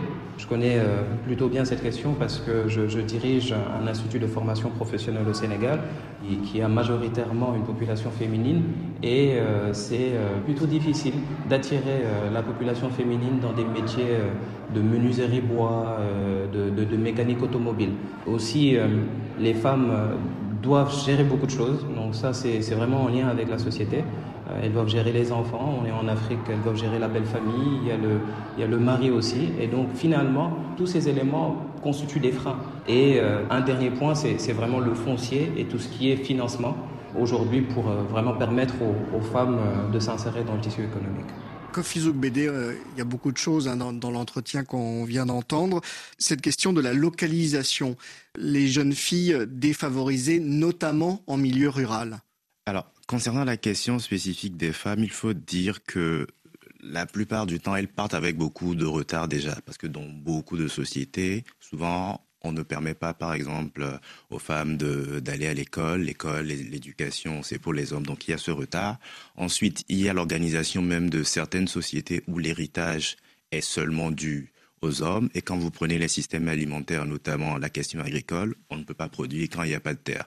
Je 0.44 0.48
connais 0.50 0.76
plutôt 1.24 1.48
bien 1.48 1.64
cette 1.64 1.82
question 1.82 2.12
parce 2.18 2.38
que 2.38 2.68
je, 2.68 3.00
dirige 3.00 3.54
un 3.54 3.86
institut 3.86 4.18
de 4.18 4.26
formation 4.26 4.68
professionnelle 4.68 5.26
au 5.26 5.32
Sénégal 5.32 5.80
qui 6.44 6.60
a 6.60 6.68
majoritairement 6.68 7.54
une 7.56 7.62
population 7.62 8.10
féminine 8.10 8.62
et 9.02 9.38
c'est 9.72 10.12
plutôt 10.44 10.66
difficile 10.66 11.14
d'attirer 11.48 12.02
la 12.30 12.42
population 12.42 12.90
féminine 12.90 13.38
dans 13.40 13.52
des 13.52 13.64
métiers 13.64 14.04
euh, 14.10 14.30
de 14.74 14.80
menuiserie 14.80 15.40
bois, 15.40 15.98
euh, 16.00 16.46
de, 16.50 16.96
mécanique 16.96 17.42
automobile. 17.42 17.90
Aussi, 18.26 18.76
euh, 18.76 18.86
les 19.38 19.54
femmes 19.54 19.92
doivent 20.62 20.94
gérer 21.04 21.24
beaucoup 21.24 21.46
de 21.46 21.50
choses, 21.50 21.86
donc 21.94 22.14
ça 22.14 22.32
c'est 22.32 22.58
vraiment 22.74 23.02
en 23.04 23.08
lien 23.08 23.28
avec 23.28 23.48
la 23.48 23.58
société. 23.58 24.02
Elles 24.62 24.72
doivent 24.72 24.88
gérer 24.88 25.12
les 25.12 25.32
enfants, 25.32 25.80
on 25.80 25.86
est 25.86 25.92
en 25.92 26.06
Afrique, 26.06 26.38
elles 26.48 26.60
doivent 26.60 26.76
gérer 26.76 26.98
la 26.98 27.08
belle 27.08 27.24
famille, 27.24 27.78
il 27.82 27.88
y 27.88 27.90
a 27.90 27.96
le, 27.96 28.20
il 28.56 28.60
y 28.60 28.64
a 28.64 28.66
le 28.66 28.78
mari 28.78 29.10
aussi. 29.10 29.48
Et 29.58 29.66
donc 29.66 29.88
finalement, 29.94 30.56
tous 30.76 30.86
ces 30.86 31.08
éléments 31.08 31.64
constituent 31.82 32.20
des 32.20 32.32
freins. 32.32 32.58
Et 32.86 33.20
un 33.50 33.60
dernier 33.60 33.90
point, 33.90 34.14
c'est 34.14 34.52
vraiment 34.52 34.80
le 34.80 34.94
foncier 34.94 35.52
et 35.56 35.64
tout 35.64 35.78
ce 35.78 35.88
qui 35.88 36.10
est 36.10 36.16
financement 36.16 36.76
aujourd'hui 37.18 37.62
pour 37.62 37.84
vraiment 37.84 38.34
permettre 38.34 38.74
aux 38.82 39.20
femmes 39.20 39.58
de 39.92 39.98
s'insérer 39.98 40.44
dans 40.44 40.54
le 40.54 40.60
tissu 40.60 40.82
économique. 40.82 41.26
Kofi 41.74 42.08
BD, 42.12 42.46
euh, 42.46 42.76
il 42.92 42.98
y 42.98 43.00
a 43.00 43.04
beaucoup 43.04 43.32
de 43.32 43.36
choses 43.36 43.66
hein, 43.66 43.76
dans, 43.76 44.10
l'entretien 44.12 44.62
qu'on 44.62 45.04
vient 45.04 45.26
d'entendre. 45.26 45.80
Cette 46.18 46.40
question 46.40 46.72
de 46.72 46.80
la 46.80 46.92
localisation, 46.92 47.96
les 48.38 48.68
jeunes 48.68 48.92
filles 48.92 49.36
défavorisées, 49.48 50.38
notamment 50.38 51.24
en 51.26 51.36
milieu 51.36 51.68
rural. 51.68 52.20
Alors, 52.66 52.86
concernant 53.06 53.44
la 53.44 53.56
question 53.56 53.98
spécifique 53.98 54.56
des 54.56 54.72
femmes, 54.72 55.04
il 55.04 55.10
faut 55.10 55.34
dire 55.34 55.84
que 55.84 56.26
la 56.80 57.06
plupart 57.06 57.46
du 57.46 57.60
temps, 57.60 57.74
elles 57.76 57.88
partent 57.88 58.14
avec 58.14 58.36
beaucoup 58.36 58.74
de 58.74 58.84
retard 58.84 59.26
déjà, 59.28 59.56
parce 59.64 59.78
que 59.78 59.86
dans 59.86 60.06
beaucoup 60.06 60.56
de 60.56 60.68
sociétés, 60.68 61.44
souvent, 61.58 62.24
on 62.42 62.52
ne 62.52 62.62
permet 62.62 62.94
pas, 62.94 63.14
par 63.14 63.32
exemple, 63.32 63.98
aux 64.30 64.38
femmes 64.38 64.76
d'aller 64.76 65.46
à 65.46 65.54
l'école. 65.54 66.02
L'école, 66.02 66.46
l'éducation, 66.46 67.42
c'est 67.42 67.58
pour 67.58 67.72
les 67.72 67.92
hommes. 67.92 68.04
Donc 68.04 68.28
il 68.28 68.32
y 68.32 68.34
a 68.34 68.38
ce 68.38 68.50
retard. 68.50 68.98
Ensuite, 69.34 69.82
il 69.88 69.98
y 69.98 70.08
a 70.10 70.12
l'organisation 70.12 70.82
même 70.82 71.08
de 71.08 71.22
certaines 71.22 71.68
sociétés 71.68 72.22
où 72.28 72.38
l'héritage 72.38 73.16
est 73.50 73.62
seulement 73.62 74.10
dû 74.10 74.52
aux 74.82 75.02
hommes. 75.02 75.30
Et 75.34 75.40
quand 75.40 75.56
vous 75.56 75.70
prenez 75.70 75.98
les 75.98 76.08
systèmes 76.08 76.48
alimentaires, 76.48 77.06
notamment 77.06 77.56
la 77.56 77.70
question 77.70 78.00
agricole, 78.00 78.54
on 78.68 78.76
ne 78.76 78.84
peut 78.84 78.92
pas 78.92 79.08
produire 79.08 79.48
quand 79.50 79.62
il 79.62 79.70
n'y 79.70 79.74
a 79.74 79.80
pas 79.80 79.94
de 79.94 79.98
terre. 79.98 80.26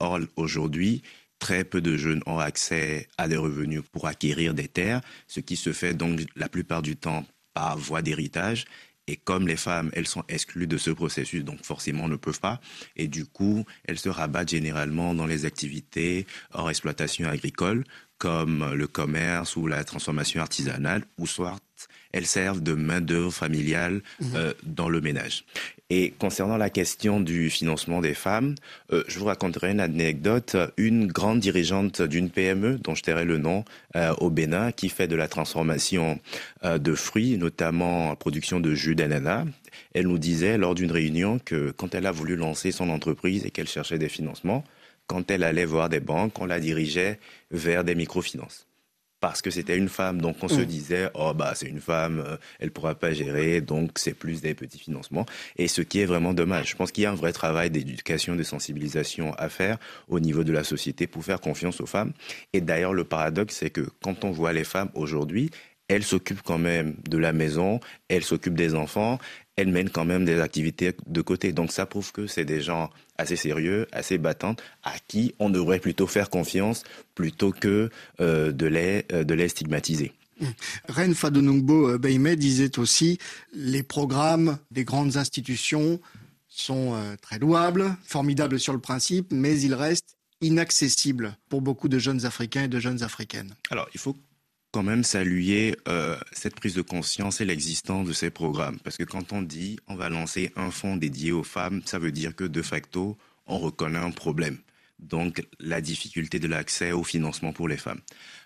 Or, 0.00 0.18
aujourd'hui, 0.36 1.02
très 1.44 1.62
peu 1.62 1.82
de 1.82 1.98
jeunes 1.98 2.22
ont 2.24 2.38
accès 2.38 3.06
à 3.18 3.28
des 3.28 3.36
revenus 3.36 3.82
pour 3.92 4.06
acquérir 4.06 4.54
des 4.54 4.66
terres, 4.66 5.02
ce 5.28 5.40
qui 5.40 5.56
se 5.56 5.74
fait 5.74 5.92
donc 5.92 6.20
la 6.36 6.48
plupart 6.48 6.80
du 6.80 6.96
temps 6.96 7.26
par 7.52 7.76
voie 7.76 8.00
d'héritage. 8.00 8.64
Et 9.08 9.16
comme 9.16 9.46
les 9.46 9.58
femmes, 9.58 9.90
elles 9.92 10.06
sont 10.06 10.24
exclues 10.30 10.66
de 10.66 10.78
ce 10.78 10.90
processus, 10.90 11.44
donc 11.44 11.62
forcément 11.62 12.08
ne 12.08 12.16
peuvent 12.16 12.40
pas. 12.40 12.62
Et 12.96 13.08
du 13.08 13.26
coup, 13.26 13.66
elles 13.84 13.98
se 13.98 14.08
rabattent 14.08 14.48
généralement 14.48 15.14
dans 15.14 15.26
les 15.26 15.44
activités 15.44 16.26
hors 16.54 16.70
exploitation 16.70 17.28
agricole, 17.28 17.84
comme 18.16 18.72
le 18.72 18.86
commerce 18.86 19.54
ou 19.56 19.66
la 19.66 19.84
transformation 19.84 20.40
artisanale, 20.40 21.04
ou 21.18 21.26
soit 21.26 21.58
elles 22.14 22.26
servent 22.26 22.62
de 22.62 22.72
main-d'œuvre 22.72 23.34
familiale 23.34 24.00
mhm. 24.20 24.32
euh, 24.34 24.54
dans 24.62 24.88
le 24.88 25.02
ménage. 25.02 25.44
Et 25.90 26.12
concernant 26.18 26.56
la 26.56 26.70
question 26.70 27.20
du 27.20 27.50
financement 27.50 28.00
des 28.00 28.14
femmes, 28.14 28.54
euh, 28.92 29.04
je 29.06 29.18
vous 29.18 29.26
raconterai 29.26 29.70
une 29.70 29.80
anecdote. 29.80 30.56
Une 30.76 31.06
grande 31.06 31.40
dirigeante 31.40 32.00
d'une 32.00 32.30
PME, 32.30 32.78
dont 32.78 32.94
je 32.94 33.02
tairai 33.02 33.24
le 33.24 33.38
nom, 33.38 33.64
euh, 33.96 34.14
au 34.18 34.30
Bénin, 34.30 34.72
qui 34.72 34.88
fait 34.88 35.06
de 35.06 35.16
la 35.16 35.28
transformation 35.28 36.18
de 36.64 36.94
fruits, 36.94 37.36
notamment 37.36 38.16
production 38.16 38.58
de 38.58 38.74
jus 38.74 38.94
d'ananas, 38.94 39.44
elle 39.92 40.06
nous 40.06 40.18
disait 40.18 40.56
lors 40.56 40.74
d'une 40.74 40.90
réunion 40.90 41.38
que 41.38 41.70
quand 41.70 41.94
elle 41.94 42.06
a 42.06 42.12
voulu 42.12 42.36
lancer 42.36 42.72
son 42.72 42.88
entreprise 42.88 43.44
et 43.44 43.50
qu'elle 43.50 43.68
cherchait 43.68 43.98
des 43.98 44.08
financements, 44.08 44.64
quand 45.06 45.30
elle 45.30 45.44
allait 45.44 45.66
voir 45.66 45.88
des 45.88 46.00
banques, 46.00 46.38
on 46.40 46.46
la 46.46 46.60
dirigeait 46.60 47.18
vers 47.50 47.84
des 47.84 47.94
microfinances 47.94 48.66
parce 49.24 49.40
que 49.40 49.50
c'était 49.50 49.78
une 49.78 49.88
femme. 49.88 50.20
Donc 50.20 50.36
on 50.42 50.48
se 50.48 50.60
mm. 50.60 50.66
disait, 50.66 51.08
oh 51.14 51.32
bah 51.32 51.52
c'est 51.54 51.66
une 51.66 51.80
femme, 51.80 52.22
euh, 52.26 52.36
elle 52.60 52.70
pourra 52.70 52.94
pas 52.94 53.14
gérer, 53.14 53.62
donc 53.62 53.92
c'est 53.94 54.12
plus 54.12 54.42
des 54.42 54.52
petits 54.52 54.78
financements. 54.78 55.24
Et 55.56 55.66
ce 55.66 55.80
qui 55.80 56.00
est 56.00 56.04
vraiment 56.04 56.34
dommage. 56.34 56.68
Je 56.68 56.76
pense 56.76 56.92
qu'il 56.92 57.04
y 57.04 57.06
a 57.06 57.10
un 57.10 57.14
vrai 57.14 57.32
travail 57.32 57.70
d'éducation, 57.70 58.36
de 58.36 58.42
sensibilisation 58.42 59.32
à 59.38 59.48
faire 59.48 59.78
au 60.08 60.20
niveau 60.20 60.44
de 60.44 60.52
la 60.52 60.62
société 60.62 61.06
pour 61.06 61.24
faire 61.24 61.40
confiance 61.40 61.80
aux 61.80 61.86
femmes. 61.86 62.12
Et 62.52 62.60
d'ailleurs 62.60 62.92
le 62.92 63.04
paradoxe, 63.04 63.56
c'est 63.60 63.70
que 63.70 63.88
quand 64.02 64.24
on 64.24 64.30
voit 64.30 64.52
les 64.52 64.64
femmes 64.64 64.90
aujourd'hui, 64.92 65.50
elles 65.88 66.04
s'occupent 66.04 66.42
quand 66.42 66.58
même 66.58 66.96
de 67.08 67.16
la 67.16 67.32
maison, 67.32 67.80
elles 68.08 68.24
s'occupent 68.24 68.54
des 68.54 68.74
enfants, 68.74 69.18
elles 69.56 69.68
mènent 69.68 69.90
quand 69.90 70.04
même 70.04 70.24
des 70.24 70.40
activités 70.40 70.92
de 71.06 71.20
côté. 71.20 71.52
Donc 71.52 71.72
ça 71.72 71.86
prouve 71.86 72.12
que 72.12 72.26
c'est 72.26 72.44
des 72.44 72.60
gens 72.60 72.90
assez 73.18 73.36
sérieux, 73.36 73.86
assez 73.92 74.18
battantes, 74.18 74.62
à 74.82 74.94
qui 75.06 75.34
on 75.38 75.50
devrait 75.50 75.78
plutôt 75.78 76.06
faire 76.06 76.30
confiance 76.30 76.82
plutôt 77.14 77.52
que 77.52 77.90
euh, 78.20 78.52
de, 78.52 78.66
les, 78.66 79.04
euh, 79.12 79.24
de 79.24 79.34
les 79.34 79.48
stigmatiser. 79.48 80.12
Mmh. 80.40 80.46
Ren 80.88 81.14
Fadonungbo 81.14 81.90
euh, 81.90 81.98
Beime 81.98 82.34
disait 82.34 82.78
aussi 82.78 83.18
les 83.52 83.84
programmes 83.84 84.58
des 84.70 84.84
grandes 84.84 85.16
institutions 85.16 86.00
sont 86.48 86.94
très 87.20 87.40
louables, 87.40 87.96
formidables 88.04 88.60
sur 88.60 88.72
le 88.72 88.78
principe, 88.78 89.32
mais 89.32 89.60
ils 89.60 89.74
restent 89.74 90.16
inaccessibles 90.40 91.36
pour 91.48 91.62
beaucoup 91.62 91.88
de 91.88 91.98
jeunes 91.98 92.26
Africains 92.26 92.64
et 92.64 92.68
de 92.68 92.78
jeunes 92.78 93.02
Africaines. 93.02 93.56
Alors, 93.70 93.88
il 93.92 93.98
faut 93.98 94.16
quand 94.74 94.82
même 94.82 95.04
saluer 95.04 95.76
euh, 95.86 96.18
cette 96.32 96.56
prise 96.56 96.74
de 96.74 96.82
conscience 96.82 97.40
et 97.40 97.44
l'existence 97.44 98.08
de 98.08 98.12
ces 98.12 98.30
programmes. 98.30 98.80
Parce 98.80 98.96
que 98.96 99.04
quand 99.04 99.32
on 99.32 99.40
dit 99.40 99.78
on 99.86 99.94
va 99.94 100.08
lancer 100.08 100.52
un 100.56 100.72
fonds 100.72 100.96
dédié 100.96 101.30
aux 101.30 101.44
femmes, 101.44 101.80
ça 101.84 102.00
veut 102.00 102.10
dire 102.10 102.34
que 102.34 102.42
de 102.42 102.60
facto, 102.60 103.16
on 103.46 103.60
reconnaît 103.60 104.00
un 104.00 104.10
problème. 104.10 104.58
donc 104.98 105.46
la 105.60 105.80
difficulté 105.80 106.40
de 106.40 106.48
l'accès 106.48 106.90
au 106.90 107.04
financement 107.04 107.52
pour 107.52 107.68
les 107.68 107.76
femmes. 107.76 108.00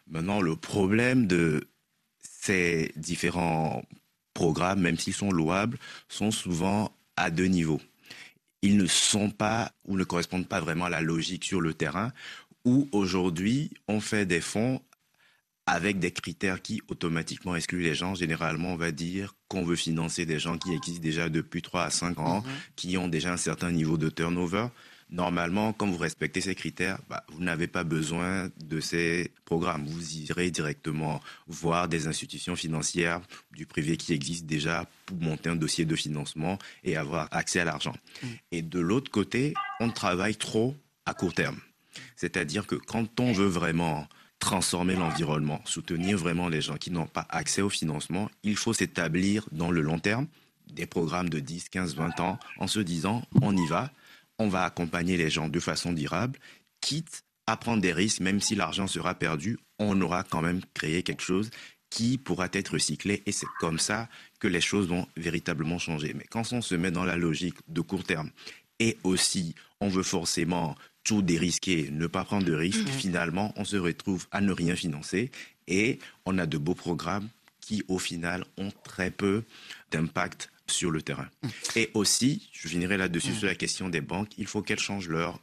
Maintenant, 0.07 0.43
le 0.43 0.55
problème 0.55 1.27
de 1.27 1.67
ces 2.21 2.93
différents 2.97 3.83
programmes, 4.35 4.81
même 4.83 4.99
s'ils 4.99 5.15
sont 5.15 5.33
louables, 5.33 5.79
sont 6.11 6.31
souvent 6.31 6.93
à 7.17 7.31
deux 7.31 7.47
niveaux. 7.47 7.81
Ils 8.61 8.77
ne 8.77 8.87
sont 8.87 9.31
pas 9.31 9.73
ou 9.87 9.97
ne 9.97 10.05
correspondent 10.05 10.49
pas 10.49 10.61
vraiment 10.61 10.85
à 10.87 10.91
la 10.91 11.01
logique 11.01 11.47
sur 11.47 11.63
le 11.63 11.73
terrain, 11.73 12.13
où 12.67 12.87
aujourd'hui 12.93 13.71
on 13.89 14.01
fait 14.01 14.27
des 14.27 14.43
fonds 14.43 14.83
avec 15.69 15.99
des 15.99 16.11
critères 16.11 16.63
qui 16.63 16.81
automatiquement 16.89 17.55
excluent 17.55 17.83
les 17.83 17.95
gens. 17.95 18.15
Généralement, 18.15 18.73
on 18.73 18.77
va 18.77 18.91
dire 18.91 19.35
qu'on 19.49 19.65
veut 19.65 19.77
financer 19.77 20.25
des 20.25 20.39
gens 20.39 20.57
qui 20.57 20.73
existent 20.73 21.03
déjà 21.03 21.29
depuis 21.29 21.63
3 21.63 21.83
à 21.85 21.91
5 21.91 22.19
ans, 22.19 22.41
mhm. 22.41 22.53
qui 22.77 22.97
ont 22.97 23.09
déjà 23.09 23.33
un 23.33 23.37
certain 23.37 23.71
niveau 23.71 23.99
de 23.99 24.09
turnover. 24.09 24.69
Normalement, 25.11 25.73
quand 25.73 25.87
vous 25.87 25.97
respectez 25.97 26.43
ces 26.43 26.55
critères, 26.55 26.99
bah, 27.09 27.25
vous 27.31 27.43
n'avez 27.43 27.67
pas 27.67 27.85
besoin 27.85 28.51
de 28.63 28.81
ces 28.81 29.31
programmes. 29.47 29.87
Vous 29.87 30.17
irez 30.17 30.51
directement 30.51 31.21
voir 31.47 31.89
des 31.89 32.07
institutions 32.07 32.57
financières 32.57 33.21
du 33.53 33.65
privé 33.65 33.97
qui 33.97 34.13
existent 34.13 34.47
déjà 34.47 34.87
pour 35.07 35.17
monter 35.19 35.49
un 35.49 35.57
dossier 35.57 35.87
de 35.87 35.97
financement 35.97 36.59
et 36.85 36.97
avoir 36.97 37.29
accès 37.31 37.61
à 37.61 37.65
l'argent. 37.65 37.95
Mm. 38.23 38.27
Et 38.53 38.63
de 38.63 38.81
l'autre 38.81 39.11
côté, 39.11 39.55
on 39.81 39.91
travaille 39.91 40.37
trop 40.37 40.77
à 41.07 41.15
court 41.15 41.33
terme. 41.33 41.59
C'est-à-dire 42.17 42.67
que 42.67 42.75
quand 42.75 43.19
on 43.21 43.33
veut 43.33 43.47
vraiment 43.47 44.07
transformer 44.39 44.95
l'environnement, 44.95 45.61
soutenir 45.65 46.17
vraiment 46.17 46.49
les 46.49 46.61
gens 46.61 46.77
qui 46.77 46.91
n'ont 46.91 47.07
pas 47.07 47.27
accès 47.29 47.63
au 47.63 47.71
financement, 47.71 48.31
il 48.43 48.57
faut 48.57 48.73
s'établir 48.73 49.47
dans 49.53 49.71
le 49.71 49.81
long 49.81 49.99
terme 49.99 50.27
des 50.73 50.87
programmes 50.87 51.29
de 51.29 51.41
10, 51.41 51.69
15, 51.71 51.97
20 51.97 52.21
ans 52.21 52.39
en 52.59 52.67
se 52.67 52.81
disant 52.81 53.23
on 53.43 53.57
y 53.57 53.67
va, 53.67 53.91
on 54.39 54.49
va 54.49 54.65
accompagner 54.65 55.17
les 55.17 55.31
gens 55.31 55.49
de 55.49 55.61
façon 55.61 55.93
durable, 55.93 56.39
quitte 56.81 57.25
à 57.47 57.57
prendre 57.57 57.83
des 57.83 57.93
risques, 57.93 58.21
même 58.21 58.41
si 58.41 58.55
l'argent 58.55 58.87
sera 58.87 59.15
perdu, 59.15 59.59
on 59.79 60.01
aura 60.01 60.23
quand 60.23 60.43
même 60.43 60.61
créé 60.75 61.03
quelque 61.03 61.23
chose 61.23 61.51
qui 61.91 62.19
pourra 62.19 62.49
être 62.53 62.75
recyclé 62.75 63.23
et 63.25 63.33
c'est 63.33 63.47
comme 63.59 63.79
ça 63.79 64.09
que 64.41 64.49
les 64.49 64.61
choses 64.61 64.89
vont 64.89 65.07
véritablement 65.17 65.79
changer. 65.79 66.13
Mais 66.15 66.27
quand 66.29 66.53
on 66.53 66.61
se 66.61 66.75
met 66.75 66.91
dans 66.91 67.05
la 67.05 67.17
logique 67.17 67.57
de 67.67 67.81
court 67.81 68.05
terme 68.05 68.31
et 68.79 68.99
aussi 69.03 69.55
on 69.81 69.89
veut 69.89 70.03
forcément 70.03 70.77
tout 71.09 71.23
dérisquer, 71.23 71.89
ne 71.91 72.07
pas 72.07 72.23
prendre 72.23 72.45
de 72.45 72.53
risques, 72.53 72.87
mmh. 72.87 72.89
finalement 72.89 73.55
on 73.57 73.65
se 73.65 73.79
retrouve 73.79 74.27
à 74.31 74.43
ne 74.43 74.53
rien 74.53 74.77
financer 74.77 75.31
et 75.67 76.01
on 76.27 76.37
a 76.37 76.45
de 76.45 76.59
beaux 76.59 76.75
programmes 76.75 77.31
qui 77.63 77.83
au 77.89 77.99
final 77.99 78.45
ont 78.59 78.71
très 78.85 79.11
peu 79.11 79.43
d'impact 79.91 80.51
sur 80.67 80.91
le 80.91 81.01
terrain. 81.01 81.29
Mmh. 81.43 81.49
Et 81.77 81.91
aussi, 81.95 82.51
je 82.53 82.69
finirai 82.69 82.99
là-dessus 82.99 83.31
mmh. 83.31 83.37
sur 83.37 83.47
la 83.47 83.55
question 83.55 83.89
des 83.89 84.03
banques, 84.03 84.33
il 84.37 84.47
faut 84.47 84.61
qu'elles 84.61 84.79
changent 84.79 85.09
leur 85.09 85.41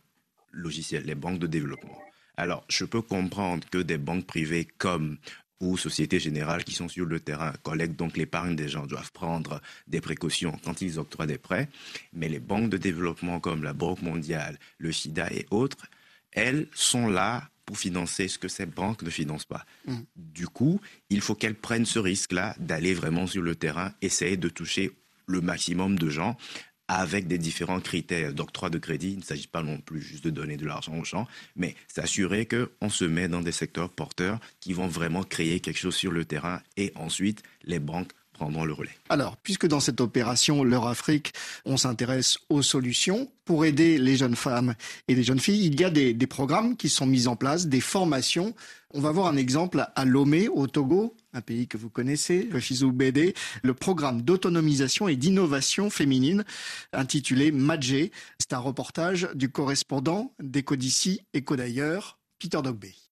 logiciel, 0.51 1.03
les 1.03 1.15
banques 1.15 1.39
de 1.39 1.47
développement. 1.47 1.99
Alors, 2.37 2.63
je 2.69 2.85
peux 2.85 3.01
comprendre 3.01 3.67
que 3.67 3.79
des 3.79 3.97
banques 3.97 4.27
privées 4.27 4.67
comme 4.77 5.17
ou 5.59 5.77
Société 5.77 6.19
Générale 6.19 6.63
qui 6.63 6.73
sont 6.73 6.87
sur 6.87 7.05
le 7.05 7.19
terrain 7.19 7.53
collectent 7.63 7.97
donc 7.97 8.17
l'épargne 8.17 8.55
des 8.55 8.67
gens, 8.67 8.85
doivent 8.85 9.11
prendre 9.11 9.61
des 9.87 10.01
précautions 10.01 10.57
quand 10.63 10.81
ils 10.81 10.99
octroient 10.99 11.27
des 11.27 11.37
prêts, 11.37 11.69
mais 12.13 12.29
les 12.29 12.39
banques 12.39 12.69
de 12.69 12.77
développement 12.77 13.39
comme 13.39 13.63
la 13.63 13.73
Banque 13.73 14.01
mondiale, 14.01 14.57
le 14.77 14.91
SIDA 14.91 15.31
et 15.31 15.45
autres, 15.51 15.87
elles 16.31 16.67
sont 16.73 17.07
là 17.07 17.49
pour 17.65 17.77
financer 17.77 18.27
ce 18.27 18.37
que 18.37 18.47
ces 18.47 18.65
banques 18.65 19.01
ne 19.01 19.09
financent 19.09 19.45
pas. 19.45 19.65
Mmh. 19.87 19.95
Du 20.15 20.47
coup, 20.47 20.79
il 21.09 21.21
faut 21.21 21.35
qu'elles 21.35 21.55
prennent 21.55 21.85
ce 21.85 21.99
risque-là 21.99 22.55
d'aller 22.59 22.93
vraiment 22.93 23.25
sur 23.25 23.41
le 23.41 23.55
terrain, 23.55 23.93
essayer 24.01 24.37
de 24.37 24.49
toucher 24.49 24.91
le 25.25 25.41
maximum 25.41 25.97
de 25.97 26.09
gens 26.09 26.37
avec 26.87 27.27
des 27.27 27.37
différents 27.37 27.79
critères 27.79 28.33
d'octroi 28.33 28.69
de 28.69 28.77
crédit. 28.77 29.11
Il 29.11 29.19
ne 29.19 29.23
s'agit 29.23 29.47
pas 29.47 29.63
non 29.63 29.79
plus 29.79 30.01
juste 30.01 30.23
de 30.23 30.29
donner 30.29 30.57
de 30.57 30.65
l'argent 30.65 30.97
aux 30.97 31.05
gens, 31.05 31.27
mais 31.55 31.75
s'assurer 31.87 32.47
qu'on 32.47 32.89
se 32.89 33.05
met 33.05 33.27
dans 33.27 33.41
des 33.41 33.51
secteurs 33.51 33.89
porteurs 33.89 34.39
qui 34.59 34.73
vont 34.73 34.87
vraiment 34.87 35.23
créer 35.23 35.59
quelque 35.59 35.79
chose 35.79 35.95
sur 35.95 36.11
le 36.11 36.25
terrain 36.25 36.61
et 36.77 36.91
ensuite 36.95 37.43
les 37.63 37.79
banques 37.79 38.11
Alors, 39.09 39.37
puisque 39.37 39.67
dans 39.67 39.79
cette 39.79 40.01
opération 40.01 40.63
L'heure 40.63 40.87
Afrique, 40.87 41.33
on 41.65 41.77
s'intéresse 41.77 42.37
aux 42.49 42.61
solutions 42.61 43.31
pour 43.45 43.65
aider 43.65 43.97
les 43.97 44.17
jeunes 44.17 44.35
femmes 44.35 44.75
et 45.07 45.15
les 45.15 45.23
jeunes 45.23 45.39
filles, 45.39 45.65
il 45.65 45.79
y 45.79 45.83
a 45.83 45.89
des, 45.89 46.15
programmes 46.27 46.75
qui 46.75 46.89
sont 46.89 47.05
mis 47.05 47.27
en 47.27 47.35
place, 47.35 47.67
des 47.67 47.81
formations. 47.81 48.53
On 48.93 48.99
va 48.99 49.11
voir 49.11 49.27
un 49.27 49.37
exemple 49.37 49.85
à 49.95 50.05
Lomé, 50.05 50.47
au 50.47 50.67
Togo, 50.67 51.15
un 51.33 51.41
pays 51.41 51.67
que 51.67 51.77
vous 51.77 51.89
connaissez, 51.89 52.47
le 52.51 52.59
Fizou 52.59 52.91
BD, 52.91 53.35
le 53.61 53.73
programme 53.73 54.21
d'autonomisation 54.21 55.07
et 55.07 55.15
d'innovation 55.15 55.89
féminine 55.89 56.43
intitulé 56.93 57.51
Madjé. 57.51 58.11
C'est 58.39 58.53
un 58.53 58.59
reportage 58.59 59.29
du 59.35 59.49
correspondant 59.49 60.33
d'Eco 60.39 60.75
d'ici, 60.75 61.21
Éco 61.33 61.55
d'ailleurs, 61.55 62.17
Peter. 62.39 62.59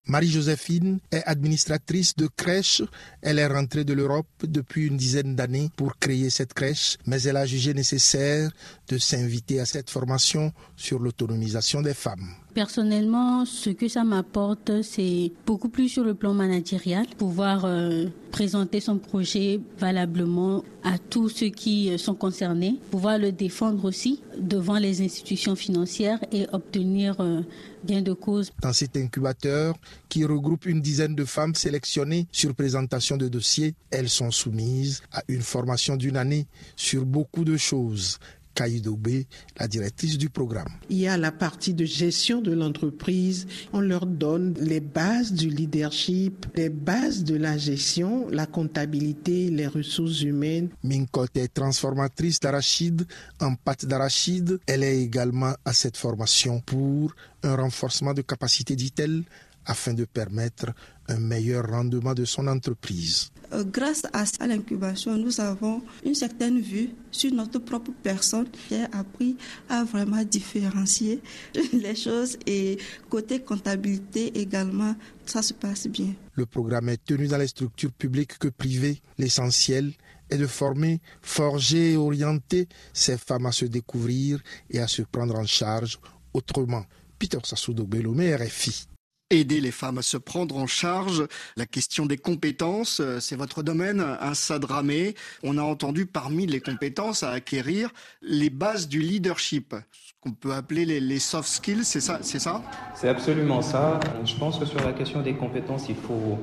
Marie-Joséphine 0.05 0.99
est 1.11 1.23
administratrice 1.25 2.15
de 2.15 2.27
crèche. 2.27 2.81
Elle 3.21 3.39
est 3.39 3.47
rentrée 3.47 3.85
de 3.85 3.93
l'Europe 3.93 4.27
depuis 4.43 4.87
une 4.87 4.97
dizaine 4.97 5.35
d'années 5.35 5.69
pour 5.77 5.97
créer 5.97 6.29
cette 6.29 6.53
crèche, 6.53 6.97
mais 7.05 7.21
elle 7.23 7.37
a 7.37 7.45
jugé 7.45 7.73
nécessaire 7.73 8.51
de 8.89 8.97
s'inviter 8.97 9.61
à 9.61 9.65
cette 9.65 9.89
formation 9.89 10.51
sur 10.75 10.99
l'autonomisation 10.99 11.81
des 11.81 11.93
femmes. 11.93 12.35
Personnellement, 12.53 13.45
ce 13.45 13.71
que 13.71 13.87
ça 13.87 14.03
m'apporte, 14.03 14.83
c'est 14.83 15.31
beaucoup 15.45 15.69
plus 15.69 15.89
sur 15.89 16.03
le 16.03 16.13
plan 16.13 16.35
managérial, 16.35 17.07
pouvoir 17.17 17.65
euh, 17.65 18.05
présenter 18.31 18.79
son 18.79 18.99
projet 18.99 19.59
valablement 19.79 20.63
à 20.83 20.99
tous 20.99 21.29
ceux 21.29 21.47
qui 21.47 21.91
euh, 21.91 21.97
sont 21.97 22.13
concernés, 22.13 22.79
pouvoir 22.91 23.17
le 23.17 23.31
défendre 23.31 23.85
aussi 23.85 24.21
devant 24.37 24.77
les 24.77 25.01
institutions 25.01 25.55
financières 25.55 26.19
et 26.31 26.45
obtenir 26.51 27.15
euh, 27.21 27.41
gain 27.85 28.01
de 28.01 28.13
cause. 28.13 28.51
Dans 28.61 28.73
cet 28.73 28.97
incubateur, 28.97 29.75
qui 30.07 30.23
regroupe 30.23 30.67
une 30.67 30.81
dizaine 30.81 31.15
de 31.15 31.25
femmes 31.25 31.55
sélectionnées 31.55 32.27
sur 32.31 32.53
présentation 32.53 33.17
de 33.17 33.29
dossiers, 33.29 33.73
elles 33.89 34.09
sont 34.09 34.29
soumises 34.29 35.01
à 35.11 35.23
une 35.27 35.41
formation 35.41 35.95
d'une 35.95 36.17
année 36.17 36.45
sur 36.75 37.03
beaucoup 37.03 37.45
de 37.45 37.57
choses 37.57 38.19
Kaïdobé, 38.53 39.27
la 39.59 39.67
directrice 39.67 40.17
du 40.17 40.29
programme. 40.29 40.69
Il 40.89 40.97
y 40.97 41.07
a 41.07 41.17
la 41.17 41.31
partie 41.31 41.73
de 41.73 41.85
gestion 41.85 42.41
de 42.41 42.51
l'entreprise. 42.51 43.47
On 43.71 43.81
leur 43.81 44.05
donne 44.05 44.55
les 44.59 44.79
bases 44.79 45.33
du 45.33 45.49
leadership, 45.49 46.45
les 46.55 46.69
bases 46.69 47.23
de 47.23 47.35
la 47.35 47.57
gestion, 47.57 48.27
la 48.29 48.45
comptabilité, 48.45 49.49
les 49.49 49.67
ressources 49.67 50.21
humaines. 50.21 50.69
Minkot 50.83 51.27
est 51.35 51.53
transformatrice 51.53 52.39
d'arachide 52.39 53.05
en 53.39 53.55
pâte 53.55 53.85
d'arachide. 53.85 54.59
Elle 54.67 54.83
est 54.83 55.01
également 55.01 55.53
à 55.65 55.73
cette 55.73 55.97
formation 55.97 56.61
pour 56.61 57.15
un 57.43 57.55
renforcement 57.55 58.13
de 58.13 58.21
capacité, 58.21 58.75
dit-elle, 58.75 59.23
afin 59.65 59.93
de 59.93 60.05
permettre 60.05 60.73
un 61.07 61.19
meilleur 61.19 61.67
rendement 61.69 62.13
de 62.13 62.25
son 62.25 62.47
entreprise. 62.47 63.31
Euh, 63.53 63.63
grâce 63.63 64.03
à 64.39 64.47
l'incubation, 64.47 65.17
nous 65.17 65.39
avons 65.39 65.81
une 66.03 66.15
certaine 66.15 66.59
vue 66.59 66.89
sur 67.11 67.31
notre 67.33 67.59
propre 67.59 67.91
personne. 68.01 68.47
J'ai 68.69 68.83
appris 68.91 69.37
à 69.69 69.83
vraiment 69.83 70.23
différencier 70.23 71.21
les 71.73 71.95
choses 71.95 72.37
et 72.47 72.77
côté 73.09 73.41
comptabilité 73.41 74.39
également, 74.39 74.95
ça 75.25 75.41
se 75.41 75.53
passe 75.53 75.87
bien. 75.87 76.13
Le 76.35 76.45
programme 76.45 76.89
est 76.89 77.03
tenu 77.03 77.27
dans 77.27 77.37
les 77.37 77.47
structures 77.47 77.91
publiques 77.91 78.39
que 78.39 78.47
privées. 78.47 79.01
L'essentiel 79.17 79.93
est 80.29 80.37
de 80.37 80.47
former, 80.47 80.99
forger 81.21 81.93
et 81.93 81.97
orienter 81.97 82.67
ces 82.91 83.17
femmes 83.17 83.45
à 83.45 83.51
se 83.51 83.65
découvrir 83.65 84.41
et 84.69 84.79
à 84.79 84.87
se 84.87 85.03
prendre 85.03 85.35
en 85.35 85.45
charge 85.45 85.99
autrement. 86.33 86.85
Peter 87.19 87.37
Sassoudo 87.43 87.85
Belomé, 87.85 88.35
RFI 88.35 88.87
aider 89.29 89.59
les 89.59 89.71
femmes 89.71 89.97
à 89.97 90.01
se 90.01 90.17
prendre 90.17 90.57
en 90.57 90.67
charge. 90.67 91.25
La 91.57 91.65
question 91.65 92.05
des 92.05 92.17
compétences, 92.17 92.99
euh, 92.99 93.19
c'est 93.19 93.35
votre 93.35 93.63
domaine, 93.63 93.99
un 93.99 94.33
sadramé. 94.33 95.15
On 95.43 95.57
a 95.57 95.61
entendu 95.61 96.05
parmi 96.05 96.45
les 96.45 96.61
compétences 96.61 97.23
à 97.23 97.31
acquérir 97.31 97.89
les 98.21 98.49
bases 98.49 98.87
du 98.87 98.99
leadership, 98.99 99.75
ce 99.91 100.13
qu'on 100.21 100.31
peut 100.31 100.53
appeler 100.53 100.85
les, 100.85 101.19
soft 101.19 101.49
skills, 101.49 101.83
c'est 101.83 102.01
ça 102.01 102.19
C'est 102.21 102.39
ça? 102.39 102.61
C'est 102.95 103.09
absolument 103.09 103.61
ça. 103.61 103.99
Je 104.25 104.35
pense 104.35 104.59
que 104.59 104.65
sur 104.65 104.83
la 104.83 104.93
question 104.93 105.21
des 105.21 105.33
compétences, 105.33 105.87
il 105.89 105.95
faut, 105.95 106.37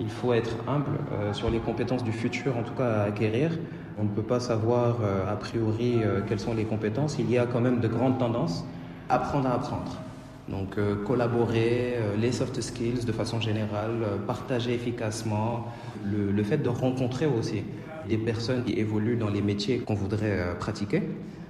il 0.00 0.10
faut 0.10 0.32
être 0.32 0.56
humble 0.68 0.98
euh, 1.12 1.32
sur 1.32 1.50
les 1.50 1.58
compétences 1.58 2.04
du 2.04 2.12
futur, 2.12 2.56
en 2.56 2.62
tout 2.62 2.74
cas 2.74 2.88
à 2.88 3.02
acquérir. 3.04 3.50
On 3.98 4.04
ne 4.04 4.10
peut 4.10 4.22
pas 4.22 4.40
savoir 4.40 4.98
euh, 5.00 5.32
a 5.32 5.36
priori 5.36 6.00
quelles 6.28 6.40
sont 6.40 6.54
les 6.54 6.64
compétences. 6.64 7.16
Il 7.18 7.30
y 7.30 7.38
a 7.38 7.46
quand 7.46 7.60
même 7.60 7.80
de 7.80 7.88
grandes 7.88 8.18
tendances. 8.18 8.64
Apprendre 9.08 9.48
à 9.48 9.54
apprendre. 9.54 10.05
Donc 10.48 10.78
euh, 10.78 10.94
collaborer, 11.04 11.94
euh, 11.96 12.16
les 12.16 12.30
soft 12.30 12.60
skills 12.60 13.04
de 13.04 13.12
façon 13.12 13.40
générale, 13.40 14.02
euh, 14.02 14.16
partager 14.16 14.74
efficacement, 14.74 15.66
le, 16.04 16.42
fait 16.44 16.58
de 16.58 16.68
rencontrer 16.68 17.26
aussi 17.26 17.64
des 18.08 18.18
personnes 18.18 18.62
qui 18.64 18.74
évoluent 18.74 19.16
dans 19.16 19.28
les 19.28 19.42
métiers 19.42 19.80
qu'on 19.80 19.94
voudrait 19.94 20.56
pratiquer. 20.60 21.02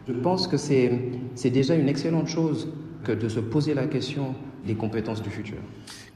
Je 0.09 0.15
pense 0.15 0.49
que 0.49 0.57
c'est 0.57 1.51
déjà 1.51 1.75
une 1.75 1.89
excellente 1.89 2.29
chose 2.29 2.69
que 3.05 3.13
de 3.13 3.29
se 3.29 3.41
poser 3.41 3.75
la 3.75 3.87
question 3.87 4.35
des 4.67 4.75
compétences 4.75 5.21
du 5.21 5.29
futur. 5.29 5.59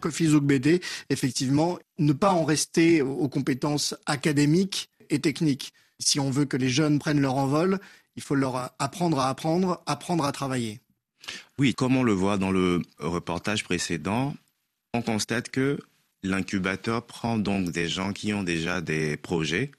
Kofi 0.00 0.28
Zoukbede, 0.28 0.80
effectivement, 1.10 1.78
ne 1.98 2.14
pas 2.14 2.32
en 2.32 2.44
rester 2.44 3.02
aux 3.02 3.28
compétences 3.28 3.94
académiques 4.06 4.88
et 5.10 5.18
techniques. 5.18 5.74
Si 5.98 6.18
on 6.18 6.30
veut 6.30 6.46
que 6.46 6.56
les 6.56 6.70
jeunes 6.70 6.98
prennent 6.98 7.20
leur 7.20 7.36
envol, 7.36 7.78
il 8.16 8.22
faut 8.22 8.34
leur 8.34 8.74
apprendre 8.78 9.20
à 9.20 9.28
apprendre, 9.28 9.82
apprendre 9.84 10.24
à 10.24 10.32
travailler. 10.32 10.80
Oui, 11.58 11.74
comme 11.74 11.96
on 11.96 12.02
le 12.02 12.12
voit 12.12 12.38
dans 12.38 12.50
le 12.50 12.82
reportage 12.98 13.64
précédent, 13.64 14.34
on 14.94 15.02
constate 15.02 15.50
que 15.50 15.78
l'incubateur 16.22 17.06
prend 17.06 17.38
donc 17.38 17.70
des 17.70 17.88
gens 17.88 18.12
qui 18.12 18.32
ont 18.32 18.42
déjà 18.42 18.80
des 18.80 19.16
projets 19.16 19.70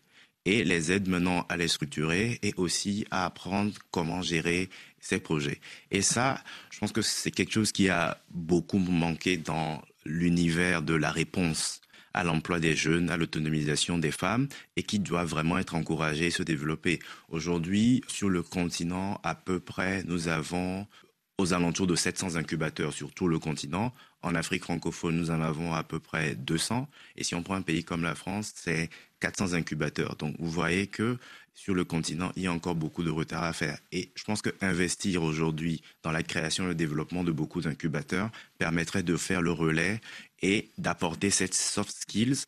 et 0.45 0.63
les 0.63 0.91
aide 0.91 1.07
maintenant 1.07 1.45
à 1.49 1.57
les 1.57 1.67
structurer 1.67 2.39
et 2.41 2.53
aussi 2.57 3.05
à 3.11 3.25
apprendre 3.25 3.73
comment 3.91 4.21
gérer 4.21 4.69
ces 4.99 5.19
projets. 5.19 5.59
Et 5.91 6.01
ça, 6.01 6.41
je 6.71 6.79
pense 6.79 6.91
que 6.91 7.01
c'est 7.01 7.31
quelque 7.31 7.51
chose 7.51 7.71
qui 7.71 7.89
a 7.89 8.17
beaucoup 8.31 8.79
manqué 8.79 9.37
dans 9.37 9.81
l'univers 10.05 10.81
de 10.81 10.95
la 10.95 11.11
réponse 11.11 11.81
à 12.13 12.23
l'emploi 12.23 12.59
des 12.59 12.75
jeunes, 12.75 13.09
à 13.09 13.17
l'autonomisation 13.17 13.97
des 13.97 14.11
femmes 14.11 14.47
et 14.75 14.83
qui 14.83 14.99
doit 14.99 15.23
vraiment 15.23 15.57
être 15.57 15.75
encouragé 15.75 16.27
et 16.27 16.31
se 16.31 16.43
développer. 16.43 16.99
Aujourd'hui, 17.29 18.03
sur 18.07 18.29
le 18.29 18.43
continent, 18.43 19.19
à 19.23 19.35
peu 19.35 19.59
près, 19.59 20.03
nous 20.05 20.27
avons 20.27 20.87
aux 21.41 21.53
alentours 21.53 21.87
de 21.87 21.95
700 21.95 22.35
incubateurs 22.35 22.93
sur 22.93 23.11
tout 23.11 23.27
le 23.27 23.39
continent. 23.39 23.93
En 24.21 24.35
Afrique 24.35 24.63
francophone, 24.63 25.17
nous 25.17 25.31
en 25.31 25.41
avons 25.41 25.73
à 25.73 25.83
peu 25.83 25.99
près 25.99 26.35
200. 26.35 26.87
Et 27.17 27.23
si 27.23 27.35
on 27.35 27.41
prend 27.41 27.55
un 27.55 27.61
pays 27.61 27.83
comme 27.83 28.03
la 28.03 28.15
France, 28.15 28.53
c'est 28.55 28.89
400 29.19 29.53
incubateurs. 29.53 30.15
Donc 30.15 30.35
vous 30.39 30.49
voyez 30.49 30.87
que 30.87 31.17
sur 31.53 31.73
le 31.73 31.83
continent, 31.83 32.31
il 32.35 32.43
y 32.43 32.47
a 32.47 32.53
encore 32.53 32.75
beaucoup 32.75 33.03
de 33.03 33.09
retard 33.09 33.43
à 33.43 33.53
faire. 33.53 33.79
Et 33.91 34.11
je 34.15 34.23
pense 34.23 34.41
qu'investir 34.41 35.23
aujourd'hui 35.23 35.81
dans 36.03 36.11
la 36.11 36.23
création 36.23 36.65
et 36.65 36.67
le 36.67 36.75
développement 36.75 37.23
de 37.23 37.31
beaucoup 37.31 37.61
d'incubateurs 37.61 38.29
permettrait 38.57 39.03
de 39.03 39.17
faire 39.17 39.41
le 39.41 39.51
relais 39.51 39.99
et 40.41 40.69
d'apporter 40.77 41.31
cette 41.31 41.55
soft 41.55 41.91
skills 41.91 42.45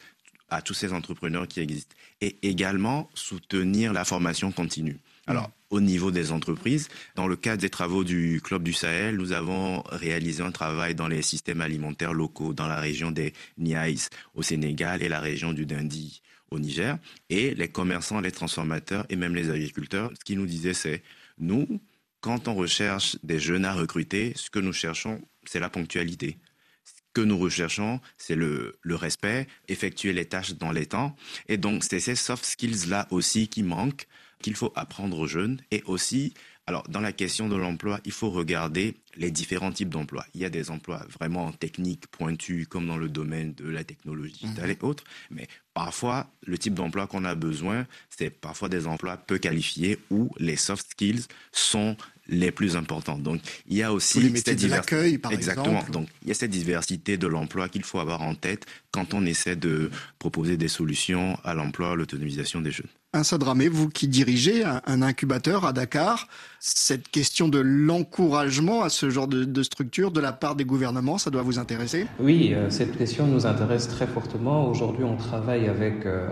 à 0.49 0.61
tous 0.61 0.75
ces 0.75 0.93
entrepreneurs 0.93 1.47
qui 1.47 1.59
existent. 1.59 1.95
Et 2.21 2.37
également 2.43 3.09
soutenir 3.15 3.91
la 3.91 4.05
formation 4.05 4.51
continue. 4.51 4.99
Alors, 5.25 5.51
au 5.73 5.81
niveau 5.81 6.11
des 6.11 6.31
entreprises. 6.31 6.87
Dans 7.15 7.27
le 7.27 7.35
cadre 7.35 7.61
des 7.61 7.69
travaux 7.71 8.03
du 8.03 8.41
Club 8.43 8.61
du 8.61 8.73
Sahel, 8.73 9.17
nous 9.17 9.31
avons 9.31 9.81
réalisé 9.89 10.43
un 10.43 10.51
travail 10.51 10.93
dans 10.93 11.07
les 11.07 11.23
systèmes 11.23 11.61
alimentaires 11.61 12.13
locaux 12.13 12.53
dans 12.53 12.67
la 12.67 12.79
région 12.79 13.09
des 13.09 13.33
Niayes 13.57 14.07
au 14.35 14.43
Sénégal 14.43 15.01
et 15.01 15.09
la 15.09 15.19
région 15.19 15.51
du 15.51 15.65
Dindi 15.65 16.21
au 16.51 16.59
Niger. 16.59 16.99
Et 17.31 17.55
les 17.55 17.69
commerçants, 17.69 18.21
les 18.21 18.31
transformateurs 18.31 19.07
et 19.09 19.15
même 19.15 19.33
les 19.33 19.49
agriculteurs, 19.49 20.11
ce 20.13 20.23
qu'ils 20.23 20.37
nous 20.37 20.45
disaient, 20.45 20.75
c'est 20.75 21.01
nous, 21.39 21.81
quand 22.21 22.47
on 22.47 22.53
recherche 22.53 23.17
des 23.23 23.39
jeunes 23.39 23.65
à 23.65 23.73
recruter, 23.73 24.33
ce 24.35 24.51
que 24.51 24.59
nous 24.59 24.73
cherchons, 24.73 25.23
c'est 25.43 25.59
la 25.59 25.71
ponctualité. 25.71 26.37
Ce 26.83 27.01
que 27.13 27.21
nous 27.21 27.39
recherchons, 27.39 27.99
c'est 28.19 28.35
le, 28.35 28.77
le 28.83 28.95
respect, 28.95 29.47
effectuer 29.67 30.13
les 30.13 30.25
tâches 30.25 30.53
dans 30.53 30.71
les 30.71 30.85
temps. 30.85 31.15
Et 31.47 31.57
donc, 31.57 31.83
c'est 31.83 31.99
ces 31.99 32.15
soft 32.15 32.45
skills-là 32.45 33.07
aussi 33.09 33.47
qui 33.47 33.63
manquent 33.63 34.05
qu'il 34.43 34.53
faut 34.53 34.71
apprendre 34.75 35.17
aux 35.17 35.25
jeunes 35.25 35.59
et 35.71 35.81
aussi 35.87 36.35
alors, 36.65 36.83
dans 36.87 37.01
la 37.01 37.11
question 37.11 37.49
de 37.49 37.55
l'emploi, 37.55 37.99
il 38.05 38.11
faut 38.11 38.29
regarder 38.29 38.95
les 39.15 39.31
différents 39.31 39.71
types 39.71 39.89
d'emplois. 39.89 40.25
Il 40.33 40.41
y 40.41 40.45
a 40.45 40.49
des 40.49 40.71
emplois 40.71 41.05
vraiment 41.09 41.51
techniques, 41.51 42.07
pointus, 42.07 42.67
comme 42.67 42.87
dans 42.87 42.97
le 42.97 43.09
domaine 43.09 43.53
de 43.53 43.69
la 43.69 43.83
technologie 43.83 44.33
digitale 44.33 44.71
et 44.71 44.77
autres. 44.81 45.03
Mais 45.29 45.47
parfois, 45.73 46.27
le 46.45 46.57
type 46.57 46.73
d'emploi 46.73 47.07
qu'on 47.07 47.25
a 47.25 47.35
besoin, 47.35 47.85
c'est 48.09 48.29
parfois 48.29 48.69
des 48.69 48.87
emplois 48.87 49.17
peu 49.17 49.37
qualifiés 49.37 49.99
où 50.09 50.29
les 50.37 50.55
soft 50.55 50.91
skills 50.91 51.25
sont 51.51 51.95
les 52.27 52.51
plus 52.51 52.75
importants. 52.75 53.17
Donc, 53.17 53.41
il 53.67 53.77
y 53.77 53.83
a 53.83 53.91
aussi 53.91 54.21
les 54.21 54.55
de 54.55 54.67
l'accueil, 54.67 55.17
par 55.17 55.31
Exactement. 55.33 55.65
exemple. 55.65 55.91
Donc, 55.91 56.07
il 56.21 56.29
y 56.29 56.31
a 56.31 56.33
cette 56.33 56.51
diversité 56.51 57.17
de 57.17 57.27
l'emploi 57.27 57.69
qu'il 57.69 57.83
faut 57.83 57.99
avoir 57.99 58.21
en 58.21 58.35
tête 58.35 58.65
quand 58.91 59.13
on 59.13 59.25
essaie 59.25 59.55
de 59.55 59.89
proposer 60.19 60.55
des 60.55 60.67
solutions 60.69 61.37
à 61.43 61.53
l'emploi, 61.53 61.91
à 61.91 61.95
l'autonomisation 61.95 62.61
des 62.61 62.71
jeunes. 62.71 62.87
Un 63.15 63.23
Sadramé, 63.23 63.67
vous 63.67 63.89
qui 63.89 64.07
dirigez 64.07 64.63
un, 64.63 65.01
incubateur 65.01 65.65
à 65.65 65.73
Dakar, 65.73 66.27
cette 66.59 67.09
question 67.09 67.47
de 67.47 67.59
l'encouragement 67.59 68.81
à 68.81 68.89
ce 69.03 69.09
genre 69.09 69.27
de, 69.27 69.63
structure 69.63 70.11
de 70.11 70.21
la 70.21 70.31
part 70.31 70.55
des 70.55 70.63
gouvernements, 70.63 71.17
ça 71.17 71.29
doit 71.29 71.41
vous 71.41 71.59
intéresser? 71.59 72.07
Oui, 72.21 72.53
euh, 72.53 72.69
cette 72.69 72.97
question 72.97 73.27
nous 73.27 73.45
intéresse 73.45 73.89
très 73.89 74.07
fortement. 74.07 74.69
Aujourd'hui, 74.69 75.03
on 75.03 75.17
travaille 75.17 75.67
avec 75.67 76.05
euh, 76.05 76.29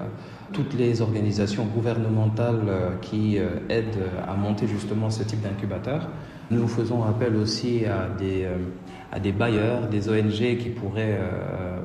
toutes 0.54 0.74
les 0.76 1.02
organisations 1.02 1.66
gouvernementales 1.66 2.64
euh, 2.70 2.90
qui 3.02 3.38
aident 3.68 4.08
à 4.26 4.36
monter 4.36 4.68
justement 4.68 5.10
ce 5.10 5.24
type 5.24 5.42
d'incubateur. 5.42 6.08
Nous 6.50 6.66
faisons 6.66 7.04
appel 7.04 7.36
aussi 7.36 7.86
à 7.86 8.08
des, 8.18 8.48
à 9.12 9.20
des 9.20 9.34
bailleurs, 9.34 9.88
des 9.90 10.08
ONG 10.10 10.58
qui 10.58 10.70
pourraient 10.70 11.18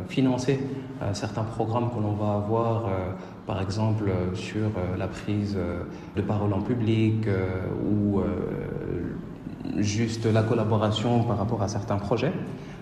financer 0.09 0.59
certains 1.13 1.45
programmes 1.45 1.91
que 1.91 2.01
l'on 2.03 2.15
va 2.15 2.35
avoir 2.35 2.91
par 3.47 3.63
exemple 3.63 4.11
sur 4.35 4.73
la 4.99 5.07
prise 5.07 5.57
de 6.17 6.23
parole 6.23 6.53
en 6.53 6.63
public 6.63 7.29
ou 7.89 8.21
juste 9.79 10.27
la 10.27 10.43
collaboration 10.43 11.25
par 11.25 11.39
rapport 11.39 11.63
à 11.63 11.69
certains 11.69 11.97
projets. 11.97 12.33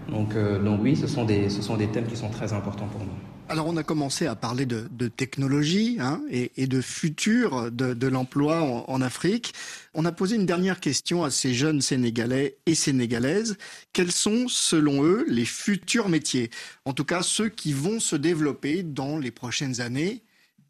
Donc, 0.08 0.34
donc 0.36 0.80
oui, 0.82 0.96
ce 0.96 1.06
sont, 1.06 1.24
des, 1.24 1.48
ce 1.48 1.62
sont 1.62 1.76
des 1.76 1.88
thèmes 1.88 2.06
qui 2.06 2.16
sont 2.16 2.28
très 2.28 2.52
importants 2.52 2.88
pour 2.88 3.00
nous. 3.00 3.12
Alors 3.48 3.66
on 3.66 3.76
a 3.76 3.82
commencé 3.82 4.26
à 4.26 4.34
parler 4.34 4.64
de, 4.64 4.88
de 4.90 5.06
technologie 5.06 5.98
hein, 6.00 6.22
et, 6.30 6.50
et, 6.56 6.66
de 6.66 6.80
futur 6.80 7.70
de, 7.70 7.92
de 7.92 8.06
l'emploi 8.06 8.62
en, 8.62 8.84
en, 8.88 9.02
Afrique. 9.02 9.52
On 9.92 10.06
a 10.06 10.12
posé 10.12 10.36
une 10.36 10.46
dernière 10.46 10.80
question 10.80 11.24
à 11.24 11.30
ces 11.30 11.52
jeunes 11.52 11.82
Sénégalais 11.82 12.56
et 12.64 12.74
Sénégalaises. 12.74 13.58
Quels 13.92 14.12
sont, 14.12 14.46
selon 14.48 15.04
eux, 15.04 15.26
les 15.28 15.44
futurs 15.44 16.08
métiers? 16.08 16.50
En 16.86 16.94
tout 16.94 17.04
cas, 17.04 17.20
ceux 17.22 17.50
qui 17.50 17.74
vont 17.74 18.00
se 18.00 18.16
développer 18.16 18.82
dans 18.82 19.18
les 19.18 19.30
prochaines 19.30 19.82
années 19.82 20.22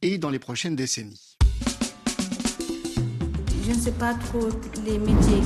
et 0.03 0.19
dans 0.19 0.31
les 0.31 0.41
prochaines 0.41 0.75
décennies. 0.75 1.37
Je 3.67 3.71
ne 3.71 3.79
sais 3.79 3.93
pas 3.93 4.15
trop 4.15 4.49
les 4.85 4.99
métiers 4.99 5.43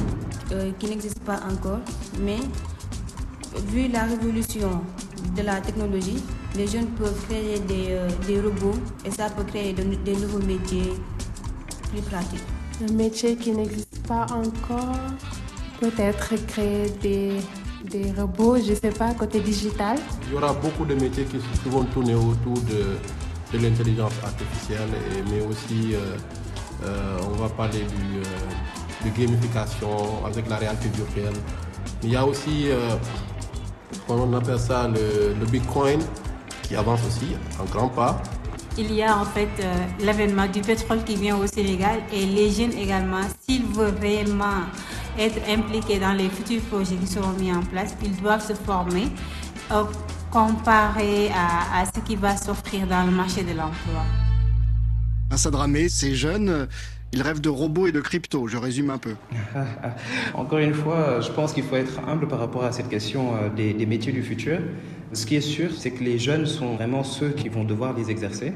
euh, 0.52 0.70
qui 0.78 0.86
n'existent 0.86 1.24
pas 1.24 1.40
encore, 1.52 1.80
mais 2.20 2.38
vu 3.72 3.88
la 3.88 4.04
révolution 4.04 4.82
de 5.36 5.42
la 5.42 5.60
technologie, 5.60 6.22
les 6.56 6.66
jeunes 6.66 6.86
peuvent 6.98 7.18
créer 7.28 7.58
des, 7.60 7.88
euh, 7.90 8.08
des 8.26 8.40
robots 8.40 8.78
et 9.04 9.10
ça 9.10 9.28
peut 9.30 9.44
créer 9.44 9.72
de, 9.72 9.82
des 10.04 10.16
nouveaux 10.16 10.44
métiers 10.44 10.92
plus 11.90 12.02
pratiques. 12.02 12.44
Le 12.80 12.92
métier 12.94 13.36
qui 13.36 13.50
n'existe 13.52 14.06
pas 14.06 14.26
encore, 14.32 14.96
peut-être 15.80 16.34
créer 16.46 16.90
des, 17.02 17.32
des 17.84 18.12
robots, 18.12 18.56
je 18.56 18.70
ne 18.70 18.74
sais 18.76 18.90
pas, 18.90 19.12
côté 19.14 19.40
digital. 19.40 19.98
Il 20.26 20.34
y 20.34 20.36
aura 20.36 20.52
beaucoup 20.52 20.84
de 20.84 20.94
métiers 20.94 21.24
qui, 21.24 21.38
qui 21.38 21.68
vont 21.68 21.84
tourner 21.84 22.14
autour 22.14 22.54
de, 22.54 22.96
de 23.52 23.62
l'intelligence 23.62 24.12
artificielle, 24.22 24.88
et, 25.16 25.30
mais 25.30 25.44
aussi 25.46 25.94
euh, 25.94 26.16
euh, 26.84 27.18
on 27.32 27.36
va 27.42 27.48
parler 27.48 27.80
du, 27.80 28.18
euh, 28.18 28.22
de 29.04 29.10
gamification 29.10 30.24
avec 30.26 30.48
la 30.48 30.56
réalité 30.56 30.88
virtuelle. 30.88 31.34
Il 32.02 32.10
y 32.10 32.16
a 32.16 32.24
aussi, 32.26 32.66
on 34.08 34.32
appelle 34.34 34.58
ça 34.58 34.88
le, 34.88 35.34
le 35.38 35.46
Bitcoin, 35.46 36.00
qui 36.62 36.76
avance 36.76 37.00
aussi 37.06 37.34
en 37.60 37.64
grand 37.64 37.88
pas. 37.88 38.22
Il 38.76 38.92
y 38.94 39.02
a 39.02 39.18
en 39.18 39.24
fait 39.24 39.48
euh, 39.60 39.74
l'avènement 40.04 40.46
du 40.46 40.60
pétrole 40.60 41.02
qui 41.02 41.16
vient 41.16 41.36
au 41.36 41.46
Sénégal 41.48 42.00
et 42.12 42.26
les 42.26 42.50
jeunes 42.50 42.74
également, 42.74 43.22
s'ils 43.40 43.64
veulent 43.64 43.98
réellement 44.00 44.66
être 45.18 45.40
impliqués 45.48 45.98
dans 45.98 46.12
les 46.12 46.28
futurs 46.28 46.62
projets 46.70 46.94
qui 46.94 47.08
seront 47.08 47.32
mis 47.32 47.52
en 47.52 47.62
place, 47.62 47.94
ils 48.04 48.14
doivent 48.22 48.46
se 48.46 48.52
former 48.52 49.08
euh, 49.72 49.82
comparé 50.30 51.30
à, 51.30 51.80
à, 51.80 51.86
ce 51.86 51.98
qui 52.00 52.14
va 52.14 52.36
s'offrir 52.36 52.86
dans 52.86 53.02
le 53.04 53.10
marché 53.10 53.42
de 53.42 53.50
l'emploi. 53.50 54.04
Sadramé, 55.34 55.88
ces 55.88 56.14
jeunes, 56.14 56.68
ils 57.12 57.22
rêvent 57.22 57.40
de 57.40 57.48
robots 57.48 57.86
et 57.86 57.92
de 57.92 58.00
crypto, 58.00 58.48
je 58.48 58.56
résume 58.56 58.90
un 58.90 58.98
peu. 58.98 59.14
Encore 60.34 60.58
une 60.58 60.74
fois, 60.74 61.20
je 61.20 61.30
pense 61.30 61.52
qu'il 61.52 61.64
faut 61.64 61.76
être 61.76 62.00
humble 62.06 62.28
par 62.28 62.38
rapport 62.38 62.64
à 62.64 62.72
cette 62.72 62.88
question 62.88 63.32
des, 63.56 63.72
des 63.72 63.86
métiers 63.86 64.12
du 64.12 64.22
futur. 64.22 64.58
Ce 65.12 65.24
qui 65.24 65.36
est 65.36 65.40
sûr, 65.40 65.70
c'est 65.76 65.90
que 65.90 66.04
les 66.04 66.18
jeunes 66.18 66.46
sont 66.46 66.74
vraiment 66.74 67.02
ceux 67.02 67.30
qui 67.30 67.48
vont 67.48 67.64
devoir 67.64 67.96
les 67.96 68.10
exercer. 68.10 68.52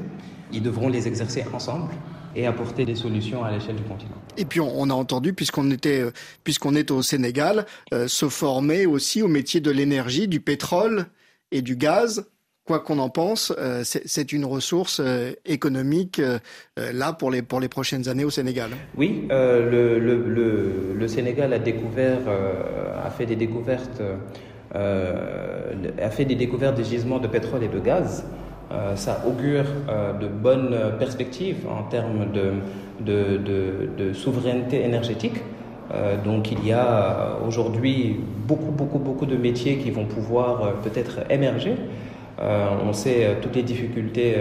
Ils 0.51 0.61
devront 0.61 0.87
les 0.87 1.07
exercer 1.07 1.43
ensemble 1.51 1.89
et 2.35 2.45
apporter 2.45 2.85
des 2.85 2.95
solutions 2.95 3.43
à 3.43 3.51
l'échelle 3.51 3.75
du 3.75 3.83
continent. 3.83 4.15
Et 4.37 4.45
puis 4.45 4.59
on, 4.59 4.89
a 4.89 4.93
entendu, 4.93 5.33
puisqu'on 5.33 5.69
était, 5.71 6.03
puisqu'on 6.43 6.75
est 6.75 6.91
au 6.91 7.01
Sénégal, 7.01 7.65
euh, 7.93 8.07
se 8.07 8.29
former 8.29 8.85
aussi 8.85 9.21
au 9.21 9.27
métier 9.27 9.61
de 9.61 9.71
l'énergie, 9.71 10.27
du 10.27 10.39
pétrole 10.39 11.05
et 11.51 11.61
du 11.61 11.75
gaz. 11.75 12.25
Quoi 12.65 12.79
qu'on 12.79 12.99
en 12.99 13.09
pense, 13.09 13.53
euh, 13.57 13.81
c'est 13.83 14.31
une 14.31 14.45
ressource 14.45 15.01
euh, 15.03 15.33
économique 15.45 16.21
là 16.77 17.13
pour 17.13 17.29
les, 17.29 17.41
pour 17.41 17.59
les 17.59 17.67
prochaines 17.67 18.07
années 18.07 18.23
au 18.23 18.29
Sénégal. 18.29 18.71
Oui, 18.95 19.27
le, 19.29 19.99
le, 19.99 20.27
le, 20.29 20.93
le, 20.95 21.07
Sénégal 21.07 21.51
a 21.53 21.59
découvert, 21.59 22.19
a 23.03 23.09
fait 23.09 23.25
des 23.25 23.35
découvertes 23.35 24.01
euh, 24.75 25.73
a 26.01 26.09
fait 26.09 26.25
des 26.25 26.35
découvertes 26.35 26.77
de 26.77 26.83
gisements 26.83 27.19
de 27.19 27.27
pétrole 27.27 27.63
et 27.63 27.67
de 27.67 27.79
gaz. 27.79 28.25
Euh, 28.71 28.95
ça 28.95 29.23
augure 29.27 29.65
euh, 29.89 30.13
de 30.13 30.27
bonnes 30.27 30.75
perspectives 30.97 31.67
en 31.69 31.83
termes 31.83 32.31
de, 32.31 32.53
de, 33.05 33.37
de, 33.37 33.89
de 33.97 34.13
souveraineté 34.13 34.83
énergétique. 34.83 35.41
donc 36.25 36.51
il 36.51 36.65
y 36.65 36.71
a 36.71 37.37
aujourd'hui 37.47 38.15
beaucoup, 38.47 38.71
beaucoup, 38.71 38.97
beaucoup 38.97 39.27
de 39.27 39.37
métiers 39.37 39.77
qui 39.77 39.91
vont 39.91 40.05
pouvoir 40.05 40.79
peut-être 40.83 41.19
émerger. 41.29 41.75
On 42.39 42.93
sait 42.93 43.37
toutes 43.41 43.55
les 43.55 43.63
difficultés 43.63 44.35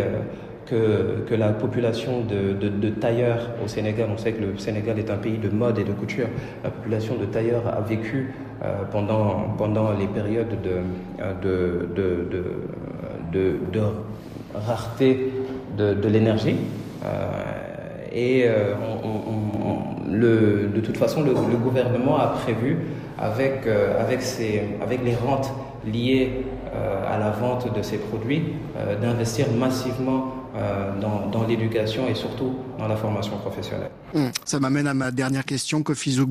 que, 0.67 1.25
que, 1.29 1.35
la 1.35 1.49
population 1.49 2.23
de, 2.23 2.89
tailleurs 2.91 3.51
au 3.63 3.69
Sénégal, 3.69 4.09
on 4.13 4.19
sait 4.19 4.33
que 4.33 4.43
le 4.43 4.59
Sénégal 4.59 4.99
est 4.99 5.11
un 5.11 5.17
pays 5.17 5.39
de 5.39 5.49
mode 5.49 5.79
et 5.79 5.85
de 5.85 5.93
couture, 5.93 6.29
la 6.65 6.71
population 6.71 7.17
de 7.17 7.27
tailleurs 7.27 7.67
a 7.67 7.81
vécu 7.81 8.33
pendant, 8.91 9.55
pendant 9.59 9.93
les 9.93 10.07
périodes 10.07 10.57
de, 10.63 10.79
de, 13.33 13.83
rareté 14.55 15.33
de, 15.77 16.09
l'énergie. 16.09 16.57
et 18.13 18.47
le, 20.11 20.69
de 20.75 20.81
toute 20.81 20.97
façon, 20.97 21.23
le, 21.23 21.33
gouvernement 21.33 22.19
a 22.19 22.29
prévu, 22.29 22.79
avec, 23.19 23.67
avec, 23.99 24.21
avec 24.81 25.05
les 25.05 25.15
rentes 25.15 25.53
liées 25.87 26.45
à 26.73 27.19
la 27.19 27.31
vente 27.31 27.75
de 27.75 27.83
ces 27.83 27.99
produits, 27.99 28.55
d'investir 29.01 29.51
massivement 29.53 30.43
euh, 30.55 31.01
dans, 31.01 31.47
l'éducation 31.49 32.11
et 32.11 32.15
surtout 32.15 32.55
dans 32.79 32.87
la 32.87 32.97
formation 32.97 33.39
professionnelle. 33.39 33.91
Hum, 34.13 34.31
ça 34.45 34.61
m'amène 34.61 34.87
à 34.87 34.93
ma 34.93 35.11
dernière 35.11 35.47
question, 35.47 35.83
Kofi 35.83 36.13
Zouk 36.13 36.29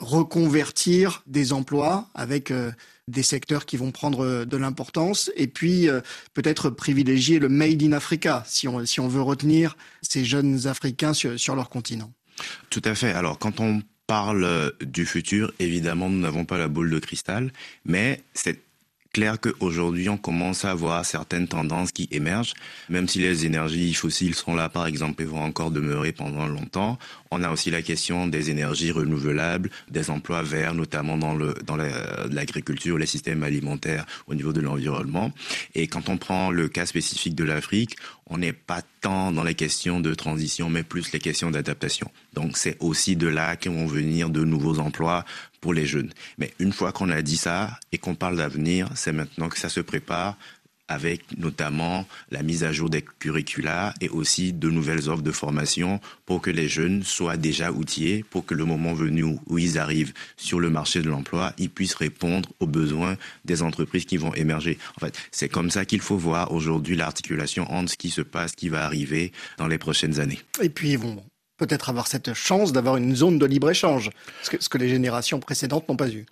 reconvertir 0.00 1.22
des 1.26 1.52
emplois 1.52 2.08
avec 2.14 2.50
euh, 2.50 2.72
des 3.08 3.22
secteurs 3.22 3.66
qui 3.66 3.76
vont 3.76 3.90
prendre 3.90 4.24
euh, 4.24 4.44
de 4.46 4.56
l'importance 4.56 5.30
et 5.36 5.48
puis 5.48 5.86
peut-être 6.32 6.70
privilégier 6.70 7.38
le 7.38 7.50
Made 7.50 7.82
in 7.82 7.92
Africa 7.92 8.42
si 8.46 8.68
on, 8.68 8.86
si 8.86 9.00
on 9.00 9.08
veut 9.08 9.20
retenir 9.20 9.76
ces 10.00 10.24
jeunes 10.24 10.66
Africains 10.66 11.12
sur, 11.12 11.38
sur 11.38 11.54
leur 11.54 11.68
continent. 11.68 12.10
Tout 12.70 12.82
à 12.86 12.94
fait. 12.94 13.12
Alors 13.12 13.38
quand 13.38 13.60
on 13.60 13.82
parle 14.06 14.72
du 14.80 15.04
futur, 15.04 15.52
évidemment, 15.58 16.08
nous 16.08 16.20
n'avons 16.20 16.46
pas 16.46 16.56
la 16.56 16.68
boule 16.68 16.90
de 16.90 16.98
cristal, 16.98 17.52
mais 17.84 18.22
c'est 18.32 18.58
clair 19.12 19.38
qu'aujourd'hui, 19.38 20.08
on 20.08 20.16
commence 20.16 20.64
à 20.64 20.74
voir 20.74 21.04
certaines 21.04 21.46
tendances 21.46 21.92
qui 21.92 22.08
émergent, 22.10 22.54
même 22.88 23.08
si 23.08 23.18
les 23.18 23.44
énergies 23.44 23.92
fossiles 23.92 24.34
sont 24.34 24.54
là, 24.54 24.68
par 24.68 24.86
exemple, 24.86 25.22
et 25.22 25.26
vont 25.26 25.42
encore 25.42 25.70
demeurer 25.70 26.12
pendant 26.12 26.46
longtemps. 26.46 26.98
On 27.30 27.42
a 27.42 27.50
aussi 27.50 27.70
la 27.70 27.82
question 27.82 28.26
des 28.26 28.50
énergies 28.50 28.90
renouvelables, 28.90 29.70
des 29.90 30.10
emplois 30.10 30.42
verts, 30.42 30.74
notamment 30.74 31.18
dans 31.18 31.34
le 31.34 31.54
dans 31.66 31.76
l'agriculture, 31.76 32.98
les 32.98 33.06
systèmes 33.06 33.42
alimentaires 33.42 34.06
au 34.26 34.34
niveau 34.34 34.52
de 34.52 34.60
l'environnement. 34.60 35.32
Et 35.74 35.86
quand 35.86 36.08
on 36.08 36.16
prend 36.16 36.50
le 36.50 36.68
cas 36.68 36.86
spécifique 36.86 37.34
de 37.34 37.44
l'Afrique, 37.44 37.96
on 38.26 38.38
n'est 38.38 38.52
pas 38.52 38.82
tant 39.00 39.32
dans 39.32 39.44
les 39.44 39.54
questions 39.54 40.00
de 40.00 40.14
transition, 40.14 40.70
mais 40.70 40.82
plus 40.82 41.12
les 41.12 41.18
questions 41.18 41.50
d'adaptation. 41.50 42.10
Donc 42.32 42.56
c'est 42.56 42.76
aussi 42.80 43.16
de 43.16 43.26
là 43.26 43.56
que 43.56 43.68
vont 43.68 43.86
venir 43.86 44.30
de 44.30 44.44
nouveaux 44.44 44.78
emplois 44.78 45.24
pour 45.62 45.72
les 45.72 45.86
jeunes. 45.86 46.12
Mais 46.36 46.52
une 46.58 46.74
fois 46.74 46.92
qu'on 46.92 47.08
a 47.08 47.22
dit 47.22 47.38
ça 47.38 47.78
et 47.92 47.96
qu'on 47.96 48.14
parle 48.14 48.36
d'avenir, 48.36 48.90
c'est 48.94 49.12
maintenant 49.12 49.48
que 49.48 49.58
ça 49.58 49.70
se 49.70 49.80
prépare 49.80 50.36
avec 50.88 51.38
notamment 51.38 52.06
la 52.30 52.42
mise 52.42 52.64
à 52.64 52.72
jour 52.72 52.90
des 52.90 53.02
curricula 53.02 53.94
et 54.00 54.08
aussi 54.10 54.52
de 54.52 54.68
nouvelles 54.68 55.08
offres 55.08 55.22
de 55.22 55.30
formation 55.30 56.00
pour 56.26 56.42
que 56.42 56.50
les 56.50 56.68
jeunes 56.68 57.02
soient 57.02 57.36
déjà 57.36 57.72
outillés, 57.72 58.24
pour 58.28 58.44
que 58.44 58.54
le 58.54 58.64
moment 58.64 58.92
venu 58.92 59.24
où 59.46 59.58
ils 59.58 59.78
arrivent 59.78 60.12
sur 60.36 60.60
le 60.60 60.68
marché 60.68 61.00
de 61.00 61.08
l'emploi, 61.08 61.54
ils 61.56 61.70
puissent 61.70 61.94
répondre 61.94 62.50
aux 62.60 62.66
besoins 62.66 63.16
des 63.44 63.62
entreprises 63.62 64.04
qui 64.04 64.18
vont 64.18 64.34
émerger. 64.34 64.76
En 64.96 65.00
fait, 65.00 65.18
c'est 65.30 65.48
comme 65.48 65.70
ça 65.70 65.84
qu'il 65.84 66.00
faut 66.00 66.18
voir 66.18 66.52
aujourd'hui 66.52 66.96
l'articulation 66.96 67.70
entre 67.72 67.92
ce 67.92 67.96
qui 67.96 68.10
se 68.10 68.20
passe, 68.20 68.50
ce 68.50 68.56
qui 68.56 68.68
va 68.68 68.84
arriver 68.84 69.32
dans 69.58 69.68
les 69.68 69.78
prochaines 69.78 70.20
années. 70.20 70.40
Et 70.60 70.68
puis, 70.68 70.96
vont 70.96 71.22
peut-être 71.62 71.88
avoir 71.90 72.08
cette 72.08 72.34
chance 72.34 72.72
d'avoir 72.72 72.96
une 72.96 73.14
zone 73.14 73.38
de 73.38 73.46
libre-échange, 73.46 74.10
ce 74.42 74.50
que, 74.50 74.56
ce 74.60 74.68
que 74.68 74.78
les 74.78 74.88
générations 74.88 75.38
précédentes 75.38 75.88
n'ont 75.88 75.96
pas 75.96 76.08
eu. 76.08 76.26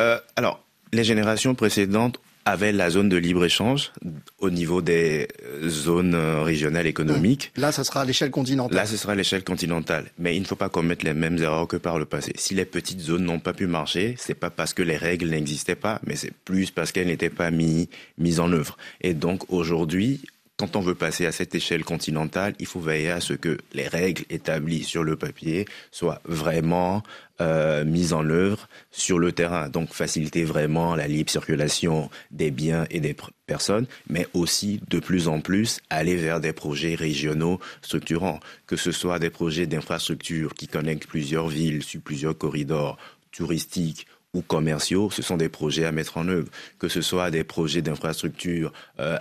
Euh, 0.00 0.18
alors, 0.36 0.60
les 0.92 1.04
générations 1.04 1.54
précédentes 1.54 2.20
avaient 2.44 2.72
la 2.72 2.90
zone 2.90 3.08
de 3.08 3.16
libre-échange 3.16 3.92
au 4.38 4.50
niveau 4.50 4.82
des 4.82 5.28
euh, 5.42 5.68
zones 5.68 6.14
euh, 6.14 6.42
régionales 6.42 6.86
économiques. 6.86 7.52
Là, 7.56 7.72
ça 7.72 7.84
sera 7.84 8.02
à 8.02 8.04
l'échelle 8.04 8.30
continentale. 8.30 8.76
Là, 8.76 8.84
ce 8.84 8.98
sera 8.98 9.12
à 9.12 9.14
l'échelle 9.14 9.44
continentale. 9.44 10.10
Mais 10.18 10.36
il 10.36 10.42
ne 10.42 10.46
faut 10.46 10.56
pas 10.56 10.68
commettre 10.68 11.06
les 11.06 11.14
mêmes 11.14 11.38
erreurs 11.38 11.66
que 11.66 11.78
par 11.78 11.98
le 11.98 12.04
passé. 12.04 12.32
Si 12.36 12.54
les 12.54 12.66
petites 12.66 13.00
zones 13.00 13.24
n'ont 13.24 13.40
pas 13.40 13.54
pu 13.54 13.66
marcher, 13.66 14.14
c'est 14.18 14.34
pas 14.34 14.50
parce 14.50 14.74
que 14.74 14.82
les 14.82 14.98
règles 14.98 15.30
n'existaient 15.30 15.74
pas, 15.74 16.00
mais 16.06 16.16
c'est 16.16 16.32
plus 16.44 16.70
parce 16.70 16.92
qu'elles 16.92 17.06
n'étaient 17.06 17.30
pas 17.30 17.50
mises 17.50 17.88
mis 18.18 18.40
en 18.40 18.52
œuvre. 18.52 18.76
Et 19.00 19.14
donc, 19.14 19.50
aujourd'hui, 19.50 20.20
quand 20.56 20.76
on 20.76 20.80
veut 20.80 20.94
passer 20.94 21.26
à 21.26 21.32
cette 21.32 21.54
échelle 21.54 21.84
continentale, 21.84 22.54
il 22.60 22.66
faut 22.66 22.80
veiller 22.80 23.10
à 23.10 23.20
ce 23.20 23.32
que 23.32 23.58
les 23.72 23.88
règles 23.88 24.24
établies 24.30 24.84
sur 24.84 25.02
le 25.02 25.16
papier 25.16 25.66
soient 25.90 26.20
vraiment 26.24 27.02
euh, 27.40 27.84
mises 27.84 28.12
en 28.12 28.28
œuvre 28.30 28.68
sur 28.92 29.18
le 29.18 29.32
terrain. 29.32 29.68
Donc 29.68 29.92
faciliter 29.92 30.44
vraiment 30.44 30.94
la 30.94 31.08
libre 31.08 31.28
circulation 31.28 32.08
des 32.30 32.52
biens 32.52 32.86
et 32.90 33.00
des 33.00 33.16
personnes, 33.46 33.86
mais 34.08 34.28
aussi 34.32 34.80
de 34.88 35.00
plus 35.00 35.26
en 35.26 35.40
plus 35.40 35.80
aller 35.90 36.14
vers 36.14 36.40
des 36.40 36.52
projets 36.52 36.94
régionaux 36.94 37.58
structurants, 37.82 38.38
que 38.68 38.76
ce 38.76 38.92
soit 38.92 39.18
des 39.18 39.30
projets 39.30 39.66
d'infrastructure 39.66 40.54
qui 40.54 40.68
connectent 40.68 41.08
plusieurs 41.08 41.48
villes 41.48 41.82
sur 41.82 42.00
plusieurs 42.00 42.38
corridors 42.38 42.96
touristiques 43.32 44.06
ou 44.34 44.42
commerciaux, 44.42 45.10
ce 45.10 45.22
sont 45.22 45.36
des 45.36 45.48
projets 45.48 45.86
à 45.86 45.92
mettre 45.92 46.18
en 46.18 46.28
œuvre, 46.28 46.48
que 46.78 46.88
ce 46.88 47.00
soit 47.00 47.30
des 47.30 47.44
projets 47.44 47.82
d'infrastructures 47.82 48.72
euh, 49.00 49.16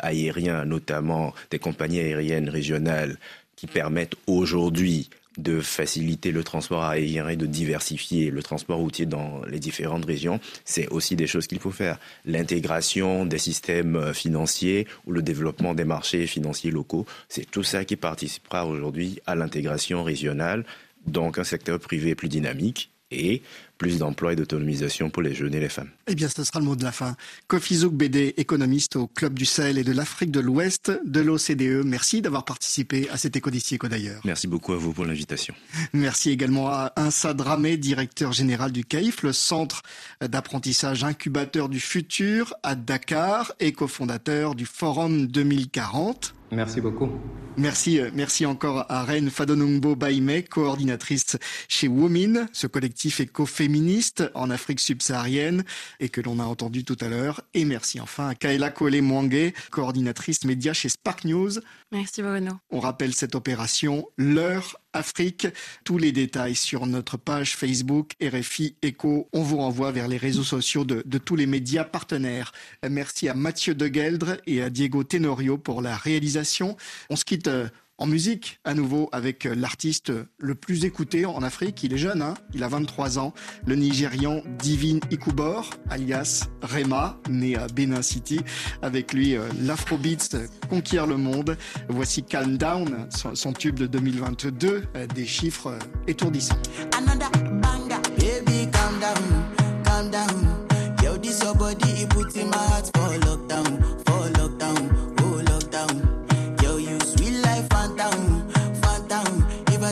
notamment 0.65 1.33
des 1.51 1.59
compagnies 1.59 1.99
aériennes 1.99 2.49
régionales 2.49 3.17
qui 3.55 3.67
permettent 3.67 4.15
aujourd'hui 4.27 5.09
de 5.37 5.61
faciliter 5.61 6.31
le 6.31 6.43
transport 6.43 6.83
aérien 6.83 7.27
et 7.27 7.35
de 7.35 7.45
diversifier 7.45 8.29
le 8.29 8.43
transport 8.43 8.77
routier 8.77 9.05
dans 9.05 9.41
les 9.45 9.59
différentes 9.59 10.05
régions, 10.05 10.39
c'est 10.63 10.87
aussi 10.89 11.15
des 11.15 11.27
choses 11.27 11.47
qu'il 11.47 11.59
faut 11.59 11.71
faire. 11.71 11.99
L'intégration 12.25 13.25
des 13.25 13.39
systèmes 13.39 14.13
financiers 14.13 14.87
ou 15.07 15.11
le 15.11 15.21
développement 15.21 15.73
des 15.73 15.85
marchés 15.85 16.27
financiers 16.27 16.71
locaux, 16.71 17.05
c'est 17.29 17.49
tout 17.49 17.63
ça 17.63 17.85
qui 17.85 17.95
participera 17.95 18.65
aujourd'hui 18.67 19.19
à 19.25 19.35
l'intégration 19.35 20.03
régionale, 20.03 20.65
donc 21.07 21.39
un 21.39 21.43
secteur 21.43 21.79
privé 21.79 22.15
plus 22.15 22.29
dynamique 22.29 22.91
et 23.11 23.41
plus 23.83 23.99
d'emploi 23.99 24.33
et 24.33 24.35
d'autonomisation 24.35 25.09
pour 25.09 25.21
les 25.21 25.33
jeunes 25.33 25.53
et 25.53 25.59
les 25.59 25.69
femmes. 25.69 25.89
Eh 26.07 26.15
bien, 26.15 26.29
ce 26.29 26.43
sera 26.43 26.59
le 26.59 26.65
mot 26.65 26.75
de 26.75 26.83
la 26.83 26.91
fin. 26.91 27.15
Kofi 27.47 27.75
Zouk 27.75 27.93
Bédé, 27.93 28.33
économiste 28.37 28.95
au 28.95 29.07
Club 29.07 29.37
du 29.37 29.45
Sahel 29.45 29.77
et 29.77 29.83
de 29.83 29.91
l'Afrique 29.91 30.31
de 30.31 30.39
l'Ouest 30.39 30.91
de 31.05 31.19
l'OCDE. 31.19 31.85
Merci 31.85 32.21
d'avoir 32.21 32.45
participé 32.45 33.09
à 33.09 33.17
cet 33.17 33.35
Éco 33.35 33.49
d'ici, 33.49 33.75
Éco 33.75 33.89
d'ailleurs. 33.89 34.21
Merci 34.23 34.47
beaucoup 34.47 34.73
à 34.73 34.77
vous 34.77 34.93
pour 34.93 35.05
l'invitation. 35.05 35.53
Merci 35.91 36.31
également 36.31 36.69
à 36.69 36.93
Insa 36.95 37.33
Dramé, 37.33 37.77
directeur 37.77 38.31
général 38.31 38.71
du 38.71 38.85
CAIF, 38.85 39.21
le 39.23 39.33
centre 39.33 39.81
d'apprentissage 40.21 41.03
incubateur 41.03 41.67
du 41.67 41.81
futur 41.81 42.53
à 42.63 42.75
Dakar 42.75 43.53
et 43.59 43.73
cofondateur 43.73 44.55
du 44.55 44.65
Forum 44.65 45.27
2040. 45.27 46.35
Merci 46.53 46.81
beaucoup. 46.81 47.09
Merci, 47.55 47.99
euh, 47.99 48.09
merci 48.13 48.47
encore 48.47 48.85
à 48.89 49.03
Reine 49.03 49.29
Fadonungbo 49.29 49.95
Baime, 49.95 50.41
coordinatrice 50.43 51.37
chez 51.67 51.87
Womin, 51.87 52.47
ce 52.51 52.65
collectif 52.65 53.19
écoféministe 53.19 54.23
en 54.33 54.49
Afrique 54.49 54.79
subsaharienne 54.79 55.63
et 55.99 56.09
que 56.09 56.19
l'on 56.19 56.39
a 56.39 56.45
entendu 56.45 56.83
tout 56.83 56.97
à 56.99 57.09
l'heure. 57.09 57.41
Et 57.53 57.63
merci 57.63 57.99
enfin 57.99 58.29
à 58.29 58.35
Kaela 58.35 58.71
Kole 58.71 59.01
Mwangé, 59.01 59.53
coordinatrice 59.69 60.45
média 60.45 60.73
chez 60.73 60.89
Spark 60.89 61.25
News. 61.25 61.51
Merci 61.91 62.23
Bruno. 62.23 62.53
On 62.71 62.79
rappelle 62.79 63.13
cette 63.13 63.35
opération 63.35 64.07
L'heure 64.17 64.79
Afrique. 64.93 65.47
Tous 65.83 65.97
les 65.97 66.11
détails 66.11 66.55
sur 66.55 66.85
notre 66.85 67.17
page 67.17 67.55
Facebook 67.55 68.13
RFI 68.21 68.75
Echo. 68.81 69.27
On 69.33 69.41
vous 69.41 69.57
renvoie 69.57 69.91
vers 69.91 70.07
les 70.07 70.17
réseaux 70.17 70.43
sociaux 70.43 70.85
de, 70.85 71.17
tous 71.17 71.35
les 71.35 71.45
médias 71.45 71.83
partenaires. 71.83 72.51
Merci 72.89 73.29
à 73.29 73.33
Mathieu 73.33 73.75
Degueldre 73.75 74.37
et 74.47 74.61
à 74.61 74.69
Diego 74.69 75.03
Tenorio 75.03 75.57
pour 75.57 75.81
la 75.81 75.95
réalisation. 75.95 76.77
On 77.09 77.15
se 77.15 77.25
quitte 77.25 77.47
euh, 77.47 77.67
en 78.03 78.05
musique, 78.05 78.59
à 78.65 78.73
nouveau, 78.73 79.07
avec 79.13 79.45
l'artiste 79.45 80.11
le 80.37 80.55
plus 80.55 80.83
écouté 80.83 81.25
en 81.25 81.41
Afrique. 81.41 81.83
Il 81.83 81.93
est 81.93 81.97
jeune, 81.97 82.21
hein 82.21 82.33
il 82.53 82.61
a 82.61 82.67
23 82.67 83.17
ans. 83.17 83.33
Le 83.65 83.75
Nigérian 83.75 84.41
Divine 84.59 84.99
Ikubor, 85.09 85.69
alias 85.89 86.49
Rema, 86.61 87.17
né 87.29 87.55
à 87.55 87.67
Benin 87.67 88.01
City. 88.01 88.41
Avec 88.81 89.13
lui, 89.13 89.37
euh, 89.37 89.47
l'Afrobeats 89.61 90.37
conquiert 90.69 91.07
le 91.07 91.15
monde. 91.15 91.57
Voici 91.87 92.23
Calm 92.23 92.57
Down, 92.57 93.07
son, 93.09 93.53
tube 93.53 93.79
de 93.79 93.87
2022, 93.87 94.83
euh, 94.97 95.07
des 95.07 95.25
chiffres 95.25 95.67
euh, 95.67 95.79
étourdissants. 96.05 96.59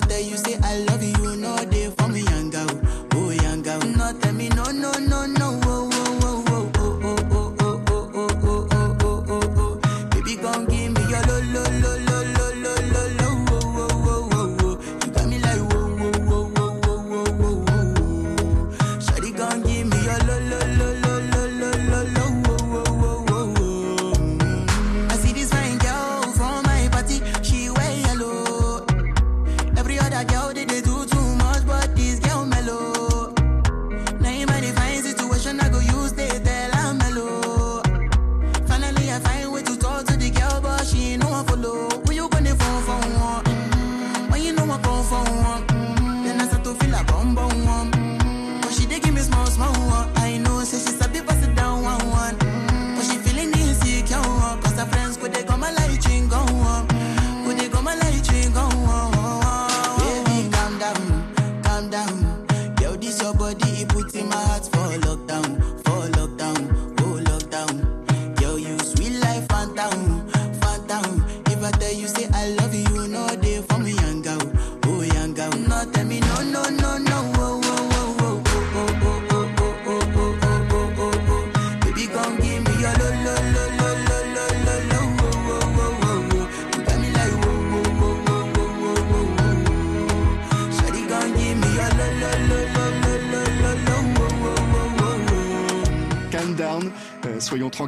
that 0.08 0.24
you 0.26 0.38
see. 0.38 0.51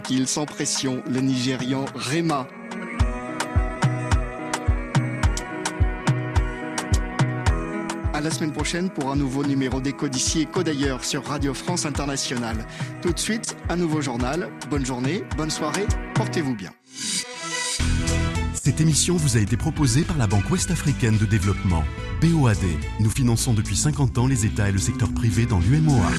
Tranquilles, 0.03 0.27
sans 0.27 0.45
pression, 0.45 1.01
le 1.09 1.21
Nigérian 1.21 1.85
Rema. 1.95 2.45
À 8.13 8.19
la 8.19 8.29
semaine 8.29 8.51
prochaine 8.51 8.89
pour 8.89 9.11
un 9.11 9.15
nouveau 9.15 9.45
numéro 9.45 9.79
d'Écho 9.79 10.09
d'ici 10.09 10.41
Écho 10.41 10.61
d'ailleurs 10.61 11.05
sur 11.05 11.25
Radio 11.25 11.53
France 11.53 11.85
Internationale. 11.85 12.65
Tout 13.01 13.13
de 13.13 13.19
suite, 13.19 13.55
un 13.69 13.77
nouveau 13.77 14.01
journal. 14.01 14.49
Bonne 14.69 14.85
journée, 14.85 15.23
bonne 15.37 15.49
soirée, 15.49 15.85
portez-vous 16.15 16.55
bien. 16.55 16.71
Cette 18.53 18.81
émission 18.81 19.15
vous 19.15 19.37
a 19.37 19.39
été 19.39 19.55
proposée 19.55 20.01
par 20.01 20.17
la 20.17 20.27
Banque 20.27 20.49
Ouest-Africaine 20.49 21.17
de 21.17 21.25
Développement. 21.25 21.83
BOAD, 22.21 22.57
nous 22.99 23.09
finançons 23.09 23.53
depuis 23.53 23.77
50 23.77 24.17
ans 24.17 24.27
les 24.27 24.45
États 24.45 24.67
et 24.67 24.73
le 24.73 24.79
secteur 24.79 25.13
privé 25.13 25.45
dans 25.45 25.59
l'UMOA. 25.59 26.11